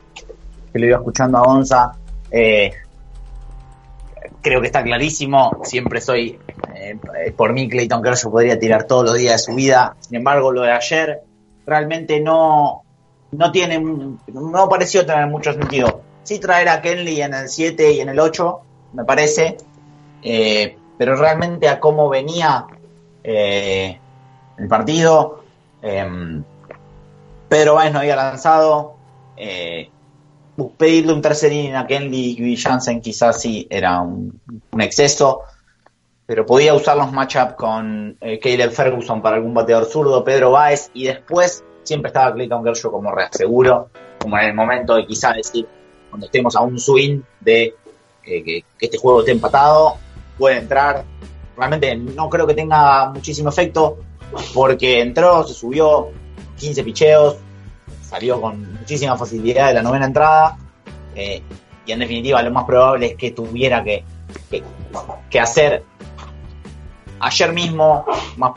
que 0.74 0.80
lo 0.80 0.88
iba 0.88 0.98
escuchando 0.98 1.38
a 1.38 1.42
Onza. 1.44 1.92
Eh, 2.32 2.72
creo 4.42 4.62
que 4.62 4.68
está 4.68 4.84
clarísimo. 4.84 5.60
Siempre 5.64 6.02
soy 6.02 6.40
eh, 6.76 7.32
por 7.36 7.54
mí, 7.54 7.68
Clayton 7.70 8.02
Kershaw 8.02 8.32
podría 8.32 8.58
tirar 8.58 8.86
todos 8.86 9.06
los 9.06 9.18
días 9.18 9.34
de 9.34 9.40
su 9.40 9.56
vida. 9.56 9.96
Sin 10.00 10.16
embargo, 10.16 10.52
lo 10.52 10.62
de 10.62 10.72
ayer 10.72 11.22
realmente 11.66 12.20
no, 12.20 12.84
no 13.32 13.52
tiene, 13.52 13.80
no 13.80 14.70
pareció 14.70 15.06
tener 15.06 15.28
mucho 15.28 15.54
sentido. 15.54 16.02
Sí 16.24 16.40
traer 16.40 16.70
a 16.70 16.82
Kenley 16.82 17.22
en 17.22 17.34
el 17.34 17.50
7 17.50 17.94
y 17.94 18.00
en 18.02 18.10
el 18.10 18.20
8, 18.20 18.62
me 18.94 19.04
parece, 19.06 19.58
eh, 20.22 20.78
pero 20.98 21.16
realmente 21.16 21.70
a 21.70 21.80
cómo 21.80 22.10
venía 22.10 22.66
el 23.24 24.68
partido. 24.68 25.44
Eh, 25.82 26.42
Pedro 27.48 27.76
Báez 27.76 27.94
no 27.94 28.00
había 28.00 28.16
lanzado. 28.16 28.96
Eh, 29.38 29.90
pedirle 30.78 31.14
un 31.14 31.22
tercer 31.22 31.54
inning 31.54 31.76
a 31.76 31.88
Kenley 31.88 32.36
y 32.38 32.58
Jansen 32.58 33.02
quizás 33.02 33.42
sí 33.42 33.66
era 33.70 34.02
un, 34.02 34.42
exceso, 34.80 35.42
pero 36.26 36.46
podía 36.46 36.74
usar 36.74 36.98
los 36.98 37.12
matchups 37.12 37.54
con 37.54 38.18
eh, 38.20 38.40
Caleb 38.40 38.72
Ferguson 38.72 39.22
para 39.22 39.38
algún 39.38 39.54
bateador 39.54 39.86
zurdo, 39.86 40.24
Pedro 40.24 40.52
Báez, 40.52 40.92
y 40.94 41.06
después 41.06 41.64
siempre 41.90 42.10
estaba 42.10 42.34
Clayton 42.34 42.64
Kershaw 42.64 42.92
como 42.92 43.12
reaseguro, 43.12 43.90
como 44.20 44.38
en 44.38 44.46
el 44.46 44.54
momento 44.54 44.96
de 44.96 45.08
quizás 45.08 45.36
decir, 45.36 45.68
cuando 46.10 46.28
estemos 46.28 46.56
a 46.56 46.62
un 46.62 46.78
swing 46.78 47.22
de 47.40 47.76
que, 48.22 48.44
que, 48.44 48.64
este 48.80 49.00
juego 49.00 49.22
esté 49.22 49.32
empatado, 49.32 49.98
puede 50.38 50.60
entrar. 50.60 51.04
Realmente 51.58 51.96
no 51.96 52.30
creo 52.30 52.46
que 52.46 52.54
tenga 52.54 53.10
muchísimo 53.10 53.50
efecto 53.50 53.98
porque 54.54 55.02
entró, 55.02 55.44
se 55.44 55.56
subió 55.56 56.10
15 56.58 56.84
picheos, 56.84 57.38
salió 58.04 58.40
con 58.40 58.72
muchísima 58.74 59.18
facilidad 59.18 59.70
de 59.70 59.74
la 59.74 59.82
novena 59.82 60.06
entrada, 60.06 60.58
eh, 61.16 61.42
y 61.88 61.92
en 61.92 62.00
definitiva 62.00 62.44
lo 62.44 62.52
más 62.52 62.66
probable 62.66 63.08
es 63.08 63.16
que 63.16 63.32
tuviera 63.32 63.84
que, 63.84 64.04
que, 65.32 65.40
hacer 65.40 65.84
ayer 67.20 67.52
mismo, 67.52 68.06
más, 68.38 68.52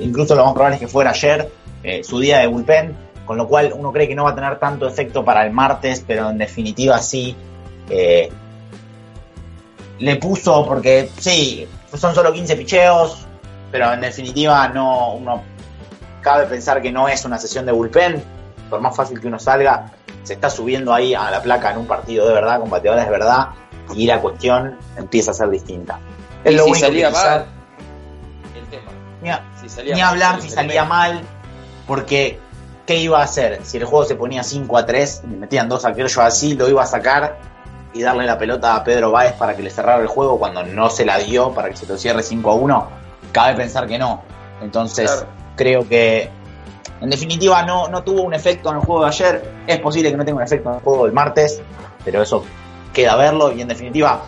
incluso 0.00 0.34
lo 0.34 0.44
más 0.46 0.52
probable 0.52 0.76
es 0.76 0.80
que 0.80 0.88
fuera 0.88 1.10
ayer, 1.10 1.48
eh, 1.82 2.04
su 2.04 2.18
día 2.18 2.38
de 2.38 2.46
bullpen, 2.46 2.96
con 3.26 3.36
lo 3.36 3.46
cual 3.48 3.72
uno 3.74 3.92
cree 3.92 4.08
que 4.08 4.14
no 4.14 4.24
va 4.24 4.30
a 4.30 4.34
tener 4.34 4.58
tanto 4.58 4.86
efecto 4.86 5.24
para 5.24 5.44
el 5.44 5.52
martes, 5.52 6.04
pero 6.06 6.30
en 6.30 6.38
definitiva 6.38 6.98
sí. 6.98 7.36
Eh, 7.88 8.30
le 9.98 10.16
puso, 10.16 10.66
porque 10.66 11.08
sí, 11.18 11.66
son 11.94 12.14
solo 12.14 12.32
15 12.32 12.56
picheos, 12.56 13.26
pero 13.70 13.92
en 13.92 14.00
definitiva 14.00 14.68
no 14.68 15.14
uno 15.14 15.42
cabe 16.20 16.46
pensar 16.46 16.80
que 16.82 16.90
no 16.90 17.08
es 17.08 17.24
una 17.24 17.38
sesión 17.38 17.66
de 17.66 17.72
bullpen, 17.72 18.22
por 18.68 18.80
más 18.80 18.96
fácil 18.96 19.20
que 19.20 19.26
uno 19.26 19.38
salga, 19.38 19.92
se 20.22 20.34
está 20.34 20.48
subiendo 20.48 20.94
ahí 20.94 21.14
a 21.14 21.30
la 21.30 21.42
placa 21.42 21.72
en 21.72 21.78
un 21.78 21.86
partido 21.86 22.26
de 22.26 22.34
verdad, 22.34 22.60
con 22.60 22.70
bateadores 22.70 23.04
de 23.04 23.10
verdad, 23.10 23.48
y 23.94 24.06
la 24.06 24.20
cuestión 24.20 24.78
empieza 24.96 25.32
a 25.32 25.34
ser 25.34 25.50
distinta. 25.50 25.98
Es 26.44 26.54
lo 26.54 26.64
si 26.64 26.74
salía 26.74 27.10
mal, 27.10 27.46
el 28.56 28.66
tema. 28.66 28.90
Ni, 29.94 30.00
hablar 30.00 30.40
si 30.40 30.50
salía 30.50 30.84
mal, 30.84 31.20
porque 31.86 32.38
¿qué 32.86 32.96
iba 32.96 33.20
a 33.20 33.24
hacer? 33.24 33.60
Si 33.64 33.78
el 33.78 33.84
juego 33.84 34.04
se 34.04 34.14
ponía 34.14 34.42
5 34.42 34.76
a 34.78 34.86
3, 34.86 35.22
me 35.24 35.36
metían 35.36 35.68
dos 35.68 35.84
a 35.84 35.92
yo 35.92 36.22
así, 36.22 36.54
lo 36.54 36.68
iba 36.68 36.82
a 36.82 36.86
sacar 36.86 37.38
y 37.94 38.02
darle 38.02 38.24
la 38.24 38.38
pelota 38.38 38.74
a 38.76 38.84
Pedro 38.84 39.10
Báez 39.10 39.34
para 39.34 39.54
que 39.54 39.62
le 39.62 39.70
cerrara 39.70 40.00
el 40.00 40.08
juego 40.08 40.38
cuando 40.38 40.62
no 40.64 40.88
se 40.90 41.04
la 41.04 41.18
dio 41.18 41.52
para 41.52 41.68
que 41.68 41.76
se 41.76 41.86
lo 41.86 41.96
cierre 41.98 42.22
5 42.22 42.50
a 42.50 42.54
1 42.54 42.88
cabe 43.32 43.56
pensar 43.56 43.86
que 43.86 43.98
no. 43.98 44.22
Entonces, 44.60 45.24
creo 45.56 45.88
que 45.88 46.30
en 47.00 47.10
definitiva 47.10 47.64
no, 47.64 47.88
no 47.88 48.04
tuvo 48.04 48.22
un 48.22 48.34
efecto 48.34 48.70
en 48.70 48.76
el 48.76 48.82
juego 48.82 49.02
de 49.02 49.08
ayer. 49.08 49.52
Es 49.66 49.80
posible 49.80 50.10
que 50.10 50.16
no 50.16 50.24
tenga 50.24 50.36
un 50.36 50.44
efecto 50.44 50.68
en 50.68 50.76
el 50.76 50.80
juego 50.82 51.04
del 51.04 51.12
martes, 51.12 51.60
pero 52.04 52.22
eso 52.22 52.44
queda 52.92 53.16
verlo. 53.16 53.52
Y 53.52 53.60
en 53.60 53.68
definitiva, 53.68 54.22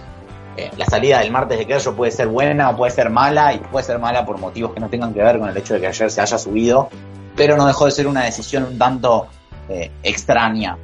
eh, 0.56 0.70
la 0.76 0.86
salida 0.86 1.20
del 1.20 1.30
martes 1.30 1.58
de 1.58 1.66
Kershaw 1.66 1.94
puede 1.94 2.10
ser 2.10 2.26
buena 2.26 2.70
o 2.70 2.76
puede 2.76 2.90
ser 2.90 3.10
mala, 3.10 3.54
y 3.54 3.58
puede 3.58 3.84
ser 3.84 3.98
mala 3.98 4.26
por 4.26 4.38
motivos 4.38 4.72
que 4.72 4.80
no 4.80 4.88
tengan 4.88 5.14
que 5.14 5.22
ver 5.22 5.38
con 5.38 5.48
el 5.48 5.56
hecho 5.56 5.74
de 5.74 5.80
que 5.80 5.86
ayer 5.86 6.10
se 6.10 6.20
haya 6.20 6.38
subido, 6.38 6.88
pero 7.36 7.56
no 7.56 7.66
dejó 7.66 7.86
de 7.86 7.90
ser 7.90 8.06
una 8.06 8.24
decisión 8.24 8.64
un 8.64 8.78
tanto 8.78 9.26
eh, 9.68 9.90
extraña. 10.02 10.76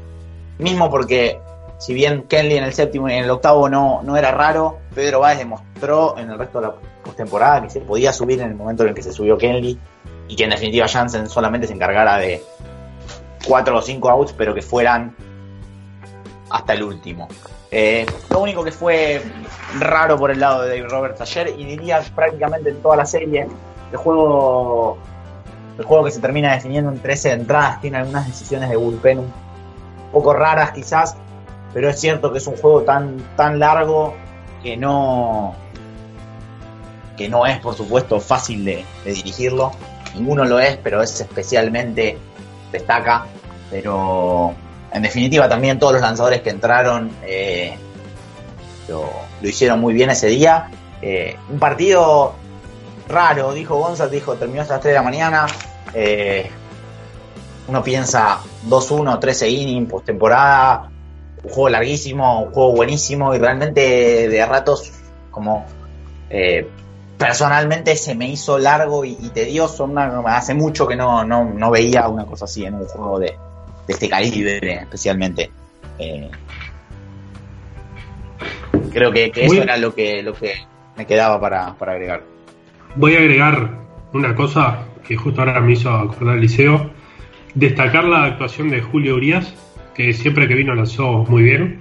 Mismo 0.58 0.90
porque, 0.90 1.40
si 1.78 1.94
bien 1.94 2.24
Kenley 2.24 2.58
en 2.58 2.64
el 2.64 2.72
séptimo 2.72 3.08
y 3.08 3.14
en 3.14 3.24
el 3.24 3.30
octavo 3.30 3.68
no, 3.68 4.02
no 4.02 4.16
era 4.16 4.30
raro, 4.30 4.78
Pedro 4.94 5.20
Báez 5.20 5.38
demostró 5.38 6.18
en 6.18 6.30
el 6.30 6.38
resto 6.38 6.60
de 6.60 6.66
la 6.68 6.74
postemporada 7.04 7.62
que 7.62 7.70
se 7.70 7.80
podía 7.80 8.12
subir 8.12 8.40
en 8.40 8.50
el 8.50 8.54
momento 8.54 8.82
en 8.82 8.90
el 8.90 8.94
que 8.94 9.02
se 9.02 9.12
subió 9.12 9.38
Kenley 9.38 9.78
y 10.28 10.36
que 10.36 10.44
en 10.44 10.50
definitiva 10.50 10.86
Jansen 10.86 11.28
solamente 11.28 11.66
se 11.66 11.72
encargara 11.72 12.18
de 12.18 12.42
cuatro 13.46 13.78
o 13.78 13.82
cinco 13.82 14.10
outs, 14.10 14.32
pero 14.32 14.54
que 14.54 14.62
fueran 14.62 15.14
hasta 16.50 16.74
el 16.74 16.82
último. 16.82 17.28
Eh, 17.70 18.04
lo 18.30 18.40
único 18.40 18.64
que 18.64 18.72
fue 18.72 19.22
raro 19.78 20.18
por 20.18 20.30
el 20.30 20.40
lado 20.40 20.62
de 20.62 20.68
David 20.68 20.90
Roberts 20.90 21.20
ayer, 21.20 21.54
y 21.56 21.64
diría 21.64 22.02
prácticamente 22.14 22.70
en 22.70 22.82
toda 22.82 22.96
la 22.96 23.06
serie, 23.06 23.46
el 23.90 23.96
juego, 23.96 24.98
el 25.80 25.86
juego 25.86 26.04
que 26.04 26.10
se 26.10 26.20
termina 26.20 26.52
definiendo 26.52 26.90
en 26.90 27.00
13 27.00 27.32
entradas 27.32 27.80
tiene 27.80 27.96
algunas 27.96 28.26
decisiones 28.26 28.68
de 28.68 28.76
bullpen 28.76 29.20
un 29.20 29.32
poco 30.12 30.34
raras 30.34 30.72
quizás, 30.72 31.16
pero 31.72 31.88
es 31.88 31.98
cierto 31.98 32.30
que 32.30 32.36
es 32.36 32.46
un 32.46 32.56
juego 32.56 32.82
tan, 32.82 33.16
tan 33.34 33.58
largo 33.58 34.14
que 34.62 34.76
no, 34.76 35.54
que 37.16 37.30
no 37.30 37.46
es, 37.46 37.60
por 37.60 37.74
supuesto, 37.74 38.20
fácil 38.20 38.62
de, 38.62 38.84
dirigirlo. 39.06 39.72
Ninguno 40.14 40.44
lo 40.44 40.58
es, 40.60 40.76
pero 40.76 41.02
es 41.02 41.18
especialmente 41.18 42.18
destaca. 42.70 43.24
Pero 43.70 44.52
en 44.92 45.00
definitiva 45.00 45.48
también 45.48 45.78
todos 45.78 45.94
los 45.94 46.02
lanzadores 46.02 46.42
que 46.42 46.50
entraron 46.50 47.10
eh, 47.22 47.74
lo, 48.86 49.08
hicieron 49.40 49.80
muy 49.80 49.94
bien 49.94 50.10
ese 50.10 50.26
día. 50.26 50.68
Eh, 51.00 51.36
un 51.48 51.58
partido 51.58 52.34
raro, 53.10 53.52
dijo 53.52 53.76
González, 53.76 54.12
dijo, 54.12 54.34
terminó 54.34 54.62
hasta 54.62 54.74
las 54.74 54.82
3 54.82 54.92
de 54.92 54.98
la 54.98 55.02
mañana. 55.02 55.46
Eh, 55.94 56.50
uno 57.68 57.82
piensa 57.82 58.40
2-1, 58.68 59.18
13 59.18 59.48
innings, 59.48 59.90
postemporada, 59.90 60.90
un 61.42 61.50
juego 61.50 61.68
larguísimo, 61.68 62.42
un 62.42 62.52
juego 62.52 62.72
buenísimo 62.72 63.34
y 63.34 63.38
realmente 63.38 64.28
de 64.28 64.46
ratos 64.46 64.92
como 65.30 65.66
personalmente 67.20 67.96
se 67.96 68.14
me 68.14 68.28
hizo 68.28 68.58
largo 68.58 69.04
y, 69.04 69.14
tedioso. 69.34 69.88
hace 70.24 70.54
mucho 70.54 70.88
que 70.88 70.96
no, 70.96 71.22
no, 71.22 71.70
veía 71.70 72.08
una 72.08 72.24
cosa 72.24 72.46
así 72.46 72.64
en 72.64 72.74
un 72.74 72.86
juego 72.86 73.18
de, 73.18 73.36
este 73.86 74.08
calibre, 74.08 74.72
especialmente. 74.72 75.50
Eh, 75.98 76.30
creo 78.90 79.12
que, 79.12 79.30
eso 79.34 79.62
era 79.62 79.76
lo 79.76 79.94
que, 79.94 80.22
lo 80.22 80.32
que 80.32 80.54
me 80.96 81.06
quedaba 81.06 81.38
para, 81.38 81.76
agregar. 81.78 82.22
Voy 82.96 83.14
a 83.14 83.18
agregar 83.18 83.78
una 84.12 84.34
cosa 84.34 84.86
que 85.06 85.16
justo 85.16 85.40
ahora 85.40 85.60
me 85.60 85.72
hizo 85.72 85.90
acordar 85.90 86.36
el 86.36 86.42
liceo. 86.42 86.90
Destacar 87.54 88.04
la 88.04 88.24
actuación 88.24 88.70
de 88.70 88.80
Julio 88.80 89.16
Urias, 89.16 89.54
que 89.94 90.12
siempre 90.12 90.48
que 90.48 90.54
vino 90.54 90.74
lanzó 90.74 91.24
muy 91.28 91.42
bien. 91.42 91.80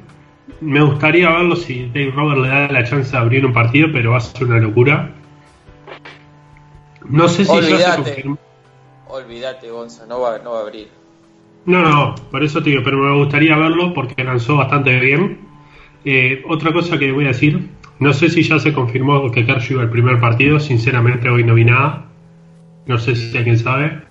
Me 0.61 0.81
gustaría 0.81 1.29
verlo 1.29 1.55
si 1.55 1.87
Dave 1.87 2.11
Robert 2.11 2.41
le 2.41 2.47
da 2.47 2.67
la 2.67 2.83
chance 2.83 3.11
de 3.11 3.17
abrir 3.17 3.45
un 3.45 3.53
partido, 3.53 3.87
pero 3.91 4.11
va 4.11 4.17
a 4.17 4.21
ser 4.21 4.47
una 4.47 4.59
locura. 4.59 5.11
No 7.07 7.27
sé 7.27 7.45
si 7.45 7.51
olvídate, 7.51 8.23
ya 8.23 8.37
Olvídate, 9.07 9.71
Gonza, 9.71 10.05
no 10.05 10.21
va, 10.21 10.37
no 10.39 10.51
va 10.51 10.59
a 10.59 10.61
abrir. 10.61 10.87
No, 11.65 11.81
no, 11.81 12.15
por 12.29 12.43
eso 12.43 12.61
te 12.61 12.69
digo, 12.69 12.83
pero 12.83 12.97
me 12.97 13.17
gustaría 13.17 13.55
verlo 13.57 13.93
porque 13.93 14.23
lanzó 14.23 14.57
bastante 14.57 14.99
bien. 14.99 15.39
Eh, 16.05 16.43
otra 16.47 16.71
cosa 16.71 16.97
que 16.97 17.11
voy 17.11 17.25
a 17.25 17.29
decir, 17.29 17.69
No 17.99 18.13
sé 18.13 18.29
si 18.29 18.43
ya 18.43 18.59
se 18.59 18.73
confirmó 18.73 19.29
que 19.31 19.45
Kershaw 19.45 19.73
iba 19.73 19.81
al 19.83 19.89
primer 19.89 20.19
partido. 20.19 20.59
Sinceramente, 20.59 21.29
hoy 21.29 21.43
no 21.43 21.53
vi 21.53 21.65
nada. 21.65 22.05
No 22.85 22.97
sé 22.97 23.15
si 23.15 23.37
alguien 23.37 23.59
sabe. 23.59 24.03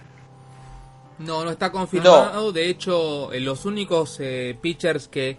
No, 1.18 1.44
no 1.44 1.50
está 1.50 1.72
confirmado. 1.72 2.52
De 2.52 2.68
hecho, 2.68 3.32
en 3.32 3.44
los 3.44 3.64
únicos 3.64 4.18
eh, 4.20 4.56
pitchers 4.60 5.08
que, 5.08 5.38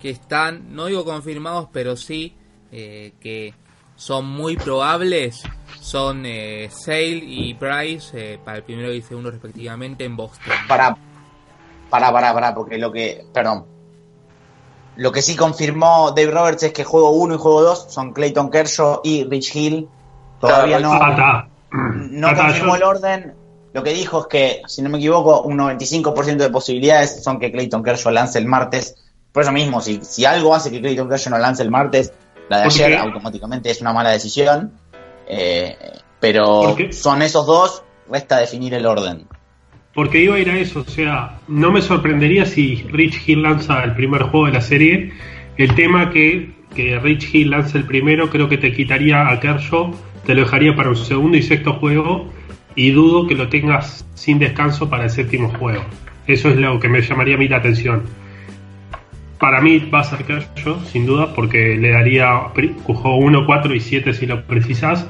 que 0.00 0.10
están, 0.10 0.74
no 0.74 0.86
digo 0.86 1.04
confirmados, 1.04 1.68
pero 1.72 1.96
sí 1.96 2.34
eh, 2.72 3.12
que 3.20 3.54
son 3.94 4.26
muy 4.26 4.56
probables, 4.56 5.42
son 5.80 6.24
eh, 6.26 6.68
Sale 6.70 7.22
y 7.24 7.54
Price 7.54 8.10
eh, 8.12 8.38
para 8.44 8.58
el 8.58 8.64
primero 8.64 8.92
y 8.92 9.00
segundo 9.00 9.30
respectivamente 9.30 10.04
en 10.04 10.16
Boston. 10.16 10.52
Para, 10.68 10.96
para, 11.88 12.12
para, 12.12 12.34
para, 12.34 12.54
porque 12.54 12.76
lo 12.76 12.92
que, 12.92 13.24
perdón, 13.32 13.64
lo 14.96 15.12
que 15.12 15.22
sí 15.22 15.36
confirmó 15.36 16.12
Dave 16.16 16.30
Roberts 16.30 16.62
es 16.62 16.72
que 16.72 16.84
juego 16.84 17.10
1 17.10 17.34
y 17.34 17.38
juego 17.38 17.62
2 17.62 17.86
son 17.90 18.12
Clayton 18.12 18.50
Kershaw 18.50 19.00
y 19.04 19.24
Rich 19.24 19.54
Hill. 19.54 19.88
Todavía 20.40 20.78
no, 20.78 20.98
no 21.70 22.34
confirmó 22.34 22.76
el 22.76 22.82
orden. 22.82 23.34
Lo 23.74 23.82
que 23.82 23.92
dijo 23.92 24.20
es 24.22 24.26
que, 24.26 24.62
si 24.66 24.80
no 24.80 24.88
me 24.88 24.96
equivoco, 24.96 25.42
un 25.42 25.58
95% 25.58 26.36
de 26.36 26.48
posibilidades 26.48 27.22
son 27.22 27.38
que 27.38 27.52
Clayton 27.52 27.82
Kershaw 27.82 28.10
lance 28.10 28.38
el 28.38 28.46
martes. 28.46 28.94
Por 29.32 29.42
eso 29.42 29.52
mismo, 29.52 29.82
si, 29.82 30.00
si 30.02 30.24
algo 30.24 30.54
hace 30.54 30.70
que 30.70 30.80
Clayton 30.80 31.10
Kershaw 31.10 31.30
no 31.32 31.38
lance 31.38 31.62
el 31.62 31.70
martes, 31.70 32.10
la 32.48 32.58
de 32.58 32.64
¿Por 32.64 32.72
ayer 32.72 32.92
qué? 32.92 32.96
automáticamente 32.96 33.70
es 33.70 33.82
una 33.82 33.92
mala 33.92 34.10
decisión. 34.10 34.72
Eh, 35.28 35.76
pero 36.20 36.74
son 36.92 37.20
esos 37.20 37.44
dos, 37.44 37.82
resta 38.08 38.38
definir 38.38 38.72
el 38.72 38.86
orden. 38.86 39.28
Porque 39.96 40.22
iba 40.22 40.36
a 40.36 40.38
ir 40.38 40.50
a 40.50 40.58
eso, 40.58 40.80
o 40.80 40.90
sea, 40.90 41.38
no 41.48 41.72
me 41.72 41.80
sorprendería 41.80 42.44
si 42.44 42.84
Rich 42.92 43.26
Hill 43.26 43.40
lanza 43.40 43.82
el 43.82 43.94
primer 43.94 44.24
juego 44.24 44.44
de 44.44 44.52
la 44.52 44.60
serie. 44.60 45.12
El 45.56 45.74
tema 45.74 46.10
que, 46.10 46.50
que 46.74 46.98
Rich 46.98 47.34
Hill 47.34 47.48
lance 47.48 47.78
el 47.78 47.84
primero 47.84 48.28
creo 48.28 48.46
que 48.46 48.58
te 48.58 48.74
quitaría 48.74 49.26
a 49.26 49.40
Kershaw, 49.40 49.94
te 50.26 50.34
lo 50.34 50.42
dejaría 50.42 50.76
para 50.76 50.90
un 50.90 50.96
segundo 50.96 51.38
y 51.38 51.42
sexto 51.42 51.72
juego 51.72 52.30
y 52.74 52.90
dudo 52.90 53.26
que 53.26 53.36
lo 53.36 53.48
tengas 53.48 54.06
sin 54.12 54.38
descanso 54.38 54.90
para 54.90 55.04
el 55.04 55.10
séptimo 55.10 55.48
juego. 55.48 55.82
Eso 56.26 56.50
es 56.50 56.56
lo 56.56 56.78
que 56.78 56.90
me 56.90 57.00
llamaría 57.00 57.36
a 57.36 57.38
mí 57.38 57.48
la 57.48 57.56
atención. 57.56 58.02
Para 59.40 59.62
mí 59.62 59.78
va 59.78 60.00
a 60.00 60.04
ser 60.04 60.26
Kershaw, 60.26 60.84
sin 60.84 61.06
duda, 61.06 61.32
porque 61.34 61.74
le 61.74 61.88
daría 61.88 62.36
juego 62.84 63.16
1, 63.16 63.46
4 63.46 63.74
y 63.74 63.80
7 63.80 64.12
si 64.12 64.26
lo 64.26 64.44
precisas. 64.44 65.08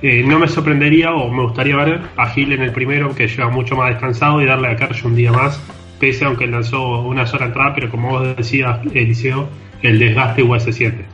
Eh, 0.00 0.22
no 0.24 0.38
me 0.38 0.46
sorprendería 0.46 1.12
o 1.12 1.28
me 1.28 1.42
gustaría 1.42 1.74
ver 1.76 2.00
a 2.16 2.28
Gil 2.28 2.52
en 2.52 2.62
el 2.62 2.72
primero, 2.72 3.14
que 3.14 3.26
lleva 3.26 3.50
mucho 3.50 3.74
más 3.74 3.90
descansado, 3.90 4.40
y 4.40 4.46
darle 4.46 4.68
a 4.68 4.76
Kershaw 4.76 5.08
un 5.08 5.16
día 5.16 5.32
más, 5.32 5.60
pese 5.98 6.24
a 6.24 6.28
aunque 6.28 6.46
lanzó 6.46 7.00
una 7.00 7.26
sola 7.26 7.46
entrada, 7.46 7.74
pero 7.74 7.90
como 7.90 8.10
vos 8.10 8.36
decías, 8.36 8.78
Eliseo, 8.94 9.48
el 9.82 9.98
desgaste 9.98 10.42
igual 10.42 10.60
se 10.60 10.72
siente. 10.72 11.04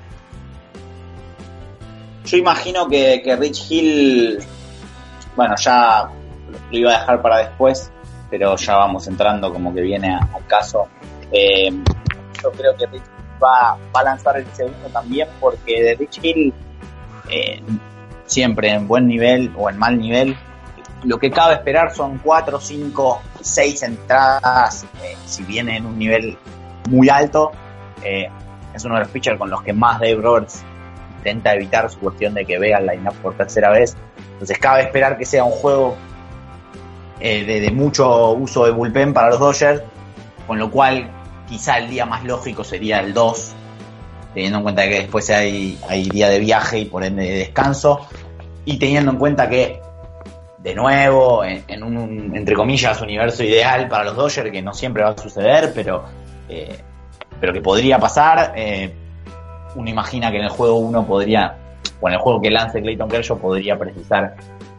Yo 2.27 2.37
imagino 2.37 2.87
que, 2.89 3.23
que 3.25 3.37
Rich 3.37 3.71
Hill, 3.71 4.39
bueno, 5.37 5.55
ya 5.57 6.09
lo 6.71 6.79
iba 6.79 6.95
a 6.95 7.01
dejar 7.01 7.23
para 7.23 7.39
después, 7.39 7.91
pero 8.31 8.57
ya 8.57 8.77
vamos 8.77 9.07
entrando 9.09 9.53
como 9.53 9.75
que 9.75 9.81
viene 9.81 10.15
al 10.15 10.47
caso. 10.47 10.89
Eh, 11.33 11.71
yo 12.43 12.51
creo 12.53 12.77
que 12.77 12.87
Rich 12.87 13.03
va, 13.43 13.79
va 13.95 14.01
a 14.01 14.05
lanzar 14.05 14.37
el 14.37 14.47
segundo 14.53 14.89
también 14.93 15.29
porque 15.41 15.83
de 15.83 15.95
Rich 15.95 16.21
Hill, 16.23 16.53
eh, 17.31 17.63
siempre 18.27 18.71
en 18.71 18.87
buen 18.89 19.07
nivel 19.07 19.53
o 19.57 19.69
en 19.71 19.79
mal 19.79 19.99
nivel, 19.99 20.37
lo 21.05 21.19
que 21.19 21.31
cabe 21.31 21.55
esperar 21.55 21.95
son 21.95 22.19
4, 22.19 22.61
5, 22.61 23.23
6 23.41 23.83
entradas, 23.83 24.85
eh, 25.03 25.17
si 25.27 25.43
viene 25.43 25.77
en 25.77 25.87
un 25.87 25.99
nivel 25.99 26.39
muy 26.89 27.09
alto. 27.09 27.53
eh, 28.03 28.29
es 28.75 28.85
uno 28.85 28.95
de 28.95 29.03
los 29.03 29.09
pitchers 29.11 29.39
con 29.39 29.49
los 29.51 29.63
que 29.63 29.73
más 29.73 30.01
Dave 30.01 30.17
Roberts 30.17 30.65
intenta 31.19 31.55
evitar 31.55 31.89
su 31.89 31.99
cuestión 32.01 32.35
de 32.35 32.45
que 32.45 32.59
vea 32.59 32.79
el 32.79 32.87
line-up 32.87 33.15
por 33.23 33.37
tercera 33.37 33.71
vez. 33.71 33.97
Entonces 34.33 34.59
cabe 34.59 34.83
esperar 34.83 35.17
que 35.17 35.25
sea 35.25 35.45
un 35.45 35.53
juego 35.53 35.97
eh, 37.21 37.45
de, 37.45 37.61
de 37.61 37.71
mucho 37.71 38.33
uso 38.33 38.65
de 38.67 38.73
bullpen 38.73 39.15
para 39.15 39.31
los 39.31 39.39
Dodgers, 39.39 39.83
con 40.47 40.59
lo 40.59 40.71
cual 40.71 41.09
quizá 41.49 41.79
el 41.79 41.89
día 41.89 42.05
más 42.05 42.25
lógico 42.25 42.65
sería 42.65 43.01
el 43.01 43.15
2, 43.15 43.55
teniendo 44.35 44.59
en 44.59 44.65
cuenta 44.65 44.83
que 44.83 45.01
después 45.01 45.31
hay, 45.31 45.79
hay 45.89 46.09
día 46.09 46.29
de 46.29 46.41
viaje 46.41 46.81
y 46.81 46.85
por 46.87 47.05
ende 47.05 47.23
de 47.23 47.39
descanso, 47.39 48.07
y 48.65 48.79
teniendo 48.79 49.13
en 49.13 49.19
cuenta 49.19 49.49
que, 49.49 49.81
de 50.59 50.75
nuevo, 50.75 51.45
en, 51.45 51.83
un, 51.83 52.33
entre 52.35 52.55
comillas, 52.55 53.01
universo 53.01 53.45
ideal 53.45 53.89
para 53.89 54.05
los 54.05 54.17
Dodgers, 54.17 54.51
que 54.51 54.61
no 54.61 54.75
siempre 54.75 55.05
va 55.05 55.11
a 55.11 55.17
suceder, 55.17 55.73
pero, 55.75 56.05
eh, 56.49 56.77
pero 57.41 57.53
que 57.53 57.61
podría 57.61 57.99
pasar, 57.99 58.53
eh, 58.57 58.93
uno 59.77 59.89
imagina 59.89 60.31
que 60.31 60.39
en 60.39 60.45
el 60.45 60.51
juego 60.51 60.79
1 60.79 61.07
podría, 61.07 61.57
o 62.01 62.09
en 62.09 62.15
el 62.15 62.21
juego 62.21 62.41
que 62.41 62.51
lance 62.51 62.83
Clayton 62.83 63.09
Kershaw 63.09 63.39
podría 63.39 63.79
precisar 63.79 64.35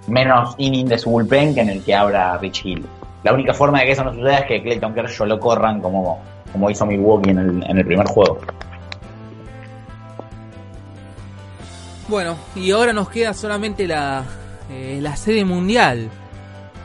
menos 0.07 0.55
inning 0.57 0.87
de 0.87 0.97
su 0.97 1.09
bullpen 1.09 1.55
que 1.55 1.61
en 1.61 1.69
el 1.69 1.83
que 1.83 1.95
abra 1.95 2.37
Rich 2.37 2.65
Hill. 2.65 2.85
La 3.23 3.33
única 3.33 3.53
forma 3.53 3.79
de 3.79 3.85
que 3.85 3.91
eso 3.93 4.03
no 4.03 4.13
suceda 4.13 4.39
es 4.39 4.45
que 4.45 4.61
Clayton 4.61 4.93
Kershaw 4.93 5.25
lo 5.25 5.39
corran 5.39 5.81
como, 5.81 6.19
como 6.51 6.69
hizo 6.69 6.85
Milwaukee 6.85 7.31
en 7.31 7.77
el 7.77 7.85
primer 7.85 8.05
juego. 8.05 8.39
Bueno, 12.07 12.37
y 12.55 12.69
ahora 12.69 12.93
nos 12.93 13.09
queda 13.09 13.33
solamente 13.33 13.87
la, 13.87 14.23
eh, 14.69 14.99
la 15.01 15.15
serie 15.15 15.43
mundial, 15.43 16.07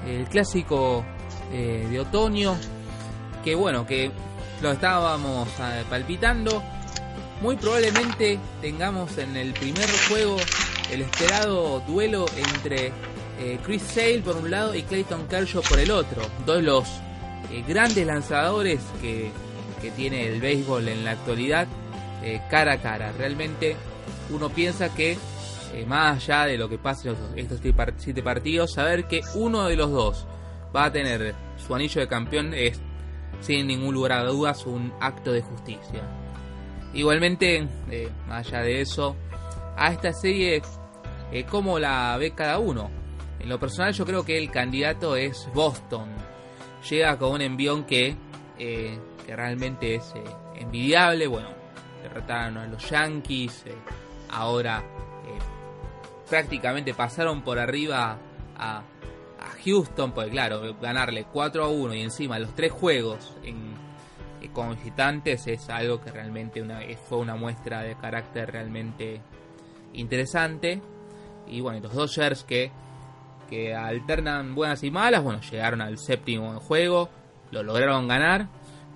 el 0.06 0.24
clásico 0.24 1.04
eh, 1.52 1.86
de 1.90 2.00
otoño, 2.00 2.56
que 3.44 3.54
bueno, 3.54 3.86
que 3.86 4.10
lo 4.62 4.72
estábamos 4.72 5.46
eh, 5.60 5.84
palpitando. 5.90 6.62
Muy 7.42 7.56
probablemente 7.56 8.38
tengamos 8.62 9.18
en 9.18 9.36
el 9.36 9.52
primer 9.52 9.88
juego 10.08 10.38
el 10.90 11.02
esperado 11.02 11.80
duelo 11.80 12.24
entre 12.36 12.92
eh, 13.38 13.58
Chris 13.62 13.82
Sale 13.82 14.20
por 14.20 14.36
un 14.36 14.50
lado 14.50 14.74
y 14.74 14.82
Clayton 14.84 15.28
Kershaw 15.28 15.62
por 15.62 15.78
el 15.80 15.90
otro. 15.90 16.22
Dos 16.46 16.56
de 16.56 16.62
los 16.62 16.88
grandes 17.68 18.06
lanzadores 18.06 18.80
que, 19.02 19.32
que 19.82 19.90
tiene 19.90 20.28
el 20.28 20.40
béisbol 20.40 20.88
en 20.88 21.04
la 21.04 21.10
actualidad 21.10 21.66
cara 22.50 22.74
a 22.74 22.78
cara. 22.78 23.12
Realmente 23.16 23.76
uno 24.30 24.48
piensa 24.48 24.94
que 24.94 25.16
eh, 25.72 25.86
más 25.86 26.16
allá 26.16 26.46
de 26.46 26.58
lo 26.58 26.68
que 26.68 26.78
pase 26.78 27.10
en 27.10 27.16
estos 27.38 27.60
siete 27.60 27.76
par- 27.76 27.94
siete 27.96 28.22
partidos, 28.22 28.72
saber 28.72 29.06
que 29.06 29.20
uno 29.34 29.66
de 29.66 29.76
los 29.76 29.90
dos 29.90 30.26
va 30.74 30.84
a 30.86 30.92
tener 30.92 31.34
su 31.56 31.74
anillo 31.74 32.00
de 32.00 32.08
campeón 32.08 32.54
es 32.54 32.80
sin 33.40 33.66
ningún 33.66 33.94
lugar 33.94 34.12
a 34.12 34.24
dudas 34.24 34.66
un 34.66 34.92
acto 35.00 35.32
de 35.32 35.42
justicia. 35.42 36.02
Igualmente, 36.92 37.68
eh, 37.90 38.08
más 38.26 38.46
allá 38.48 38.62
de 38.62 38.80
eso, 38.80 39.16
a 39.76 39.92
esta 39.92 40.12
serie, 40.12 40.60
eh, 41.32 41.44
¿cómo 41.44 41.78
la 41.78 42.16
ve 42.18 42.32
cada 42.32 42.58
uno? 42.58 42.90
En 43.38 43.48
lo 43.48 43.58
personal 43.58 43.92
yo 43.94 44.04
creo 44.04 44.24
que 44.24 44.36
el 44.36 44.50
candidato 44.50 45.16
es 45.16 45.48
Boston. 45.54 46.08
Llega 46.90 47.16
con 47.16 47.32
un 47.32 47.40
envión 47.42 47.84
que, 47.84 48.16
eh, 48.58 48.98
que 49.24 49.36
realmente 49.36 49.94
es 49.94 50.12
envidiable. 50.56 51.26
Bueno, 51.26 51.48
derrotaron 52.02 52.58
a 52.58 52.66
los 52.66 52.90
Yankees. 52.90 53.64
Ahora 54.30 54.82
eh, 55.26 55.38
prácticamente 56.28 56.94
pasaron 56.94 57.42
por 57.42 57.58
arriba 57.58 58.18
a, 58.56 58.82
Houston. 59.64 60.12
Porque 60.12 60.30
claro, 60.30 60.74
ganarle 60.80 61.24
4 61.24 61.64
a 61.64 61.68
1 61.68 61.94
y 61.94 62.02
encima 62.02 62.38
los 62.38 62.54
tres 62.54 62.72
juegos 62.72 63.36
en, 63.42 63.74
eh, 64.40 64.48
con 64.52 64.70
visitantes 64.70 65.46
es 65.46 65.68
algo 65.68 66.00
que 66.00 66.10
realmente 66.10 66.62
fue 67.08 67.18
una 67.18 67.36
muestra 67.36 67.82
de 67.82 67.96
carácter 67.96 68.50
realmente 68.50 69.20
interesante. 69.92 70.80
Y 71.46 71.60
bueno, 71.60 71.80
los 71.80 71.94
Dodgers 71.94 72.44
que, 72.44 72.70
que 73.48 73.74
alternan 73.74 74.54
buenas 74.54 74.82
y 74.84 74.90
malas, 74.90 75.22
bueno, 75.22 75.40
llegaron 75.40 75.80
al 75.80 75.98
séptimo 75.98 76.58
juego, 76.60 77.08
lo 77.50 77.62
lograron 77.62 78.08
ganar, 78.08 78.48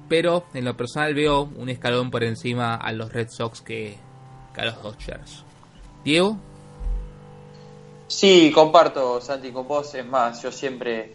pero 0.09 0.45
en 0.55 0.65
lo 0.65 0.77
personal 0.77 1.15
veo 1.15 1.43
un 1.43 1.69
escalón 1.69 2.11
por 2.11 2.23
encima 2.23 2.75
a 2.75 2.93
los 2.93 3.13
Red 3.13 3.29
Sox 3.29 3.61
que, 3.61 3.99
a 4.57 4.65
los 4.65 4.83
Dodgers. 4.83 5.45
Diego, 6.05 6.37
Sí, 8.07 8.53
comparto, 8.55 9.21
Santi, 9.21 9.51
con 9.51 9.67
vos. 9.67 9.95
Es 9.95 10.07
más, 10.07 10.43
yo 10.43 10.53
siempre 10.53 11.15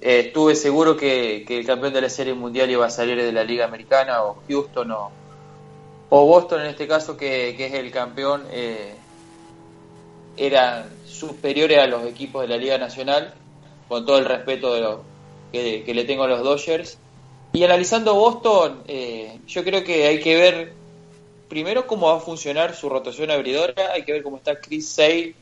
eh, 0.00 0.20
estuve 0.26 0.54
seguro 0.54 0.96
que, 0.96 1.44
el 1.46 1.66
campeón 1.66 1.92
de 1.92 2.00
la 2.00 2.08
Serie 2.08 2.34
Mundial 2.34 2.70
iba 2.70 2.86
a 2.86 2.90
salir 2.90 3.20
de 3.20 3.32
la 3.32 3.44
Liga 3.44 3.64
Americana, 3.64 4.22
o 4.24 4.42
Houston, 4.48 4.90
o, 4.90 5.10
Boston 6.08 6.62
en 6.62 6.66
este 6.68 6.86
caso, 6.86 7.16
que, 7.16 7.54
que 7.56 7.66
es 7.66 7.74
el 7.74 7.90
campeón, 7.90 8.44
eh, 8.50 8.94
eran 10.36 10.88
superiores 11.06 11.78
a 11.78 11.86
los 11.86 12.06
equipos 12.06 12.42
de 12.42 12.48
la 12.48 12.56
Liga 12.56 12.78
Nacional, 12.78 13.34
con 13.88 14.06
todo 14.06 14.18
el 14.18 14.24
respeto 14.24 14.72
de 14.72 14.80
lo, 14.80 15.02
que, 15.52 15.82
que 15.84 15.94
le 15.94 16.04
tengo 16.04 16.24
a 16.24 16.28
los 16.28 16.42
Dodgers. 16.42 16.96
Y 17.52 17.64
analizando 17.64 18.14
Boston, 18.14 18.82
eh, 18.88 19.40
yo 19.46 19.62
creo 19.62 19.84
que 19.84 20.06
hay 20.06 20.20
que 20.20 20.36
ver 20.36 20.81
primero 21.52 21.86
cómo 21.86 22.06
va 22.06 22.16
a 22.16 22.20
funcionar 22.20 22.74
su 22.74 22.88
rotación 22.88 23.30
abridora, 23.30 23.92
hay 23.92 24.04
que 24.04 24.12
ver 24.14 24.22
cómo 24.22 24.38
está 24.38 24.58
Chris 24.58 24.88
Sale 24.88 25.34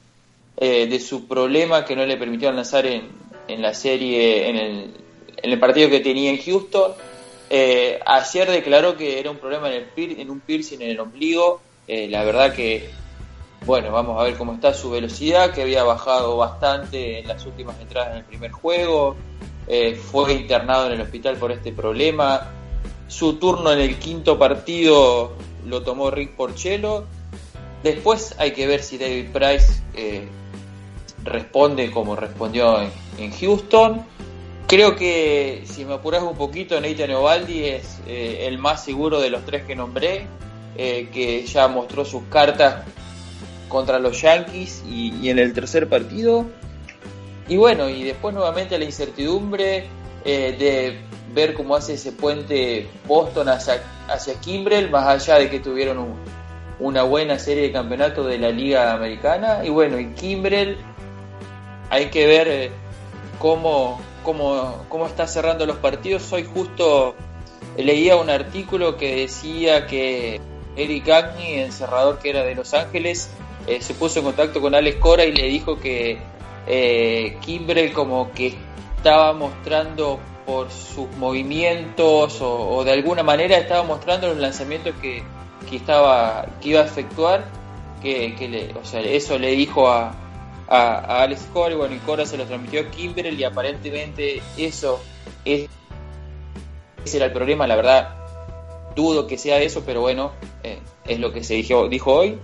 eh, 0.57 0.87
de 0.89 0.99
su 0.99 1.29
problema 1.29 1.85
que 1.85 1.95
no 1.95 2.05
le 2.05 2.17
permitieron 2.17 2.57
lanzar 2.57 2.85
en, 2.85 3.03
en 3.47 3.63
la 3.63 3.73
serie, 3.75 4.49
en 4.49 4.57
el, 4.57 4.91
en 5.37 5.51
el 5.53 5.59
partido 5.61 5.89
que 5.89 6.01
tenía 6.01 6.31
en 6.31 6.39
Houston. 6.43 6.93
Eh, 7.49 8.01
ayer 8.05 8.51
declaró 8.51 8.97
que 8.97 9.21
era 9.21 9.31
un 9.31 9.39
problema 9.39 9.69
en, 9.69 9.87
el 9.97 10.21
en 10.21 10.31
un 10.31 10.41
piercing 10.41 10.81
en 10.83 10.91
el 10.91 10.99
ombligo, 10.99 11.61
Eh, 11.93 12.07
la 12.09 12.23
verdad 12.23 12.55
que, 12.55 12.89
bueno, 13.67 13.91
vamos 13.91 14.21
a 14.21 14.23
ver 14.23 14.37
cómo 14.37 14.53
está 14.53 14.73
su 14.73 14.91
velocidad, 14.91 15.53
que 15.53 15.63
había 15.63 15.83
bajado 15.83 16.37
bastante 16.37 17.19
en 17.19 17.27
las 17.27 17.45
últimas 17.47 17.81
entradas 17.81 18.13
en 18.13 18.19
el 18.19 18.25
primer 18.25 18.53
juego. 18.53 19.17
Eh, 19.67 19.97
fue 19.97 20.33
internado 20.35 20.87
en 20.87 20.93
el 20.93 21.01
hospital 21.01 21.37
por 21.37 21.51
este 21.51 21.73
problema. 21.73 22.49
Su 23.09 23.41
turno 23.41 23.73
en 23.73 23.81
el 23.81 23.99
quinto 23.99 24.39
partido 24.39 25.33
lo 25.67 25.83
tomó 25.83 26.11
Rick 26.11 26.37
Porcello. 26.37 27.05
Después 27.83 28.35
hay 28.39 28.53
que 28.53 28.67
ver 28.67 28.83
si 28.83 28.99
David 28.99 29.31
Price 29.33 29.83
eh, 29.95 30.29
responde 31.25 31.91
como 31.91 32.17
respondió 32.17 32.79
en, 33.19 33.31
Houston. 33.33 34.05
Creo 34.67 34.97
que 34.97 35.65
si 35.65 35.85
me 35.85 35.95
apuras 35.95 36.23
un 36.23 36.37
poquito, 36.37 36.81
Nathan 36.81 37.11
Ovaldi 37.13 37.65
es 37.65 38.01
eh, 38.07 38.47
el 38.47 38.59
más 38.59 38.85
seguro 38.85 39.21
de 39.21 39.31
los 39.31 39.45
tres 39.45 39.65
que 39.65 39.75
nombré, 39.75 40.27
eh, 40.77 41.09
que 41.13 41.45
ya 41.47 41.67
mostró 41.69 42.05
sus 42.05 42.23
cartas 42.25 42.85
contra 43.69 43.99
los 43.99 44.21
Yankees 44.21 44.83
y, 44.89 45.29
en 45.29 45.39
el 45.39 45.53
tercer 45.53 45.89
partido. 45.89 46.47
Y 47.49 47.57
bueno, 47.57 47.89
y 47.89 48.05
después 48.05 48.35
nuevamente 48.35 48.79
la 48.79 48.85
incertidumbre 48.85 49.89
de 50.25 51.01
ver 51.33 51.55
cómo 51.55 51.77
hace 51.77 51.95
ese 51.95 52.13
puente 52.13 52.89
Boston 53.07 53.49
hacia, 53.49 53.83
hacia 54.09 54.35
Kimbrel, 54.35 54.91
más 54.91 55.07
allá 55.07 55.39
de 55.39 55.51
que 55.51 55.61
tuvieron 55.61 55.99
un, 55.99 56.15
una 56.81 57.03
buena 57.03 57.39
serie 57.39 57.65
de 57.65 57.73
campeonatos 57.73 58.27
de 58.27 58.39
la 58.39 58.51
Liga 58.51 58.93
Americana. 58.93 59.61
Y 59.65 59.69
bueno, 59.69 59.97
en 59.99 60.15
Kimbrel 60.15 60.79
hay 61.91 62.07
que 62.07 62.27
ver 62.27 62.49
eh, 62.49 62.71
cómo, 63.39 64.01
cómo, 64.23 64.85
cómo 64.89 65.07
está 65.07 65.27
cerrando 65.27 65.67
los 65.67 65.77
partidos. 65.77 66.33
Hoy 66.33 66.45
justo 66.45 67.15
leía 67.77 68.17
un 68.17 68.31
artículo 68.31 68.97
que 68.97 69.17
decía 69.17 69.87
que 69.87 70.41
Eric 70.77 71.09
Agni, 71.09 71.55
el 71.55 71.73
cerrador 71.73 72.19
que 72.19 72.31
era 72.31 72.43
de 72.43 72.55
Los 72.55 72.75
Ángeles, 72.75 73.31
eh, 73.67 73.81
se 73.83 73.95
puso 73.95 74.21
en 74.21 74.25
contacto 74.27 74.61
con 74.61 74.75
Alex 74.75 74.97
Cora 74.99 75.25
y 75.25 75.33
le 75.33 75.45
dijo 75.45 75.79
que 75.79 76.19
eh, 76.67 77.37
Kimbrel 77.41 77.93
como 77.93 78.33
que 78.33 78.55
estaba 78.97 79.33
mostrando 79.33 80.19
por 80.51 80.69
sus 80.73 81.09
movimientos 81.17 82.39
o, 82.41 82.83
de 82.83 82.91
alguna 82.91 83.23
manera 83.23 83.57
estaba 83.57 83.85
mostrando 83.85 84.27
los 84.27 84.39
lanzamientos 84.39 84.93
que, 85.01 85.23
que 85.69 85.77
estaba 85.77 86.45
que 86.61 86.71
iba 86.71 86.81
a 86.81 86.87
efectuar 86.87 87.45
que, 88.03 88.35
le, 88.51 88.73
o 88.77 88.85
sea, 88.85 89.01
eso 89.01 89.39
le 89.39 89.53
dijo 89.53 89.89
a, 89.89 90.13
a, 90.67 91.23
Alex 91.23 91.47
Cora 91.53 91.77
bueno 91.77 91.95
y 91.95 91.99
Cora 91.99 92.27
se 92.27 92.37
lo 92.37 92.47
transmitió 92.47 92.81
a 92.81 92.91
Kimbrel 92.91 93.39
y 93.39 93.45
aparentemente 93.45 94.43
eso 94.57 95.01
es 95.45 95.69
ese 97.05 97.17
era 97.19 97.27
el 97.27 97.33
problema 97.33 97.69
la 97.69 97.77
verdad 97.77 98.17
dudo 98.97 99.29
que 99.29 99.39
sea 99.39 99.61
eso 99.61 99.85
pero 99.87 100.01
bueno 100.01 100.33
eh, 100.65 100.81
es 101.07 101.21
lo 101.21 101.33
que 101.33 101.45
se 101.45 101.55
dijo, 101.55 101.89
dijo 101.89 102.13
hoy. 102.13 102.39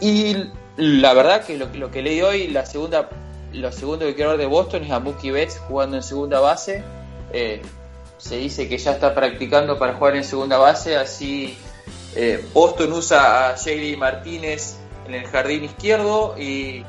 Y 0.00 0.36
la 0.76 1.12
verdad 1.12 1.44
que 1.44 1.56
lo, 1.56 1.66
lo 1.74 1.90
que 1.90 2.02
leí 2.02 2.22
hoy 2.22 2.46
la 2.46 2.64
segunda 2.66 3.10
lo 3.52 3.72
segundo 3.72 4.06
que 4.06 4.14
quiero 4.14 4.30
ver 4.30 4.38
de 4.38 4.46
Boston 4.46 4.84
es 4.84 4.92
a 4.92 5.00
Mookie 5.00 5.32
Betts 5.32 5.58
jugando 5.58 5.96
en 5.96 6.04
segunda 6.04 6.38
base 6.38 6.84
eh, 7.32 7.62
se 8.18 8.36
dice 8.36 8.68
que 8.68 8.78
ya 8.78 8.92
está 8.92 9.14
practicando 9.14 9.78
para 9.78 9.94
jugar 9.94 10.16
en 10.16 10.24
segunda 10.24 10.56
base 10.58 10.96
así 10.96 11.58
eh, 12.14 12.44
Boston 12.52 12.92
usa 12.92 13.48
a 13.48 13.56
JD 13.56 13.96
Martínez 13.96 14.76
en 15.06 15.14
el 15.14 15.26
jardín 15.26 15.64
izquierdo 15.64 16.34
y 16.38 16.84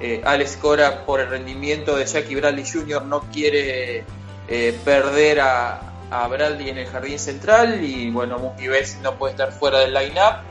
eh, 0.00 0.20
Alex 0.24 0.58
Cora 0.58 1.06
por 1.06 1.20
el 1.20 1.28
rendimiento 1.28 1.96
de 1.96 2.04
Jackie 2.04 2.34
Bradley 2.34 2.64
Jr. 2.70 3.02
no 3.04 3.20
quiere 3.32 4.04
eh, 4.48 4.78
perder 4.84 5.40
a, 5.40 5.80
a, 6.10 6.28
Bradley 6.28 6.68
en 6.68 6.78
el 6.78 6.86
jardín 6.86 7.18
central 7.18 7.82
y 7.82 8.10
bueno, 8.10 8.38
Mookie 8.38 8.68
Betts 8.68 8.98
no 9.02 9.16
puede 9.16 9.32
estar 9.32 9.50
fuera 9.50 9.78
del 9.78 9.94
line-up 9.94 10.42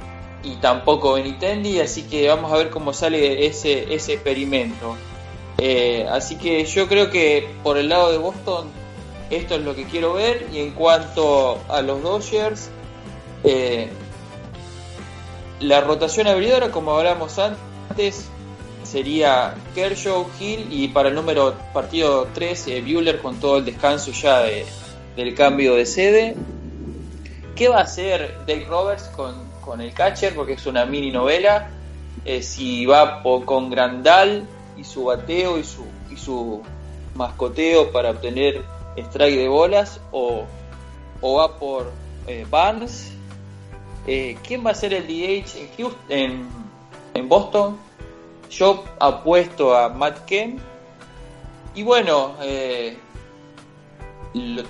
y 0.41 0.55
tampoco 0.55 1.14
Benitendi, 1.14 1.80
así 1.80 2.03
que 2.03 2.28
vamos 2.28 2.51
a 2.51 2.57
ver 2.57 2.72
cómo 2.72 2.93
sale 2.93 3.45
ese, 3.45 3.93
ese 3.93 4.14
experimento. 4.14 4.97
así 6.09 6.36
que 6.38 6.66
yo 6.66 6.88
creo 6.89 7.11
que 7.11 7.47
por 7.61 7.78
el 7.78 7.89
lado 7.89 8.11
de 8.11 8.18
Boston 8.18 8.82
esto 9.36 9.55
es 9.55 9.61
lo 9.61 9.75
que 9.75 9.86
quiero 9.86 10.13
ver 10.13 10.47
y 10.51 10.59
en 10.59 10.71
cuanto 10.71 11.59
a 11.69 11.81
los 11.81 12.01
Dodgers 12.01 12.69
eh, 13.43 13.89
la 15.59 15.81
rotación 15.81 16.27
abridora, 16.27 16.71
como 16.71 16.97
hablamos 16.97 17.39
antes, 17.39 18.27
sería 18.84 19.55
Kershaw, 19.73 20.27
Hill 20.39 20.67
y 20.69 20.89
para 20.89 21.09
el 21.09 21.15
número 21.15 21.55
partido 21.73 22.27
3, 22.34 22.67
eh, 22.67 23.19
con 23.21 23.39
todo 23.39 23.57
el 23.57 23.65
descanso 23.65 24.11
ya 24.11 24.43
del 25.15 25.36
cambio 25.36 25.75
de 25.75 25.86
sede. 25.86 26.36
¿Qué 27.55 27.69
va 27.69 27.79
a 27.79 27.84
hacer 27.84 28.39
Dave 28.47 28.65
Roberts 28.65 29.09
con, 29.15 29.79
el 29.79 29.93
catcher? 29.93 30.36
Porque 30.36 30.53
es 30.53 30.65
una 30.65 30.86
mini 30.86 31.11
novela. 31.11 31.69
Eh, 32.25 32.41
si 32.41 32.86
va 32.86 33.21
con 33.23 33.69
Grandal 33.69 34.47
y 34.77 34.84
su 34.84 35.05
bateo 35.05 35.57
y 35.59 35.63
su, 35.63 35.86
y 36.11 36.17
su 36.17 36.61
mascoteo 37.15 37.91
para 37.91 38.11
obtener 38.11 38.63
strike 38.97 39.37
de 39.37 39.47
bolas 39.47 39.99
o, 40.11 40.43
o 41.21 41.35
va 41.35 41.57
por 41.57 41.91
Barnes 42.49 43.13
eh, 44.05 44.37
¿Quién 44.45 44.65
va 44.65 44.71
a 44.71 44.75
ser 44.75 44.93
el 44.93 45.07
DH 45.07 45.57
en, 45.57 45.69
Houston, 45.77 46.47
en, 47.13 47.29
Boston? 47.29 47.77
Yo 48.49 48.83
apuesto 48.99 49.75
a 49.75 49.89
Matt 49.89 50.25
Kemp. 50.25 50.59
Y 51.73 51.83
bueno, 51.83 52.35
eh, 52.41 52.97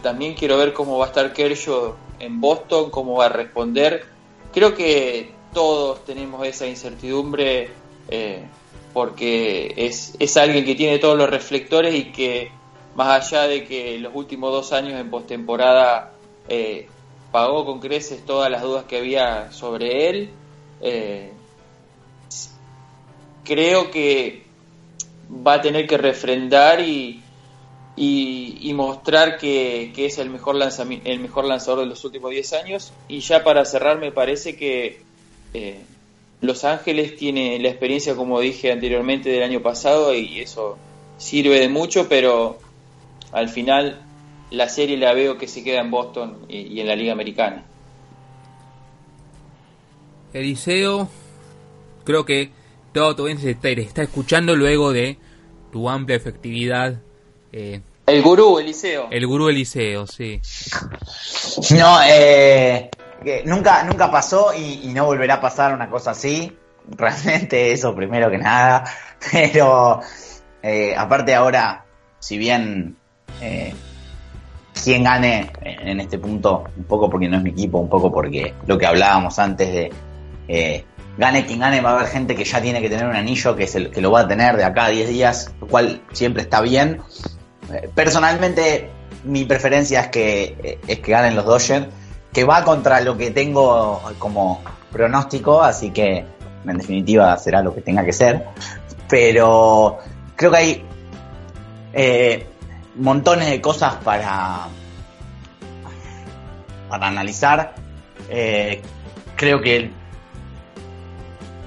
también 0.02 0.36
quiero 0.36 0.58
ver 0.58 0.74
cómo 0.74 0.98
va 0.98 1.06
a 1.06 1.08
estar 1.08 1.34
Kershaw 1.34 1.96
en 2.20 2.40
Boston, 2.40 2.92
cómo 2.92 3.16
va 3.16 3.26
a 3.26 3.30
responder. 3.30 4.06
Creo 4.54 4.76
que 4.76 5.32
todos 5.52 6.06
tenemos 6.06 6.46
esa 6.46 6.68
incertidumbre 6.68 7.72
eh, 8.10 8.46
porque 8.94 9.74
es, 9.76 10.16
es 10.20 10.38
alguien 10.38 10.64
que 10.64 10.76
tiene 10.76 11.00
todos 11.00 11.18
los 11.18 11.30
reflectores 11.30 11.96
y 11.96 12.12
que 12.12 12.52
más 12.96 13.32
allá 13.32 13.48
de 13.48 13.64
que 13.66 13.98
los 14.00 14.14
últimos 14.16 14.52
dos 14.52 14.74
años 14.74 15.00
en 15.00 15.10
postemporada 15.10 16.14
eh, 16.48 16.88
pagó 17.32 17.66
con 17.66 17.80
creces 17.80 18.24
todas 18.26 18.52
las 18.52 18.62
dudas 18.62 18.86
que 18.86 18.98
había 18.98 19.52
sobre 19.52 20.10
él. 20.10 20.30
Eh, 20.82 21.32
creo 23.44 23.90
que 23.90 24.44
va 25.46 25.54
a 25.56 25.62
tener 25.62 25.88
que 25.88 25.98
refrendar 25.98 26.82
y, 26.82 27.22
y, 27.96 28.72
mostrar 28.74 29.38
que, 29.38 29.92
es 29.96 30.18
el 30.18 30.30
mejor, 30.30 30.58
el 31.06 31.20
mejor 31.20 31.46
lanzador 31.46 31.82
de 31.82 31.86
los 31.88 32.04
últimos 32.06 32.32
10 32.32 32.54
años. 32.54 32.94
Y 33.08 33.20
ya 33.22 33.44
para 33.44 33.66
cerrar, 33.66 34.00
me 34.00 34.12
parece 34.12 34.56
que 34.56 35.02
eh, 35.54 35.80
Los 36.42 36.64
Ángeles 36.64 37.16
tiene 37.16 37.60
la 37.60 37.70
experiencia, 37.70 38.16
como 38.16 38.40
dije 38.40 38.72
anteriormente, 38.72 39.30
del 39.30 39.44
año 39.44 39.62
pasado 39.62 40.14
y 40.14 40.40
eso 40.40 40.78
sirve 41.18 41.60
de 41.60 41.70
mucho, 41.70 42.08
pero 42.10 42.58
al 43.34 43.50
final 43.50 44.02
la 44.52 44.70
serie 44.70 44.98
la 44.98 45.14
veo 45.14 45.38
que 45.38 45.48
se 45.48 45.64
queda 45.64 45.82
en 45.82 45.92
Boston 45.92 46.46
y, 46.48 46.80
en 46.80 46.88
la 46.88 46.96
Liga 46.96 47.12
Americana. 47.12 47.66
Eliseo, 50.32 51.10
creo 52.04 52.26
que 52.26 52.52
todo 52.94 53.16
tu 53.16 53.28
se 53.38 53.52
está 53.52 54.04
escuchando 54.04 54.56
luego 54.56 54.94
de 54.94 55.18
tu 55.72 55.90
amplia 55.90 56.16
efectividad. 56.16 57.02
Eh, 57.52 57.82
el 58.06 58.22
gurú 58.22 58.60
Eliseo. 58.60 59.08
El 59.10 59.26
gurú 59.26 59.50
Eliseo, 59.50 60.06
sí. 60.06 60.40
No, 61.72 62.00
eh, 62.04 62.92
nunca, 63.46 63.84
nunca 63.84 64.12
pasó 64.12 64.54
y, 64.54 64.88
no 64.94 65.06
volverá 65.06 65.36
a 65.36 65.42
pasar 65.42 65.74
una 65.74 65.90
cosa 65.90 66.12
así. 66.12 66.56
Realmente 66.90 67.72
eso 67.72 67.96
primero 67.96 68.30
que 68.30 68.38
nada. 68.38 68.84
Pero 69.32 70.02
eh, 70.62 70.94
aparte 70.96 71.34
ahora, 71.34 71.86
si 72.20 72.38
bien 72.38 72.98
eh, 73.42 73.74
quien 74.84 75.04
gane 75.04 75.52
en 75.62 76.00
este 76.00 76.18
punto, 76.18 76.66
un 76.76 76.84
poco 76.84 77.10
porque 77.10 77.28
no 77.28 77.38
es 77.38 77.44
mi 77.44 77.52
equipo, 77.52 77.78
un 77.78 77.90
poco 77.90 78.12
porque 78.12 78.54
lo 78.66 78.78
que 78.78 78.86
hablábamos 78.86 79.40
antes 79.40 79.72
de 79.72 79.92
eh, 80.48 80.84
gane 81.18 81.46
quien 81.46 81.60
gane, 81.60 81.82
va 81.82 81.92
a 81.92 81.96
haber 81.96 82.08
gente 82.08 82.36
que 82.36 82.44
ya 82.44 82.62
tiene 82.62 82.82
que 82.82 82.90
tener 82.90 83.06
un 83.06 83.16
anillo 83.16 83.56
que, 83.56 83.64
es 83.64 83.76
el, 83.76 83.92
que 83.92 84.02
lo 84.02 84.12
va 84.12 84.22
a 84.22 84.28
tener 84.28 84.58
de 84.58 84.64
acá 84.64 84.86
a 84.86 84.90
10 84.90 85.10
días, 85.10 85.54
lo 85.62 85.68
cual 85.68 86.02
siempre 86.12 86.42
está 86.42 86.62
bien. 86.62 87.02
Eh, 87.72 87.90
personalmente, 87.94 88.90
mi 89.24 89.46
preferencia 89.46 90.02
es 90.02 90.08
que, 90.08 90.80
es 90.88 91.00
que 91.00 91.12
ganen 91.12 91.36
los 91.36 91.46
Dodgers, 91.46 91.88
que 92.34 92.44
va 92.44 92.64
contra 92.64 93.00
lo 93.02 93.16
que 93.16 93.32
tengo 93.32 94.02
como 94.18 94.62
pronóstico, 94.92 95.62
así 95.62 95.92
que 95.92 96.26
en 96.66 96.78
definitiva 96.78 97.38
será 97.38 97.62
lo 97.62 97.74
que 97.74 97.82
tenga 97.82 98.04
que 98.04 98.14
ser. 98.14 98.46
Pero 99.08 100.00
creo 100.36 100.52
que 100.52 100.58
hay 100.58 100.86
eh, 101.94 102.48
montones 102.96 103.50
de 103.50 103.62
cosas 103.62 103.96
para, 103.96 104.68
para 106.90 107.08
analizar. 107.08 107.76
Eh, 108.30 108.82
creo 109.36 109.62
que 109.62 109.92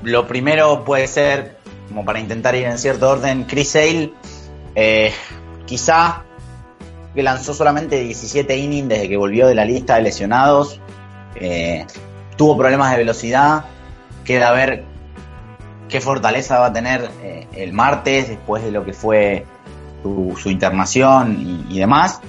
lo 0.03 0.27
primero 0.27 0.85
puede 0.85 1.07
ser, 1.09 1.59
como 1.89 2.05
para 2.05 2.21
intentar 2.21 2.55
ir 2.55 2.65
en 2.65 2.79
cierto 2.79 3.11
orden, 3.11 3.45
Chris 3.45 3.71
Sale, 3.71 4.13
eh, 4.75 5.13
quizá 5.65 6.23
que 7.15 7.23
lanzó 7.23 7.55
solamente 7.55 8.01
17 8.01 8.57
innings 8.57 8.89
desde 8.89 9.09
que 9.09 9.17
volvió 9.17 9.49
de 9.49 9.55
la 9.55 9.65
lista 9.65 9.97
de 9.97 10.03
lesionados, 10.03 10.81
eh, 11.35 11.87
tuvo 12.37 12.57
problemas 12.57 12.93
de 12.93 12.99
velocidad, 12.99 13.65
queda 14.25 14.53
ver 14.53 14.85
qué 15.89 16.01
fortaleza 16.01 16.59
va 16.59 16.67
a 16.67 16.73
tener 16.73 17.09
el 17.53 17.73
martes 17.73 18.29
después 18.29 18.63
de 18.63 18.71
lo 18.71 18.85
que 18.85 18.93
fue 18.93 19.47
su, 20.37 20.51
internación 20.51 21.67
y, 21.69 21.79
demás. 21.79 22.21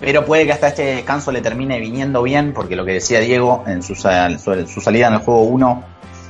Pero 0.00 0.24
puede 0.24 0.46
que 0.46 0.52
hasta 0.52 0.68
este 0.68 0.84
descanso 0.84 1.30
le 1.30 1.42
termine 1.42 1.78
viniendo 1.78 2.22
bien, 2.22 2.52
porque 2.54 2.74
lo 2.74 2.84
que 2.84 2.92
decía 2.94 3.20
Diego 3.20 3.64
en 3.66 3.82
su, 3.82 3.94
su 3.94 4.80
salida 4.80 5.08
en 5.08 5.14
el 5.14 5.20
juego 5.20 5.42
1 5.42 5.84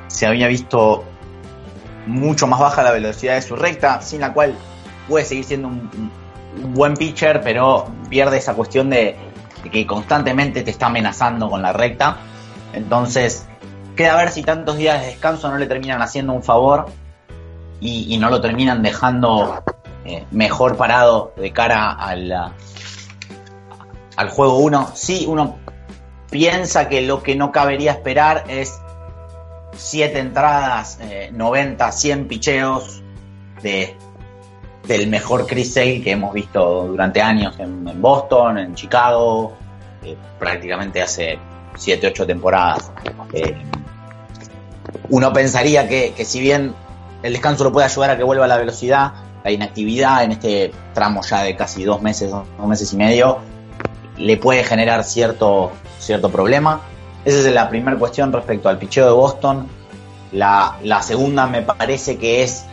se 0.08 0.26
había 0.26 0.48
visto 0.48 1.04
mucho 2.06 2.46
más 2.46 2.58
baja 2.58 2.82
la 2.82 2.90
velocidad 2.90 3.34
de 3.34 3.42
su 3.42 3.54
recta, 3.54 4.02
sin 4.02 4.20
la 4.20 4.32
cual 4.32 4.54
puede 5.08 5.24
seguir 5.24 5.44
siendo 5.44 5.68
un, 5.68 6.10
buen 6.74 6.94
pitcher, 6.94 7.40
pero 7.42 7.86
pierde 8.08 8.38
esa 8.38 8.54
cuestión 8.54 8.90
de, 8.90 9.16
que 9.70 9.86
constantemente 9.86 10.62
te 10.62 10.70
está 10.70 10.86
amenazando 10.86 11.48
con 11.48 11.62
la 11.62 11.72
recta. 11.72 12.16
Entonces, 12.72 13.46
queda 13.94 14.14
a 14.14 14.16
ver 14.16 14.30
si 14.30 14.42
tantos 14.42 14.76
días 14.76 15.00
de 15.00 15.08
descanso 15.08 15.48
no 15.48 15.58
le 15.58 15.66
terminan 15.66 16.02
haciendo 16.02 16.32
un 16.32 16.42
favor 16.42 16.86
y, 17.80 18.18
no 18.18 18.30
lo 18.30 18.40
terminan 18.40 18.82
dejando 18.82 19.62
eh, 20.10 20.26
mejor 20.30 20.76
parado 20.76 21.32
de 21.36 21.52
cara 21.52 21.92
al, 21.92 22.32
al 24.16 24.28
juego 24.28 24.58
1. 24.58 24.92
Sí, 24.94 25.24
uno 25.28 25.58
piensa 26.30 26.88
que 26.88 27.00
lo 27.02 27.22
que 27.22 27.36
no 27.36 27.52
cabería 27.52 27.92
esperar 27.92 28.44
es 28.48 28.80
7 29.76 30.18
entradas, 30.18 30.98
90, 31.32 31.88
eh, 31.88 31.92
100 31.92 32.28
picheos 32.28 33.02
de, 33.62 33.96
del 34.86 35.08
mejor 35.08 35.46
Chris 35.46 35.74
Sale 35.74 36.02
que 36.02 36.12
hemos 36.12 36.32
visto 36.32 36.86
durante 36.86 37.20
años 37.20 37.58
en, 37.58 38.00
Boston, 38.00 38.58
en 38.58 38.74
Chicago, 38.74 39.54
eh, 40.04 40.16
prácticamente 40.38 41.02
hace 41.02 41.38
7, 41.76 42.08
8 42.08 42.26
temporadas. 42.26 42.90
Eh, 43.32 43.56
uno 45.08 45.32
pensaría 45.32 45.88
que, 45.88 46.14
si 46.24 46.40
bien 46.40 46.74
el 47.22 47.32
descanso 47.32 47.64
lo 47.64 47.72
puede 47.72 47.86
ayudar 47.86 48.10
a 48.10 48.16
que 48.16 48.22
vuelva 48.22 48.44
a 48.44 48.48
la 48.48 48.58
velocidad, 48.58 49.12
la 49.44 49.50
inactividad 49.50 50.24
en 50.24 50.32
este 50.32 50.72
tramo 50.94 51.22
ya 51.22 51.42
de 51.42 51.56
casi 51.56 51.84
dos 51.84 52.02
meses, 52.02 52.30
dos 52.30 52.66
meses 52.66 52.92
y 52.92 52.96
medio, 52.96 53.38
le 54.16 54.36
puede 54.36 54.64
generar 54.64 55.04
cierto, 55.04 55.72
cierto 55.98 56.30
problema. 56.30 56.82
Esa 57.24 57.38
es 57.38 57.54
la 57.54 57.68
primera 57.68 57.98
cuestión 57.98 58.32
respecto 58.32 58.68
al 58.68 58.78
picheo 58.78 59.06
de 59.06 59.12
Boston. 59.12 59.66
La, 60.32 60.76
segunda 61.02 61.46
me 61.46 61.62
parece 61.62 62.18
que 62.18 62.42
es 62.42 62.64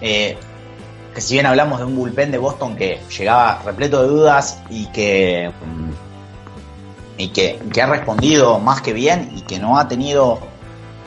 eh, 0.00 0.36
que 1.14 1.20
si 1.20 1.34
bien 1.34 1.46
hablamos 1.46 1.78
de 1.78 1.86
un 1.86 1.96
bullpen 1.96 2.30
de 2.30 2.38
Boston 2.38 2.76
que 2.76 3.00
llegaba 3.16 3.62
repleto 3.64 4.02
de 4.02 4.08
dudas 4.08 4.62
y 4.70 4.86
que, 4.86 5.50
mm, 5.50 7.20
y 7.20 7.28
que, 7.28 7.60
ha 7.82 7.86
respondido 7.86 8.58
más 8.60 8.80
que 8.80 8.92
bien 8.92 9.32
y 9.34 9.42
que 9.42 9.58
no 9.58 9.78
ha 9.78 9.88
tenido 9.88 10.38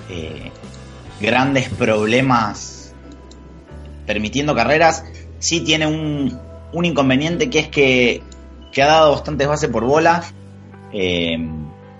eh, 0.09 0.51
grandes 1.21 1.69
problemas 1.69 2.72
permitiendo 4.05 4.55
carreras, 4.55 5.03
sí 5.39 5.61
tiene 5.61 5.87
un, 5.87 6.39
un 6.73 6.85
inconveniente 6.85 7.49
que 7.49 7.59
es 7.59 7.67
que, 7.69 8.23
que 8.71 8.83
ha 8.83 8.87
dado 8.87 9.11
bastantes 9.11 9.47
bases 9.47 9.69
por 9.69 9.85
bola. 9.85 10.23
Eh, 10.91 11.37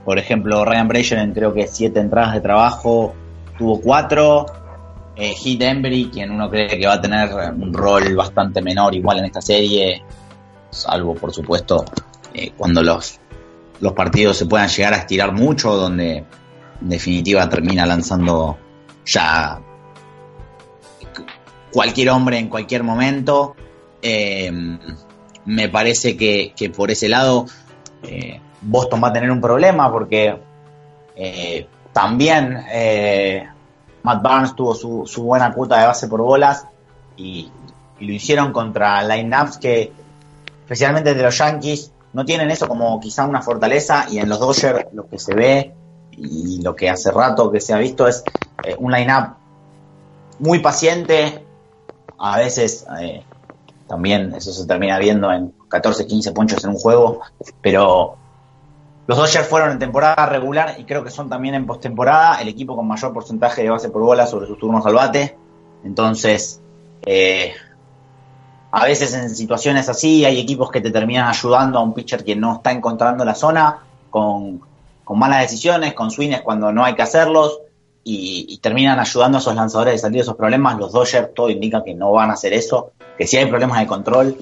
por 0.06 0.18
ejemplo, 0.18 0.66
Ryan 0.66 0.88
Braden 0.88 1.34
creo 1.34 1.54
que 1.54 1.68
siete 1.68 2.00
entradas 2.00 2.34
de 2.34 2.42
trabajo, 2.42 3.14
tuvo 3.58 3.80
cuatro. 3.80 4.46
Eh, 5.16 5.34
Heath 5.34 5.62
Embry, 5.62 6.10
quien 6.12 6.32
uno 6.32 6.50
cree 6.50 6.68
que 6.68 6.88
va 6.88 6.94
a 6.94 7.02
tener 7.02 7.30
un 7.56 7.72
rol 7.72 8.16
bastante 8.16 8.62
menor 8.62 8.96
igual 8.96 9.20
en 9.20 9.26
esta 9.26 9.42
serie, 9.42 10.04
salvo 10.72 11.14
por 11.14 11.32
supuesto 11.32 11.86
eh, 12.34 12.52
cuando 12.58 12.82
los, 12.82 13.20
los 13.80 13.94
partidos 13.94 14.38
se 14.38 14.48
puedan 14.48 14.68
llegar 14.70 14.94
a 14.94 14.98
estirar 14.98 15.32
mucho, 15.32 15.76
donde 15.78 16.18
en 16.82 16.90
definitiva 16.90 17.48
termina 17.48 17.86
lanzando 17.86 18.58
ya 19.06 19.62
cualquier 21.74 22.10
hombre 22.12 22.38
en 22.38 22.50
cualquier 22.50 22.84
momento. 22.84 23.56
Eh, 24.02 24.52
me 25.46 25.70
parece 25.70 26.16
que, 26.16 26.54
que, 26.56 26.70
por 26.70 26.92
ese 26.92 27.10
lado 27.10 27.46
Boston 28.66 29.02
va 29.04 29.10
a 29.10 29.14
tener 29.14 29.30
un 29.32 29.42
problema 29.42 29.92
porque 29.92 30.38
eh, 31.16 31.68
también 31.92 32.64
eh, 32.72 33.48
Matt 34.04 34.22
Barnes 34.22 34.56
tuvo 34.56 34.74
su, 34.74 35.04
su, 35.06 35.24
buena 35.24 35.54
cuota 35.54 35.80
de 35.80 35.88
base 35.88 36.08
por 36.08 36.22
bolas 36.22 36.66
y, 37.18 37.52
lo 38.00 38.12
hicieron 38.12 38.52
contra 38.52 39.02
lineups 39.04 39.60
que, 39.60 39.94
especialmente 40.64 41.14
de 41.14 41.24
los 41.24 41.38
Yankees, 41.38 41.94
no 42.12 42.26
tienen 42.26 42.52
eso 42.52 42.68
como 42.68 43.00
quizá 43.00 43.24
una 43.26 43.42
fortaleza 43.42 44.08
y 44.10 44.18
en 44.18 44.28
los 44.28 44.40
Dodgers 44.40 44.88
lo 44.92 45.08
que 45.08 45.20
se 45.20 45.34
ve 45.34 45.74
y 46.12 46.62
lo 46.62 46.76
que 46.76 46.90
hace 46.90 47.12
rato 47.12 47.50
que 47.50 47.62
se 47.62 47.72
ha 47.72 47.78
visto 47.78 48.06
es 48.06 48.22
un 48.78 48.92
lineup 48.92 49.36
muy 50.40 50.60
paciente, 50.60 51.43
a 52.26 52.38
veces 52.38 52.86
también 53.86 54.34
eso 54.34 54.54
se 54.54 54.66
termina 54.66 54.98
viendo 54.98 55.30
en 55.30 55.54
14, 55.68 56.08
15 56.08 56.32
ponchos 56.32 56.64
en 56.64 56.70
un 56.70 56.78
juego, 56.78 57.20
pero 57.62 58.16
los 59.06 59.18
Dodgers 59.18 59.46
fueron 59.46 59.72
en 59.72 59.80
temporada 59.80 60.26
regular 60.26 60.76
y 60.80 60.86
creo 60.86 61.04
que 61.04 61.12
son 61.12 61.28
también 61.30 61.54
en 61.56 61.66
postemporada 61.66 62.42
el 62.42 62.48
equipo 62.48 62.78
con 62.78 62.88
mayor 62.88 63.12
porcentaje 63.12 63.64
de 63.64 63.70
base 63.70 63.90
por 63.90 64.02
bola 64.04 64.26
sobre 64.26 64.48
sus 64.48 64.58
turnos 64.58 64.86
al 64.86 64.94
bate. 64.94 65.36
Entonces, 65.84 66.62
eh, 67.06 67.54
a 68.72 68.86
veces 68.86 69.14
en 69.14 69.30
situaciones 69.30 69.90
así 69.90 70.24
hay 70.24 70.40
equipos 70.40 70.72
que 70.72 70.80
te 70.80 70.92
terminan 70.92 71.28
ayudando 71.28 71.78
a 71.78 71.82
un 71.82 71.94
pitcher 71.94 72.24
que 72.24 72.38
no 72.38 72.56
está 72.56 72.72
encontrando 72.72 73.26
la 73.26 73.36
zona 73.36 73.80
con, 74.10 74.62
malas 75.10 75.42
decisiones, 75.42 75.94
con 75.94 76.10
swings 76.10 76.40
cuando 76.40 76.72
no 76.72 76.86
hay 76.86 76.96
que 76.96 77.02
hacerlos 77.02 77.60
y, 78.04 78.58
terminan 78.60 79.00
ayudando 79.00 79.38
a 79.38 79.42
esos 79.42 79.56
lanzadores 79.56 79.96
a 79.96 79.98
salir 79.98 80.18
de 80.18 80.22
esos 80.24 80.36
problemas. 80.36 80.78
Los 80.78 80.92
Dodgers 80.92 81.34
todo 81.34 81.50
indica 81.50 81.84
que 81.84 81.94
no 81.94 82.12
van 82.12 82.30
a 82.30 82.34
hacer 82.34 82.54
eso, 82.54 82.92
que 83.18 83.28
si 83.28 83.38
hay 83.38 83.46
problemas 83.46 83.80
de 83.80 83.88
control, 83.88 84.38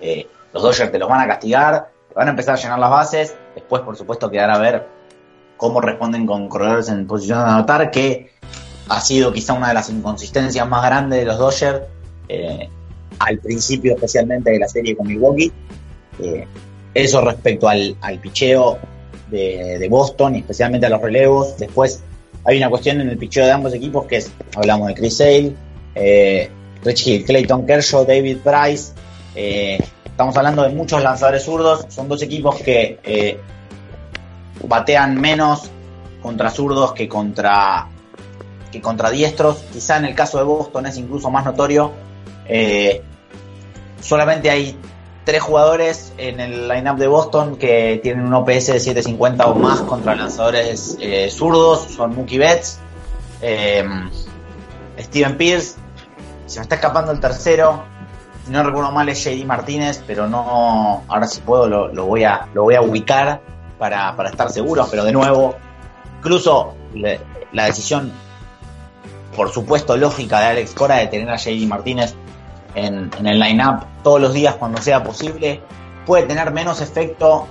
eh, 0.00 0.26
los 0.52 0.62
Dodgers 0.62 0.92
te 0.92 0.98
los 0.98 1.08
van 1.08 1.20
a 1.20 1.26
castigar 1.26 1.96
van 2.16 2.28
a 2.28 2.30
empezar 2.30 2.54
a 2.54 2.58
llenar 2.58 2.78
las 2.78 2.90
bases. 2.90 3.34
Después, 3.54 3.82
por 3.82 3.96
supuesto, 3.96 4.30
quedará 4.30 4.54
a 4.54 4.58
ver 4.58 4.86
cómo 5.56 5.80
responden 5.80 6.26
con 6.26 6.48
corredores 6.48 6.88
en 6.88 7.06
posición 7.06 7.38
de 7.40 7.44
anotar, 7.44 7.90
que 7.90 8.30
ha 8.88 9.00
sido 9.00 9.32
quizá 9.32 9.52
una 9.52 9.68
de 9.68 9.74
las 9.74 9.90
inconsistencias 9.90 10.66
más 10.66 10.82
grandes 10.82 11.20
de 11.20 11.24
los 11.26 11.38
Dodgers, 11.38 11.82
eh, 12.28 12.70
al 13.18 13.38
principio 13.38 13.94
especialmente 13.94 14.50
de 14.50 14.58
la 14.58 14.68
serie 14.68 14.96
con 14.96 15.06
Milwaukee. 15.06 15.52
Eh, 16.18 16.46
eso 16.94 17.20
respecto 17.20 17.68
al, 17.68 17.94
al 18.00 18.18
picheo 18.18 18.78
de, 19.30 19.86
Boston 19.90 20.36
y 20.36 20.38
especialmente 20.38 20.86
a 20.86 20.88
los 20.88 21.02
relevos. 21.02 21.58
Después 21.58 22.02
hay 22.46 22.58
una 22.58 22.70
cuestión 22.70 23.00
en 23.00 23.08
el 23.08 23.18
picheo 23.18 23.44
de 23.44 23.50
ambos 23.50 23.74
equipos 23.74 24.06
que 24.06 24.18
es, 24.18 24.32
hablamos 24.54 24.88
de 24.88 24.94
Chris 24.94 25.16
Sale, 25.16 25.52
eh, 25.96 26.48
Rich 26.84 27.06
Hill, 27.06 27.24
Clayton 27.24 27.66
Kershaw, 27.66 28.06
David 28.06 28.38
Price, 28.38 28.92
eh, 29.34 29.78
Estamos 30.04 30.34
hablando 30.38 30.62
de 30.62 30.70
muchos 30.70 31.02
lanzadores 31.02 31.42
zurdos. 31.42 31.84
Son 31.90 32.08
dos 32.08 32.22
equipos 32.22 32.56
que 32.62 32.98
eh, 33.04 33.38
batean 34.66 35.20
menos 35.20 35.70
contra 36.22 36.48
zurdos 36.48 36.94
que 36.94 37.06
contra, 37.06 37.86
que 38.72 38.80
contra 38.80 39.10
diestros. 39.10 39.58
Quizá 39.70 39.98
en 39.98 40.06
el 40.06 40.14
caso 40.14 40.38
de 40.38 40.44
Boston 40.44 40.86
es 40.86 40.96
incluso 40.96 41.30
más 41.30 41.44
notorio. 41.44 41.92
Solamente 44.00 44.48
hay 44.48 44.74
tres 45.26 45.42
jugadores 45.42 46.14
en 46.16 46.40
el 46.40 46.68
lineup 46.68 46.96
de 46.96 47.06
Boston 47.06 47.56
que 47.56 48.00
tienen 48.02 48.24
un 48.24 48.32
OPS 48.32 48.68
de 48.68 48.80
750 48.80 49.46
o 49.46 49.54
más 49.56 49.82
contra 49.82 50.14
lanzadores 50.14 50.96
eh, 50.98 51.28
zurdos. 51.30 51.80
Son 51.94 52.16
Mookie 52.16 52.38
Betts, 52.38 52.78
Steven 54.98 55.36
Pierce. 55.36 55.74
Se 56.46 56.60
me 56.60 56.62
está 56.62 56.76
escapando 56.76 57.12
el 57.12 57.20
tercero 57.20 57.82
si 58.46 58.52
no 58.52 58.62
recuerdo 58.62 58.92
mal 58.92 59.08
es 59.08 59.24
JD 59.24 59.44
Martínez, 59.44 60.04
pero 60.06 60.28
no, 60.28 61.02
ahora 61.08 61.26
si 61.26 61.40
puedo 61.40 61.66
lo, 61.66 62.06
voy, 62.06 62.22
a, 62.22 62.48
lo 62.54 62.62
voy 62.62 62.76
a 62.76 62.80
ubicar 62.80 63.40
para, 63.76 64.14
estar 64.30 64.52
seguro, 64.52 64.86
pero 64.88 65.02
de 65.02 65.10
nuevo, 65.10 65.56
incluso 66.18 66.74
la 67.52 67.64
decisión, 67.64 68.12
por 69.34 69.50
supuesto, 69.50 69.96
lógica 69.96 70.38
de 70.38 70.46
Alex 70.46 70.74
Cora 70.74 70.98
de 70.98 71.08
tener 71.08 71.28
a 71.28 71.36
JD 71.36 71.66
Martínez 71.66 72.14
en, 72.76 73.10
el 73.26 73.40
line-up 73.40 73.84
todos 74.02 74.20
los 74.20 74.32
días 74.32 74.54
cuando 74.54 74.80
sea 74.80 75.02
posible, 75.02 75.60
puede 76.04 76.24
tener 76.24 76.52
menos 76.52 76.80
efecto 76.80 77.46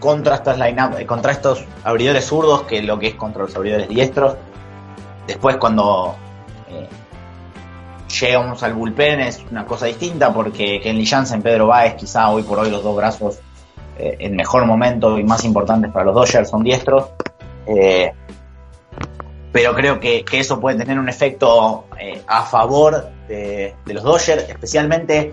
contra 0.00 0.34
estos 0.34 0.58
line 0.58 1.06
contra 1.06 1.32
estos 1.32 1.64
abridores 1.82 2.26
zurdos 2.26 2.62
que 2.62 2.82
lo 2.82 2.98
que 2.98 3.08
es 3.08 3.14
contra 3.14 3.44
los 3.44 3.56
abridores 3.56 3.88
diestros. 3.88 4.36
Después 5.26 5.56
cuando 5.56 6.16
eh, 6.68 6.88
llegamos 8.20 8.62
al 8.62 8.74
bullpen 8.74 9.20
es 9.20 9.42
una 9.50 9.64
cosa 9.64 9.86
distinta 9.86 10.34
porque 10.34 10.80
Kenley 10.82 11.06
Jansen, 11.06 11.40
Pedro 11.40 11.68
Baez, 11.68 11.94
quizá 11.94 12.28
hoy 12.30 12.42
por 12.42 12.58
hoy 12.58 12.70
los 12.70 12.82
dos 12.82 12.94
brazos 12.94 13.38
eh, 13.96 14.16
en 14.18 14.36
mejor 14.36 14.66
momento 14.66 15.18
y 15.18 15.24
más 15.24 15.44
importantes 15.44 15.90
para 15.92 16.06
los 16.06 16.14
Dodgers 16.14 16.50
son 16.50 16.64
diestros. 16.64 17.06
Eh, 17.66 18.12
pero 19.54 19.72
creo 19.74 20.00
que, 20.00 20.24
eso 20.32 20.60
puede 20.60 20.76
tener 20.76 20.98
un 20.98 21.08
efecto 21.08 21.86
eh, 21.98 22.20
a 22.26 22.42
favor 22.42 23.08
de, 23.28 23.74
los 23.86 24.02
Dodgers, 24.02 24.48
especialmente 24.48 25.32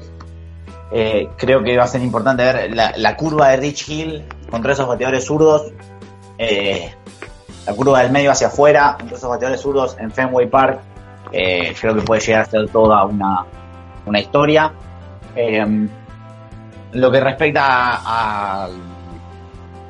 creo 1.38 1.64
que 1.64 1.78
va 1.78 1.86
a 1.86 1.88
ser 1.88 2.02
importante 2.02 2.44
ver 2.44 2.76
la, 2.76 3.16
curva 3.16 3.50
de 3.50 3.58
Rich 3.58 3.90
Hill 3.90 4.24
contra 4.50 4.74
esos 4.74 4.88
bateadores 4.88 5.26
zurdos. 5.26 5.74
la 6.38 7.74
curva 7.74 8.04
del 8.04 8.12
medio 8.12 8.32
hacia 8.32 8.48
afuera, 8.48 8.98
esos 9.12 9.30
bateadores 9.30 9.62
zurdos 9.62 9.98
en 10.00 10.12
Fenway 10.12 10.48
Park, 10.48 10.82
eh, 11.32 11.74
creo 11.80 11.96
que 11.96 12.02
puede 12.02 12.22
llegar 12.22 12.42
a 12.42 12.46
ser 12.46 12.70
toda 12.70 13.06
una, 13.06 13.46
una 14.06 14.20
historia. 14.20 14.72
Eh, 15.36 15.88
lo 16.94 17.12
que 17.12 17.20
respecta 17.22 17.64
a, 17.64 18.68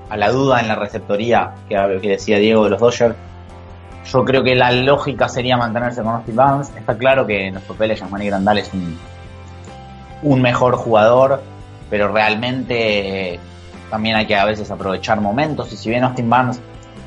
a, 0.10 0.18
la 0.18 0.30
duda 0.30 0.60
en 0.62 0.68
la 0.68 0.76
receptoría 0.76 1.56
que, 1.68 2.00
que 2.02 2.10
decía 2.10 2.38
Diego 2.38 2.66
de 2.66 2.70
los 2.72 2.80
Dodgers, 2.80 3.16
yo 4.06 4.26
creo 4.26 4.43
que 4.43 4.56
la 4.56 4.72
lógica 4.72 5.30
sería 5.30 5.58
mantenerse 5.58 6.02
con 6.02 6.16
Austin 6.16 6.36
Barnes. 6.36 6.72
Está 6.76 6.97
claro 6.97 7.26
que 7.26 7.47
en 7.47 7.56
los 7.56 7.64
papeles 7.64 7.99
Yasmani 7.99 8.28
Grandal 8.28 8.58
es 8.58 8.74
un, 8.74 8.97
un 10.24 10.41
mejor 10.41 10.76
jugador, 10.76 11.41
pero 11.89 12.12
realmente 12.12 13.39
también 13.89 14.16
hay 14.16 14.26
que 14.26 14.36
a 14.36 14.45
veces 14.45 14.70
aprovechar 14.72 15.22
momentos. 15.22 15.72
Y 15.74 15.78
si 15.78 15.89
bien 15.89 16.04
Austin 16.04 16.30
Barnes 16.30 16.60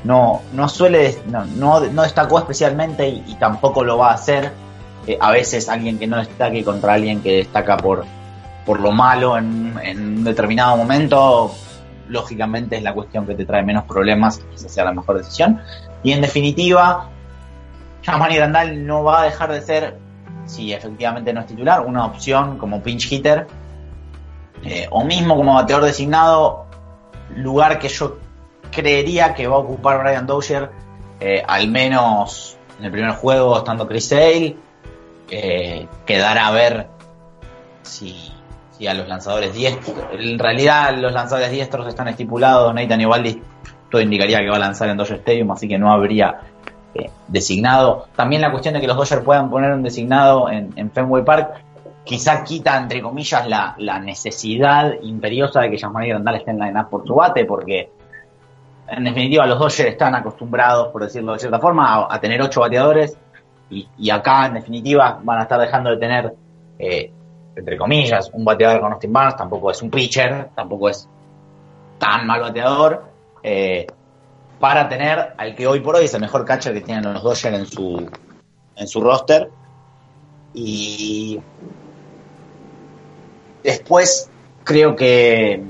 no, 0.03 0.41
no 0.53 0.69
suele, 0.69 1.17
no, 1.27 1.45
no, 1.45 1.81
destacó 1.81 2.39
especialmente 2.39 3.07
y, 3.07 3.35
tampoco 3.39 3.83
lo 3.83 3.97
va 3.97 4.11
a 4.11 4.13
hacer, 4.13 4.51
eh, 5.07 5.17
a 5.19 5.31
veces 5.31 5.67
alguien 5.67 5.97
que 5.97 6.07
no 6.07 6.17
destaque 6.17 6.63
contra 6.63 6.93
alguien 6.93 7.21
que 7.21 7.37
destaca 7.37 7.75
por, 7.77 8.05
por 8.65 8.79
lo 8.79 8.91
malo 8.91 9.37
en, 9.37 9.73
en 9.83 10.17
un 10.19 10.23
determinado 10.23 10.77
momento, 10.77 11.53
lógicamente 12.09 12.77
es 12.77 12.83
la 12.83 12.93
cuestión 12.93 13.25
que 13.25 13.35
te 13.35 13.45
trae 13.45 13.63
menos 13.63 13.85
problemas 13.85 14.41
y 14.51 14.55
esa 14.55 14.69
sea 14.69 14.85
la 14.85 14.93
mejor 14.93 15.17
decisión. 15.17 15.61
Y 16.03 16.11
en 16.11 16.21
definitiva, 16.21 17.09
Yamani 18.03 18.35
Grandal 18.35 18.85
no 18.85 19.03
va 19.03 19.21
a 19.21 19.25
dejar 19.25 19.51
de 19.51 19.61
ser, 19.61 19.97
si 20.45 20.73
efectivamente 20.73 21.33
no 21.33 21.41
es 21.41 21.47
titular, 21.47 21.81
una 21.81 22.05
opción 22.05 22.57
como 22.57 22.81
pinch 22.81 23.11
hitter 23.11 23.47
eh, 24.63 24.87
o 24.89 25.03
mismo 25.03 25.35
como 25.35 25.53
bateador 25.53 25.85
designado, 25.85 26.65
lugar 27.35 27.79
que 27.79 27.89
yo 27.89 28.17
creería 28.71 29.33
que 29.33 29.47
va 29.47 29.55
a 29.55 29.59
ocupar 29.59 30.01
Brian 30.01 30.25
Dozier, 30.25 30.69
eh, 31.19 31.43
al 31.45 31.67
menos 31.69 32.57
en 32.79 32.85
el 32.85 32.91
primer 32.91 33.11
juego 33.11 33.57
estando 33.57 33.87
Chris 33.87 34.09
Sale. 34.09 34.57
Eh, 35.29 35.87
quedará 36.05 36.47
a 36.47 36.51
ver 36.51 36.87
si, 37.81 38.31
si, 38.77 38.87
a 38.87 38.93
los 38.93 39.07
lanzadores 39.07 39.53
diestros, 39.53 39.95
en 40.11 40.39
realidad 40.39 40.95
los 40.97 41.13
lanzadores 41.13 41.51
diestros 41.51 41.87
están 41.87 42.07
estipulados, 42.07 42.73
Nathan 42.73 43.01
Ivaldi 43.01 43.41
todo 43.89 44.01
indicaría 44.01 44.39
que 44.39 44.49
va 44.49 44.57
a 44.57 44.59
lanzar 44.59 44.89
en 44.89 44.97
Dodger 44.97 45.17
Stadium, 45.19 45.51
así 45.51 45.67
que 45.67 45.77
no 45.77 45.91
habría 45.91 46.41
eh, 46.93 47.09
designado. 47.27 48.07
También 48.15 48.41
la 48.41 48.51
cuestión 48.51 48.73
de 48.73 48.81
que 48.81 48.87
los 48.87 48.97
Dodgers 48.97 49.23
puedan 49.23 49.49
poner 49.49 49.71
un 49.73 49.83
designado 49.83 50.49
en, 50.49 50.91
Fenway 50.91 51.23
Park, 51.23 51.61
quizá 52.03 52.43
quita, 52.43 52.77
entre 52.77 53.01
comillas, 53.01 53.47
la, 53.47 53.99
necesidad 53.99 54.93
imperiosa 55.01 55.61
de 55.61 55.71
que 55.71 55.77
Jean-Marie 55.77 56.09
Grandal 56.09 56.35
esté 56.35 56.51
en 56.51 56.59
la 56.59 56.89
por 56.89 57.05
su 57.05 57.15
bate, 57.15 57.45
porque 57.45 57.89
en 58.87 59.03
definitiva 59.03 59.45
los 59.45 59.59
Dodgers 59.59 59.89
están 59.89 60.15
acostumbrados, 60.15 60.89
por 60.89 61.03
decirlo 61.03 61.33
de 61.33 61.39
cierta 61.39 61.59
forma, 61.59 62.07
a, 62.09 62.19
tener 62.19 62.41
ocho 62.41 62.61
bateadores 62.61 63.17
y, 63.69 64.09
acá 64.09 64.45
en 64.45 64.53
definitiva 64.55 65.19
van 65.23 65.39
a 65.39 65.43
estar 65.43 65.59
dejando 65.59 65.89
de 65.89 65.97
tener, 65.97 66.33
eh, 66.79 67.11
entre 67.55 67.77
comillas, 67.77 68.29
un 68.33 68.43
bateador 68.43 68.81
con 68.81 68.93
Austin 68.93 69.13
Barnes, 69.13 69.35
tampoco 69.35 69.71
es 69.71 69.81
un 69.81 69.89
pitcher, 69.89 70.49
tampoco 70.55 70.89
es 70.89 71.07
tan 71.97 72.27
mal 72.27 72.41
bateador, 72.41 73.05
eh, 73.41 73.87
para 74.59 74.87
tener 74.89 75.33
al 75.37 75.55
que 75.55 75.67
hoy 75.67 75.79
por 75.79 75.95
hoy 75.95 76.05
es 76.05 76.13
el 76.13 76.21
mejor 76.21 76.45
catcher 76.45 76.73
que 76.73 76.81
tienen 76.81 77.13
los 77.13 77.23
Dodgers 77.23 77.57
en 77.57 77.65
su, 77.65 78.09
en 78.75 78.87
su 78.87 79.01
roster. 79.01 79.49
Y 80.53 81.39
después 83.63 84.29
creo 84.63 84.95
que, 84.95 85.61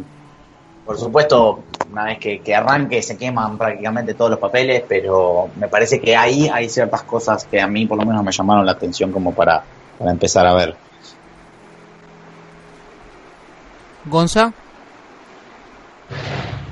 por 0.86 0.98
supuesto, 0.98 1.64
una 1.92 2.06
vez 2.06 2.20
que, 2.20 2.56
arranque 2.56 3.02
se 3.02 3.18
queman 3.18 3.58
prácticamente 3.58 4.14
todos 4.14 4.32
los 4.32 4.40
papeles, 4.40 4.84
pero 4.88 5.50
me 5.56 5.68
parece 5.68 6.00
que 6.00 6.16
ahí 6.16 6.48
hay 6.48 6.70
ciertas 6.70 7.04
cosas 7.04 7.46
que 7.46 7.60
a 7.60 7.68
mí 7.68 7.86
por 7.86 7.98
lo 7.98 8.06
menos 8.06 8.24
me 8.24 8.32
llamaron 8.32 8.66
la 8.66 8.74
atención 8.74 9.12
como 9.12 9.34
para, 9.34 9.64
para 9.98 10.12
empezar 10.12 10.46
a 10.46 10.54
ver. 10.54 10.76
Gonza. 14.06 14.54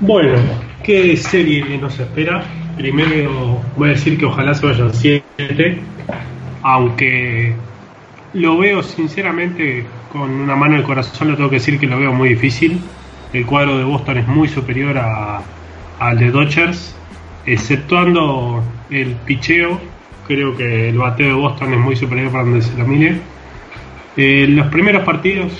Bueno, 0.00 0.38
¿qué 0.82 1.16
serie 1.16 1.78
nos 1.78 1.98
espera? 1.98 2.44
Primero 2.76 3.60
voy 3.76 3.88
a 3.88 3.92
decir 3.92 4.18
que 4.18 4.26
ojalá 4.26 4.54
se 4.54 4.66
vayan 4.66 4.92
7, 4.92 5.78
aunque 6.62 7.54
lo 8.34 8.58
veo 8.58 8.82
sinceramente 8.82 9.86
con 10.12 10.30
una 10.30 10.54
mano 10.54 10.74
en 10.74 10.80
el 10.80 10.86
corazón, 10.86 11.28
lo 11.28 11.36
tengo 11.36 11.50
que 11.50 11.56
decir 11.56 11.78
que 11.78 11.86
lo 11.86 11.98
veo 11.98 12.12
muy 12.12 12.30
difícil. 12.30 12.80
El 13.32 13.46
cuadro 13.46 13.78
de 13.78 13.84
Boston 13.84 14.18
es 14.18 14.28
muy 14.28 14.48
superior 14.48 14.96
a, 14.98 15.42
al 15.98 16.18
de 16.18 16.30
Dodgers, 16.30 16.94
exceptuando 17.46 18.62
el 18.90 19.16
picheo. 19.24 19.80
Creo 20.26 20.56
que 20.56 20.88
el 20.90 20.98
bateo 20.98 21.28
de 21.28 21.34
Boston 21.34 21.74
es 21.74 21.80
muy 21.80 21.96
superior 21.96 22.30
para 22.30 22.44
donde 22.44 22.62
se 22.62 22.76
lo 22.76 22.86
mire. 22.86 23.20
Eh, 24.16 24.46
los 24.48 24.68
primeros 24.68 25.02
partidos 25.04 25.52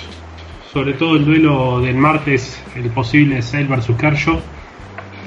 sobre 0.75 0.91
todo 0.91 1.15
el 1.15 1.23
duelo 1.23 1.79
del 1.79 1.95
martes, 1.95 2.61
el 2.75 2.89
posible 2.89 3.41
Sale 3.41 3.63
versus 3.63 3.95
Kershaw. 3.95 4.41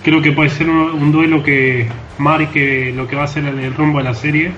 Creo 0.04 0.20
que 0.20 0.32
puede 0.32 0.50
ser 0.50 0.68
un, 0.68 1.10
duelo 1.10 1.42
que 1.42 1.88
marque 2.18 2.92
lo 2.94 3.08
que 3.08 3.16
va 3.16 3.24
a 3.24 3.28
ser 3.28 3.46
el, 3.46 3.74
rumbo 3.74 3.96
de 3.96 4.04
la 4.04 4.12
serie. 4.12 4.52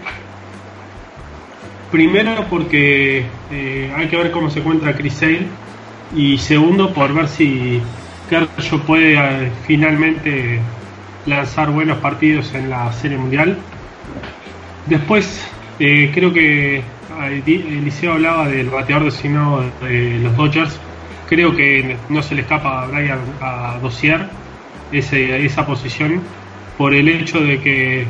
Primero 1.93 2.45
porque 2.51 3.25
eh, 3.53 3.93
hay 3.97 4.09
que 4.09 4.17
ver 4.17 4.33
cómo 4.33 4.51
se 4.51 4.59
encuentra 4.59 4.97
Chris 4.97 5.15
Sale 5.15 5.47
y 6.17 6.39
segundo 6.39 6.93
por 6.93 7.15
ver 7.15 7.29
si 7.29 7.81
Kershaw 8.29 8.81
puede 8.81 9.15
eh, 9.15 9.53
finalmente 9.69 10.59
lanzar 11.25 11.71
buenos 11.71 11.99
partidos 11.99 12.53
en 12.53 12.69
la 12.69 12.93
serie 12.95 13.17
mundial. 13.17 13.59
Después 14.87 15.49
eh, 15.79 16.11
creo 16.13 16.33
que 16.33 16.83
Eliseo 17.29 18.13
hablaba 18.13 18.49
del 18.49 18.71
bateador 18.71 19.05
designado 19.05 19.65
de 19.83 20.19
los 20.19 20.37
Dodgers. 20.37 20.79
Creo 21.29 21.55
que 21.55 21.97
no 22.09 22.23
se 22.23 22.35
le 22.35 22.43
escapa 22.43 22.83
a 22.83 22.87
Brian 22.87 23.19
a 23.41 23.79
dosear 23.81 24.31
esa 24.93 25.67
posición 25.67 26.21
por 26.77 26.95
el 26.95 27.09
hecho 27.09 27.41
de 27.41 27.61
que 27.61 28.07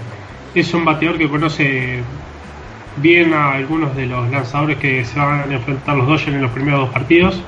es 0.54 0.74
un 0.74 0.84
bateador 0.84 1.18
que 1.18 1.28
conoce 1.28 2.00
bien 2.96 3.34
a 3.34 3.52
algunos 3.52 3.94
de 3.96 4.06
los 4.06 4.30
lanzadores 4.30 4.78
que 4.78 5.04
se 5.04 5.18
van 5.18 5.50
a 5.50 5.54
enfrentar 5.54 5.96
los 5.96 6.06
Dodgers 6.06 6.28
en 6.28 6.42
los 6.42 6.50
primeros 6.50 6.80
dos 6.80 6.90
partidos. 6.90 7.42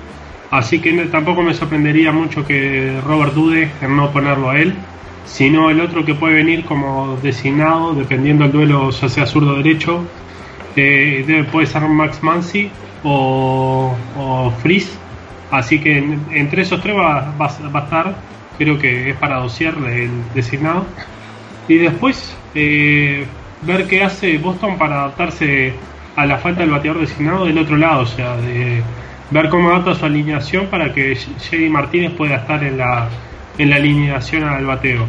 Así 0.51 0.81
que 0.81 0.93
tampoco 1.07 1.43
me 1.43 1.55
sorprendería 1.55 2.13
mucho 2.13 2.45
que 2.45 3.01
Robert 3.07 3.33
dude 3.33 3.71
en 3.81 3.97
no 3.97 4.11
ponerlo 4.11 4.51
a 4.51 4.59
él, 4.59 4.75
sino 5.25 5.71
el 5.71 5.81
otro 5.81 6.05
que 6.05 6.15
puede 6.15 6.35
venir 6.35 6.65
como 6.67 7.17
designado, 7.23 7.95
dependiendo 7.95 8.45
del 8.45 8.53
duelo, 8.53 8.91
ya 8.91 9.09
sea 9.09 9.25
zurdo 9.25 9.53
o 9.53 9.57
derecho, 9.57 10.05
eh, 10.77 11.47
puede 11.51 11.67
ser 11.67 11.83
Max 11.83 12.23
Mansi 12.23 12.71
o, 13.05 13.95
o 14.17 14.51
Freeze. 14.63 14.93
Así 15.51 15.79
que 15.81 15.99
entre 16.31 16.63
esos 16.63 16.81
tres 16.81 16.97
va, 16.97 17.35
va, 17.39 17.47
a 17.47 17.85
estar, 17.85 18.15
creo 18.57 18.79
que 18.79 19.11
es 19.11 19.17
para 19.17 19.37
dosear 19.37 19.75
el 19.87 20.11
designado. 20.35 20.87
Y 21.69 21.77
después 21.77 22.35
eh, 22.55 23.27
ver 23.63 23.87
qué 23.87 24.03
hace 24.03 24.39
Boston 24.39 24.79
para 24.79 25.01
adaptarse 25.01 25.75
a 26.17 26.27
la 26.27 26.39
falta 26.39 26.61
del 26.61 26.71
bateador 26.71 27.01
designado 27.01 27.47
del 27.47 27.59
otro 27.59 27.77
lado, 27.77 28.03
o 28.03 28.07
sea, 28.07 28.37
de 28.37 28.83
ver 29.31 29.49
cómo 29.49 29.71
adapta 29.71 29.95
su 29.95 30.05
alineación 30.05 30.67
para 30.67 30.93
que 30.93 31.17
Jay 31.51 31.69
Martínez 31.69 32.13
pueda 32.13 32.37
estar 32.37 32.63
en 32.63 32.79
la, 32.79 33.09
en 33.59 33.71
la 33.71 33.77
alineación 33.77 34.45
al 34.45 34.67
bateo. 34.67 35.07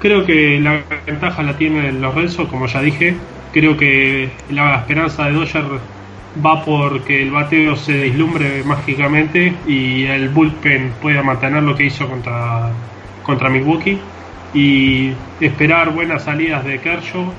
Creo 0.00 0.24
que 0.24 0.58
la 0.60 0.80
ventaja 1.06 1.42
la 1.42 1.56
tienen 1.56 2.00
los 2.00 2.14
Renzo, 2.14 2.48
como 2.48 2.66
ya 2.66 2.80
dije, 2.80 3.16
Creo 3.52 3.76
que 3.76 4.30
la 4.50 4.76
esperanza 4.76 5.26
de 5.26 5.32
Dodger 5.32 5.64
va 6.44 6.64
porque 6.64 7.22
el 7.22 7.30
bateo 7.30 7.74
se 7.74 7.94
deslumbre 7.94 8.62
mágicamente 8.64 9.52
y 9.66 10.04
el 10.04 10.28
bullpen 10.28 10.92
pueda 11.02 11.22
mantener 11.22 11.62
lo 11.62 11.74
que 11.74 11.86
hizo 11.86 12.08
contra, 12.08 12.70
contra 13.24 13.48
Milwaukee 13.50 13.98
y 14.54 15.12
esperar 15.40 15.92
buenas 15.92 16.24
salidas 16.24 16.64
de 16.64 16.78
Kershaw, 16.80 17.32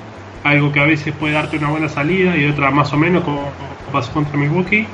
algo 0.44 0.72
que 0.72 0.80
a 0.82 0.86
veces 0.86 1.14
puede 1.16 1.34
darte 1.34 1.58
una 1.58 1.70
buena 1.70 1.88
salida 1.88 2.36
y 2.36 2.46
otra 2.46 2.72
más 2.72 2.92
o 2.92 2.98
menos 2.98 3.24
como 3.24 3.54
pasó 3.92 4.12
contra 4.12 4.38
Milwaukee. 4.38 4.86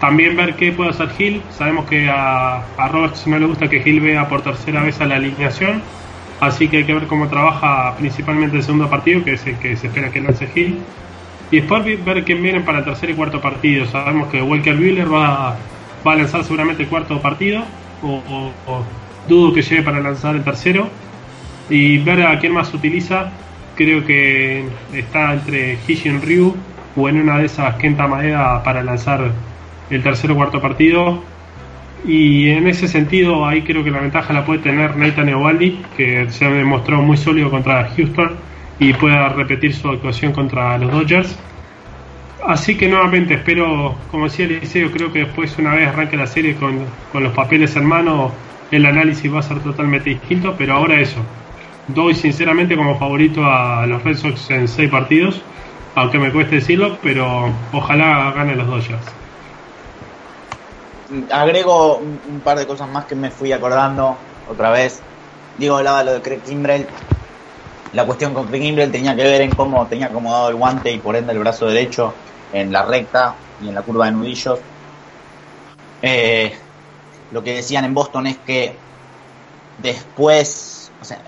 También 0.00 0.36
ver 0.36 0.54
qué 0.56 0.72
puede 0.72 0.90
hacer 0.90 1.08
Hill. 1.18 1.42
Sabemos 1.50 1.86
que 1.88 2.08
a, 2.08 2.58
a 2.76 2.88
Roberts 2.88 3.26
no 3.26 3.38
le 3.38 3.46
gusta 3.46 3.68
que 3.68 3.82
Hill 3.84 4.00
vea 4.00 4.28
por 4.28 4.42
tercera 4.42 4.82
vez 4.82 5.00
a 5.00 5.06
la 5.06 5.16
alineación 5.16 5.82
Así 6.40 6.68
que 6.68 6.78
hay 6.78 6.84
que 6.84 6.94
ver 6.94 7.06
cómo 7.06 7.28
trabaja 7.28 7.94
principalmente 7.96 8.56
el 8.56 8.62
segundo 8.62 8.90
partido, 8.90 9.24
que 9.24 9.34
es 9.34 9.46
el 9.46 9.56
que 9.56 9.76
se 9.76 9.86
espera 9.86 10.10
que 10.10 10.20
lance 10.20 10.48
Hill. 10.54 10.78
Y 11.50 11.60
después 11.60 11.84
ver 12.04 12.24
quién 12.24 12.42
viene 12.42 12.60
para 12.60 12.78
el 12.78 12.84
tercer 12.84 13.10
y 13.10 13.14
cuarto 13.14 13.40
partido. 13.40 13.86
Sabemos 13.86 14.28
que 14.28 14.42
Walker 14.42 14.78
Wheeler 14.78 15.12
va, 15.12 15.56
a 16.04 16.14
lanzar 16.14 16.44
seguramente 16.44 16.82
el 16.82 16.88
cuarto 16.88 17.20
partido, 17.20 17.62
o, 18.02 18.52
dudo 19.28 19.52
que 19.52 19.62
llegue 19.62 19.82
para 19.82 20.00
lanzar 20.00 20.34
el 20.34 20.44
tercero. 20.44 20.88
Y 21.70 21.98
ver 21.98 22.22
a 22.26 22.38
quién 22.38 22.52
más 22.52 22.72
utiliza. 22.74 23.30
Creo 23.74 24.04
que 24.04 24.64
está 24.92 25.34
entre 25.34 25.78
Hishin 25.86 26.22
Ryu 26.22 26.54
o 26.96 27.08
en 27.08 27.20
una 27.20 27.38
de 27.38 27.46
esas 27.46 27.74
Kenta 27.76 28.06
Maeda 28.06 28.62
para 28.62 28.82
lanzar 28.82 29.30
el 29.90 30.02
tercer 30.02 30.30
o 30.32 30.34
cuarto 30.34 30.60
partido. 30.60 31.22
Y 32.04 32.50
en 32.50 32.68
ese 32.68 32.88
sentido, 32.88 33.46
ahí 33.46 33.62
creo 33.62 33.82
que 33.82 33.90
la 33.90 34.00
ventaja 34.00 34.32
la 34.32 34.44
puede 34.44 34.60
tener 34.60 34.96
Nathan 34.96 35.28
Eovaldi, 35.28 35.82
que 35.96 36.30
se 36.30 36.44
ha 36.44 36.50
demostrado 36.50 37.02
muy 37.02 37.16
sólido 37.16 37.50
contra 37.50 37.88
Houston 37.96 38.32
y 38.78 38.92
pueda 38.92 39.28
repetir 39.30 39.74
su 39.74 39.88
actuación 39.88 40.32
contra 40.32 40.78
los 40.78 40.92
Dodgers. 40.92 41.38
Así 42.46 42.76
que 42.76 42.88
nuevamente 42.88 43.34
espero, 43.34 43.96
como 44.10 44.24
decía 44.24 44.44
Eliseo, 44.44 44.92
creo 44.92 45.12
que 45.12 45.20
después 45.20 45.56
una 45.58 45.74
vez 45.74 45.88
arranque 45.88 46.16
la 46.16 46.26
serie 46.26 46.54
con, 46.54 46.78
con 47.10 47.24
los 47.24 47.32
papeles 47.32 47.74
en 47.74 47.86
mano, 47.86 48.30
el 48.70 48.86
análisis 48.86 49.32
va 49.32 49.40
a 49.40 49.42
ser 49.42 49.58
totalmente 49.60 50.10
distinto, 50.10 50.54
pero 50.56 50.74
ahora 50.74 51.00
eso. 51.00 51.20
Doy 51.88 52.14
sinceramente 52.14 52.76
como 52.76 52.98
favorito 52.98 53.44
a 53.44 53.86
los 53.86 54.02
Red 54.04 54.16
Sox 54.16 54.50
en 54.50 54.68
seis 54.68 54.90
partidos, 54.90 55.42
aunque 55.94 56.18
me 56.18 56.30
cueste 56.30 56.56
decirlo, 56.56 56.98
pero 57.02 57.52
ojalá 57.72 58.32
ganen 58.36 58.58
los 58.58 58.66
Dodgers. 58.66 59.25
Agrego 61.30 61.98
un, 61.98 62.40
par 62.40 62.58
de 62.58 62.66
cosas 62.66 62.88
más 62.88 63.04
que 63.04 63.14
me 63.14 63.30
fui 63.30 63.52
acordando 63.52 64.16
otra 64.50 64.70
vez. 64.70 65.00
Digo, 65.58 65.76
hablaba 65.76 66.02
lo 66.02 66.14
de 66.14 66.22
Craig 66.22 66.40
Kimbrell. 66.40 66.86
La 67.92 68.04
cuestión 68.04 68.34
con 68.34 68.46
Craig 68.46 68.62
Kimbrell 68.62 68.90
tenía 68.90 69.14
que 69.14 69.22
ver 69.22 69.40
en 69.42 69.50
cómo 69.50 69.86
tenía 69.86 70.06
acomodado 70.06 70.48
el 70.48 70.56
guante 70.56 70.90
y 70.90 70.98
por 70.98 71.14
ende 71.14 71.32
el 71.32 71.38
brazo 71.38 71.66
derecho 71.66 72.12
en 72.52 72.72
la 72.72 72.84
recta 72.84 73.34
y 73.62 73.68
en 73.68 73.74
la 73.74 73.82
curva 73.82 74.06
de 74.06 74.12
nudillos. 74.12 74.58
Eh, 76.02 76.54
lo 77.32 77.42
que 77.42 77.54
decían 77.54 77.84
en 77.84 77.94
Boston 77.94 78.26
es 78.26 78.36
que 78.38 78.76
después, 79.78 80.90
o 81.00 81.04
sea, 81.04 81.18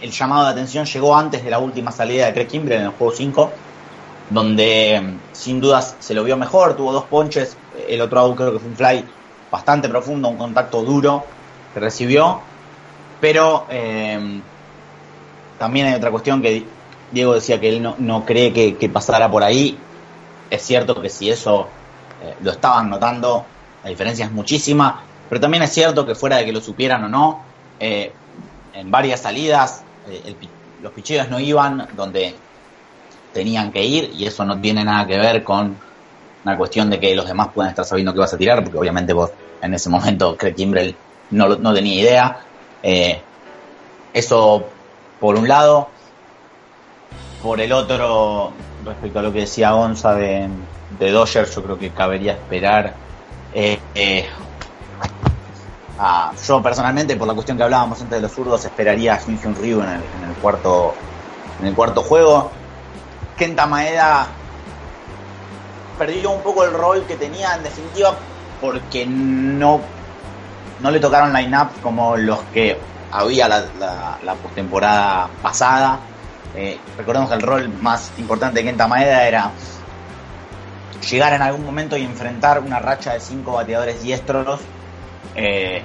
el 0.00 0.10
llamado 0.10 0.44
de 0.44 0.50
atención 0.52 0.84
llegó 0.86 1.16
antes 1.16 1.44
de 1.44 1.50
la 1.50 1.58
última 1.58 1.90
salida 1.92 2.26
de 2.26 2.32
Craig 2.32 2.46
Kimbrell 2.46 2.80
en 2.80 2.86
el 2.86 2.92
juego 2.92 3.12
5, 3.12 3.52
donde 4.32 5.18
sin 5.32 5.60
dudas 5.60 5.96
se 5.98 6.14
lo 6.14 6.24
vio 6.24 6.36
mejor, 6.36 6.76
tuvo 6.76 6.92
dos 6.92 7.04
ponches, 7.04 7.56
el 7.88 8.00
otro 8.00 8.20
out 8.20 8.36
creo 8.36 8.52
que 8.52 8.58
fue 8.58 8.68
un 8.68 8.76
fly 8.76 9.04
bastante 9.50 9.88
profundo, 9.88 10.28
un 10.28 10.36
contacto 10.36 10.82
duro 10.82 11.24
que 11.74 11.80
recibió, 11.80 12.40
pero 13.20 13.66
eh, 13.70 14.40
también 15.58 15.86
hay 15.86 15.94
otra 15.94 16.10
cuestión 16.10 16.42
que 16.42 16.64
Diego 17.10 17.34
decía 17.34 17.60
que 17.60 17.68
él 17.68 17.82
no, 17.82 17.94
no 17.98 18.24
cree 18.24 18.52
que, 18.52 18.88
pasara 18.88 19.30
por 19.30 19.44
ahí, 19.44 19.78
es 20.50 20.62
cierto 20.62 21.00
que 21.00 21.08
si 21.08 21.30
eso 21.30 21.68
eh, 22.22 22.34
lo 22.42 22.52
estaban 22.52 22.90
notando, 22.90 23.44
la 23.84 23.90
diferencia 23.90 24.24
es 24.24 24.32
muchísima, 24.32 25.02
pero 25.28 25.40
también 25.40 25.62
es 25.62 25.72
cierto 25.72 26.06
que 26.06 26.14
fuera 26.14 26.38
de 26.38 26.46
que 26.46 26.52
lo 26.52 26.60
supieran 26.60 27.04
o 27.04 27.08
no, 27.08 27.42
eh, 27.78 28.12
en 28.74 28.90
varias 28.90 29.20
salidas 29.20 29.82
eh, 30.08 30.34
los 30.82 30.92
picheos 30.92 31.28
no 31.28 31.38
iban 31.38 31.88
donde 31.94 32.34
tenían 33.32 33.72
que 33.72 33.84
ir 33.84 34.12
y 34.16 34.26
eso 34.26 34.44
no 34.44 34.60
tiene 34.60 34.84
nada 34.84 35.06
que 35.06 35.18
ver 35.18 35.42
con 35.42 35.76
una 36.44 36.56
cuestión 36.56 36.90
de 36.90 36.98
que 36.98 37.14
los 37.14 37.26
demás 37.26 37.48
puedan 37.54 37.70
estar 37.70 37.84
sabiendo 37.84 38.12
que 38.12 38.18
vas 38.18 38.34
a 38.34 38.38
tirar, 38.38 38.62
porque 38.62 38.78
obviamente 38.78 39.12
vos 39.12 39.30
en 39.60 39.74
ese 39.74 39.88
momento 39.88 40.36
Craig 40.38 40.54
Kimbrell 40.54 40.94
no, 41.30 41.48
no 41.56 41.74
tenía 41.74 42.00
idea. 42.00 42.40
Eh, 42.82 43.20
eso 44.12 44.64
por 45.20 45.36
un 45.36 45.48
lado. 45.48 45.88
Por 47.42 47.60
el 47.60 47.72
otro, 47.72 48.52
respecto 48.84 49.18
a 49.18 49.22
lo 49.22 49.32
que 49.32 49.40
decía 49.40 49.72
Gonza 49.72 50.14
de, 50.14 50.48
de 50.98 51.10
Dodgers, 51.10 51.52
yo 51.54 51.62
creo 51.64 51.78
que 51.78 51.90
cabería 51.90 52.32
esperar. 52.32 52.94
Eh, 53.52 53.80
eh, 53.94 54.26
yo 56.46 56.62
personalmente, 56.62 57.16
por 57.16 57.26
la 57.26 57.34
cuestión 57.34 57.56
que 57.56 57.64
hablábamos 57.64 58.00
antes 58.00 58.16
de 58.16 58.22
los 58.22 58.32
zurdos, 58.32 58.64
esperaría 58.64 59.14
a 59.14 59.18
Hyun 59.18 59.56
Ryu 59.56 59.80
en 59.80 59.88
el, 59.88 59.94
en 59.96 60.28
el 60.28 60.34
cuarto 60.40 60.94
en 61.60 61.68
el 61.68 61.74
cuarto 61.74 62.02
juego. 62.02 62.50
Kenta 63.36 63.66
Maeda 63.66 64.26
perdió 65.98 66.30
un 66.30 66.42
poco 66.42 66.64
el 66.64 66.72
rol 66.72 67.04
que 67.06 67.16
tenía 67.16 67.54
en 67.54 67.62
definitiva 67.62 68.14
porque 68.60 69.06
no, 69.06 69.80
no 70.80 70.90
le 70.90 71.00
tocaron 71.00 71.32
line-up 71.32 71.68
como 71.82 72.16
los 72.16 72.40
que 72.52 72.78
había 73.10 73.48
la, 73.48 74.18
la, 74.22 74.34
postemporada 74.34 75.28
pasada. 75.42 75.98
Eh, 76.54 76.78
recordemos 76.96 77.28
que 77.28 77.36
el 77.36 77.42
rol 77.42 77.68
más 77.80 78.12
importante 78.18 78.60
de 78.60 78.66
Kenta 78.66 78.86
Maeda 78.86 79.26
era 79.26 79.50
llegar 81.08 81.32
en 81.32 81.42
algún 81.42 81.64
momento 81.64 81.96
y 81.96 82.04
enfrentar 82.04 82.60
una 82.60 82.78
racha 82.78 83.14
de 83.14 83.20
cinco 83.20 83.52
bateadores 83.52 84.02
diestros, 84.02 84.60
eh, 85.34 85.82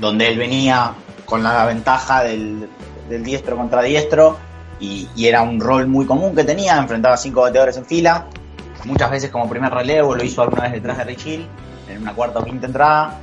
donde 0.00 0.28
él 0.28 0.38
venía 0.38 0.94
con 1.24 1.42
la 1.42 1.66
ventaja 1.66 2.22
del 2.22 2.68
diestro 3.08 3.56
contra 3.56 3.82
diestro 3.82 4.38
y, 4.80 5.08
era 5.16 5.42
un 5.42 5.60
rol 5.60 5.86
muy 5.86 6.06
común 6.06 6.34
que 6.34 6.44
tenía, 6.44 6.76
enfrentaba 6.78 7.16
cinco 7.16 7.42
bateadores 7.42 7.76
en 7.76 7.84
fila, 7.84 8.26
muchas 8.84 9.10
veces 9.10 9.30
como 9.30 9.48
primer 9.48 9.72
relevo, 9.72 10.14
lo 10.14 10.22
hizo 10.22 10.42
alguna 10.42 10.62
vez 10.64 10.72
detrás 10.72 10.98
de 10.98 11.04
Rich 11.04 11.26
Hill, 11.26 11.46
en 11.88 12.02
una 12.02 12.14
cuarta 12.14 12.38
o 12.38 12.44
quinta 12.44 12.66
entrada, 12.66 13.18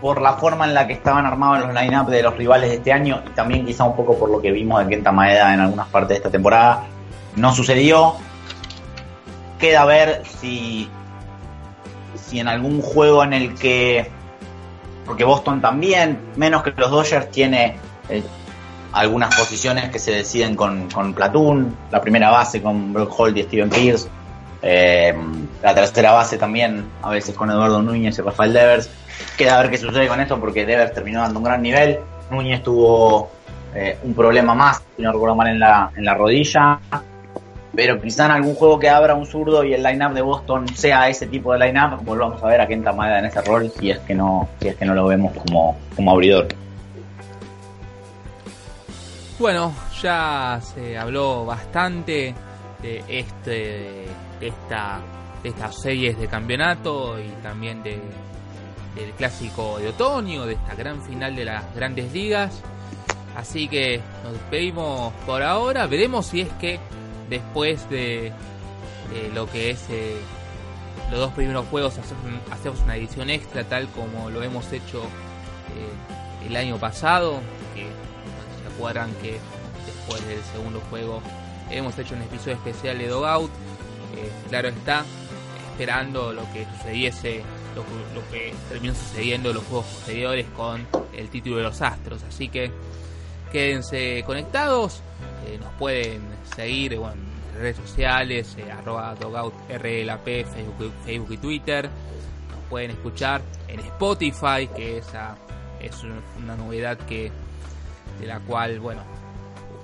por 0.00 0.20
la 0.20 0.34
forma 0.34 0.66
en 0.66 0.74
la 0.74 0.86
que 0.86 0.92
estaban 0.92 1.26
armados 1.26 1.66
los 1.66 1.74
line-up 1.74 2.08
de 2.08 2.22
los 2.22 2.36
rivales 2.36 2.70
de 2.70 2.76
este 2.76 2.92
año 2.92 3.22
y 3.26 3.30
también 3.30 3.66
quizá 3.66 3.84
un 3.84 3.96
poco 3.96 4.16
por 4.16 4.30
lo 4.30 4.40
que 4.40 4.52
vimos 4.52 4.84
de 4.84 4.88
Kenta 4.88 5.10
Maeda 5.10 5.52
en 5.54 5.60
algunas 5.60 5.88
partes 5.88 6.10
de 6.10 6.14
esta 6.16 6.30
temporada, 6.30 6.84
no 7.36 7.52
sucedió. 7.52 8.14
Queda 9.58 9.84
ver 9.84 10.22
si, 10.24 10.88
si 12.14 12.38
en 12.38 12.46
algún 12.46 12.80
juego 12.80 13.24
en 13.24 13.32
el 13.32 13.54
que, 13.56 14.08
porque 15.04 15.24
Boston 15.24 15.60
también, 15.60 16.20
menos 16.36 16.62
que 16.62 16.72
los 16.76 16.90
Dodgers, 16.92 17.28
tiene 17.32 17.76
eh, 18.08 18.22
algunas 18.92 19.34
posiciones 19.36 19.90
que 19.90 19.98
se 19.98 20.12
deciden 20.12 20.56
con, 20.56 20.88
con 20.90 21.14
Platoon, 21.14 21.76
la 21.90 22.00
primera 22.00 22.30
base 22.30 22.62
con 22.62 22.92
Brock 22.92 23.12
Holt 23.18 23.36
y 23.36 23.42
Steven 23.42 23.70
Pierce, 23.70 24.08
eh, 24.62 25.14
la 25.62 25.74
tercera 25.74 26.12
base 26.12 26.38
también, 26.38 26.84
a 27.02 27.10
veces 27.10 27.34
con 27.34 27.50
Eduardo 27.50 27.82
Núñez 27.82 28.18
y 28.18 28.22
Rafael 28.22 28.52
Devers. 28.52 28.90
Queda 29.36 29.60
ver 29.60 29.70
qué 29.70 29.78
sucede 29.78 30.08
con 30.08 30.20
esto 30.20 30.38
porque 30.38 30.66
Devers 30.66 30.94
terminó 30.94 31.20
dando 31.20 31.38
un 31.38 31.44
gran 31.44 31.62
nivel. 31.62 31.98
Núñez 32.30 32.62
tuvo 32.62 33.30
eh, 33.74 33.98
un 34.02 34.14
problema 34.14 34.54
más, 34.54 34.82
si 34.96 35.02
no 35.02 35.12
recuerdo 35.12 35.36
mal, 35.36 35.48
en 35.48 35.60
la, 35.60 35.90
en 35.96 36.04
la 36.04 36.14
rodilla. 36.14 36.78
Pero 37.74 38.00
quizá 38.00 38.26
en 38.26 38.32
algún 38.32 38.54
juego 38.54 38.78
que 38.78 38.88
abra 38.88 39.14
un 39.14 39.26
zurdo 39.26 39.62
y 39.62 39.74
el 39.74 39.82
line-up 39.82 40.12
de 40.12 40.22
Boston 40.22 40.66
sea 40.74 41.08
ese 41.08 41.26
tipo 41.26 41.52
de 41.52 41.60
line-up, 41.60 42.02
volvamos 42.02 42.42
a 42.42 42.46
ver 42.48 42.60
a 42.60 42.66
Kenta 42.66 42.92
Maeda 42.92 43.20
en 43.20 43.26
ese 43.26 43.40
rol 43.42 43.70
si 43.78 43.90
es 43.90 43.98
que 44.00 44.14
no, 44.14 44.48
si 44.60 44.68
es 44.68 44.76
que 44.76 44.84
no 44.84 44.94
lo 44.94 45.06
vemos 45.06 45.32
como, 45.34 45.76
como 45.94 46.10
abridor. 46.10 46.48
Bueno, 49.38 49.72
ya 50.02 50.60
se 50.60 50.98
habló 50.98 51.46
bastante 51.46 52.34
de 52.82 53.04
este 53.06 54.06
de 54.40 54.48
esta 54.48 55.00
de 55.44 55.50
estas 55.50 55.80
series 55.80 56.18
de 56.18 56.26
campeonato 56.26 57.20
y 57.20 57.28
también 57.40 57.80
de, 57.84 58.00
del 58.96 59.12
clásico 59.12 59.78
de 59.78 59.90
otoño, 59.90 60.44
de 60.44 60.54
esta 60.54 60.74
gran 60.74 61.00
final 61.02 61.36
de 61.36 61.44
las 61.44 61.72
grandes 61.72 62.12
ligas. 62.12 62.60
Así 63.36 63.68
que 63.68 64.00
nos 64.24 64.32
despedimos 64.32 65.12
por 65.24 65.44
ahora. 65.44 65.86
Veremos 65.86 66.26
si 66.26 66.40
es 66.40 66.48
que 66.54 66.80
después 67.30 67.88
de, 67.90 68.32
de 69.12 69.30
lo 69.32 69.48
que 69.48 69.70
es 69.70 69.86
eh, 69.88 70.16
los 71.12 71.20
dos 71.20 71.32
primeros 71.34 71.64
juegos 71.68 71.96
hacemos 72.50 72.80
una 72.82 72.96
edición 72.96 73.30
extra 73.30 73.62
tal 73.62 73.86
como 73.88 74.30
lo 74.30 74.42
hemos 74.42 74.72
hecho 74.72 75.00
eh, 75.76 76.46
el 76.48 76.56
año 76.56 76.76
pasado. 76.78 77.40
Acuerdan 78.78 79.12
que 79.20 79.38
después 79.86 80.24
del 80.28 80.40
segundo 80.52 80.80
juego 80.88 81.20
hemos 81.68 81.98
hecho 81.98 82.14
un 82.14 82.22
episodio 82.22 82.54
especial 82.54 82.96
de 82.98 83.08
Dogout. 83.08 83.50
Eh, 84.16 84.30
claro 84.48 84.68
está, 84.68 85.04
esperando 85.72 86.32
lo 86.32 86.42
que 86.52 86.64
sucediese, 86.76 87.42
lo, 87.74 87.82
lo, 88.14 88.28
que 88.30 88.54
terminó 88.68 88.94
sucediendo 88.94 89.50
en 89.50 89.56
los 89.56 89.64
juegos 89.64 89.86
posteriores 89.86 90.46
con 90.56 90.86
el 91.12 91.28
título 91.28 91.56
de 91.56 91.62
los 91.64 91.82
Astros. 91.82 92.22
Así 92.22 92.48
que 92.48 92.70
quédense 93.50 94.22
conectados, 94.24 95.02
eh, 95.46 95.58
nos 95.58 95.72
pueden 95.74 96.22
seguir 96.54 96.96
bueno, 96.98 97.16
en 97.54 97.60
redes 97.60 97.76
sociales, 97.78 98.56
eh, 98.58 98.70
arroba 98.70 99.16
dogoutrlap, 99.16 100.24
Facebook, 100.24 100.92
Facebook 101.04 101.32
y 101.32 101.38
Twitter. 101.38 101.84
Nos 101.84 102.60
pueden 102.70 102.92
escuchar 102.92 103.42
en 103.66 103.80
Spotify, 103.80 104.68
que 104.74 104.98
esa 104.98 105.36
es 105.80 105.96
una 106.40 106.56
novedad 106.56 106.96
que 106.98 107.32
de 108.20 108.26
la 108.26 108.40
cual, 108.40 108.80
bueno, 108.80 109.02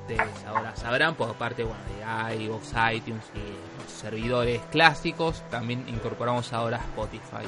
ustedes 0.00 0.44
ahora 0.46 0.74
sabrán, 0.76 1.14
por 1.14 1.34
parte 1.34 1.64
bueno, 1.64 1.80
de 2.28 2.44
iVoox, 2.44 2.72
iTunes 2.92 3.24
y 3.34 3.82
los 3.82 3.90
servidores 3.90 4.60
clásicos, 4.70 5.42
también 5.50 5.84
incorporamos 5.88 6.52
ahora 6.52 6.78
Spotify. 6.78 7.46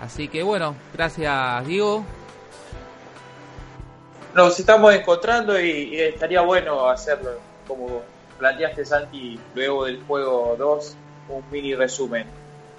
Así 0.00 0.28
que 0.28 0.42
bueno, 0.42 0.76
gracias 0.94 1.66
Diego. 1.66 2.04
Nos 4.34 4.58
estamos 4.58 4.94
encontrando 4.94 5.60
y, 5.60 5.94
y 5.94 6.00
estaría 6.00 6.40
bueno 6.42 6.88
hacerlo, 6.88 7.32
como 7.66 8.02
planteaste 8.38 8.84
Santi, 8.84 9.38
luego 9.54 9.84
del 9.84 10.02
juego 10.04 10.54
2, 10.58 10.96
un 11.30 11.44
mini 11.50 11.74
resumen. 11.74 12.26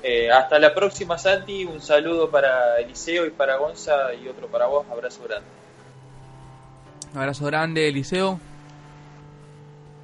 Eh, 0.02 0.32
hasta 0.32 0.58
la 0.60 0.74
próxima 0.74 1.18
Santi, 1.18 1.66
un 1.66 1.82
saludo 1.82 2.30
para 2.30 2.80
Eliseo 2.80 3.26
y 3.26 3.32
para 3.32 3.58
Gonza 3.58 4.14
y 4.14 4.30
otro 4.30 4.48
para 4.48 4.68
vos, 4.68 4.86
abrazo 4.90 5.24
grande. 5.28 5.59
Un 7.14 7.20
abrazo 7.20 7.46
grande 7.46 7.88
Eliseo. 7.88 8.40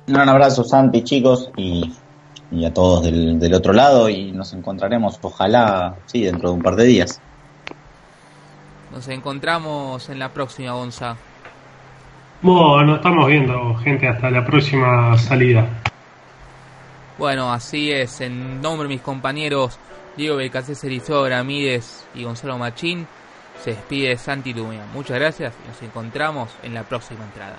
Un 0.07 0.14
gran 0.14 0.30
abrazo, 0.30 0.64
Santi, 0.64 1.03
chicos, 1.03 1.49
y, 1.57 1.94
y 2.52 2.65
a 2.65 2.73
todos 2.73 3.03
del, 3.03 3.40
del, 3.40 3.53
otro 3.53 3.73
lado. 3.73 4.10
Y 4.10 4.32
nos 4.32 4.53
encontraremos, 4.53 5.18
ojalá, 5.22 5.95
sí, 6.06 6.23
dentro 6.23 6.49
de 6.49 6.56
un 6.56 6.61
par 6.61 6.76
de 6.76 6.86
días. 6.86 7.19
Nos 8.91 9.07
encontramos 9.07 10.10
en 10.10 10.19
la 10.19 10.30
próxima, 10.30 10.73
Gonza. 10.73 11.18
Bueno, 12.41 12.98
estamos 12.98 13.27
viendo, 13.27 13.76
gente, 13.76 14.07
hasta 14.07 14.30
la 14.30 14.45
próxima 14.45 15.18
salida. 15.18 15.68
Bueno, 17.18 17.52
así 17.52 17.91
es. 17.91 18.22
En 18.22 18.61
nombre 18.61 18.88
de 18.88 18.95
mis 18.95 19.02
compañeros 19.02 19.80
Diego 20.18 20.38
Becasés, 20.38 20.84
Eliseo 20.84 21.27
Ramírez 21.27 22.06
y 22.14 22.23
Gonzalo 22.23 22.57
Machín, 22.57 23.07
se 23.64 23.72
despide 23.72 24.18
Santi 24.18 24.53
Dumea. 24.53 24.86
Muchas 24.94 25.19
gracias 25.19 25.53
y 25.64 25.68
nos 25.68 25.82
encontramos 25.82 26.49
en 26.64 26.73
la 26.73 26.84
próxima 26.84 27.23
entrada. 27.26 27.57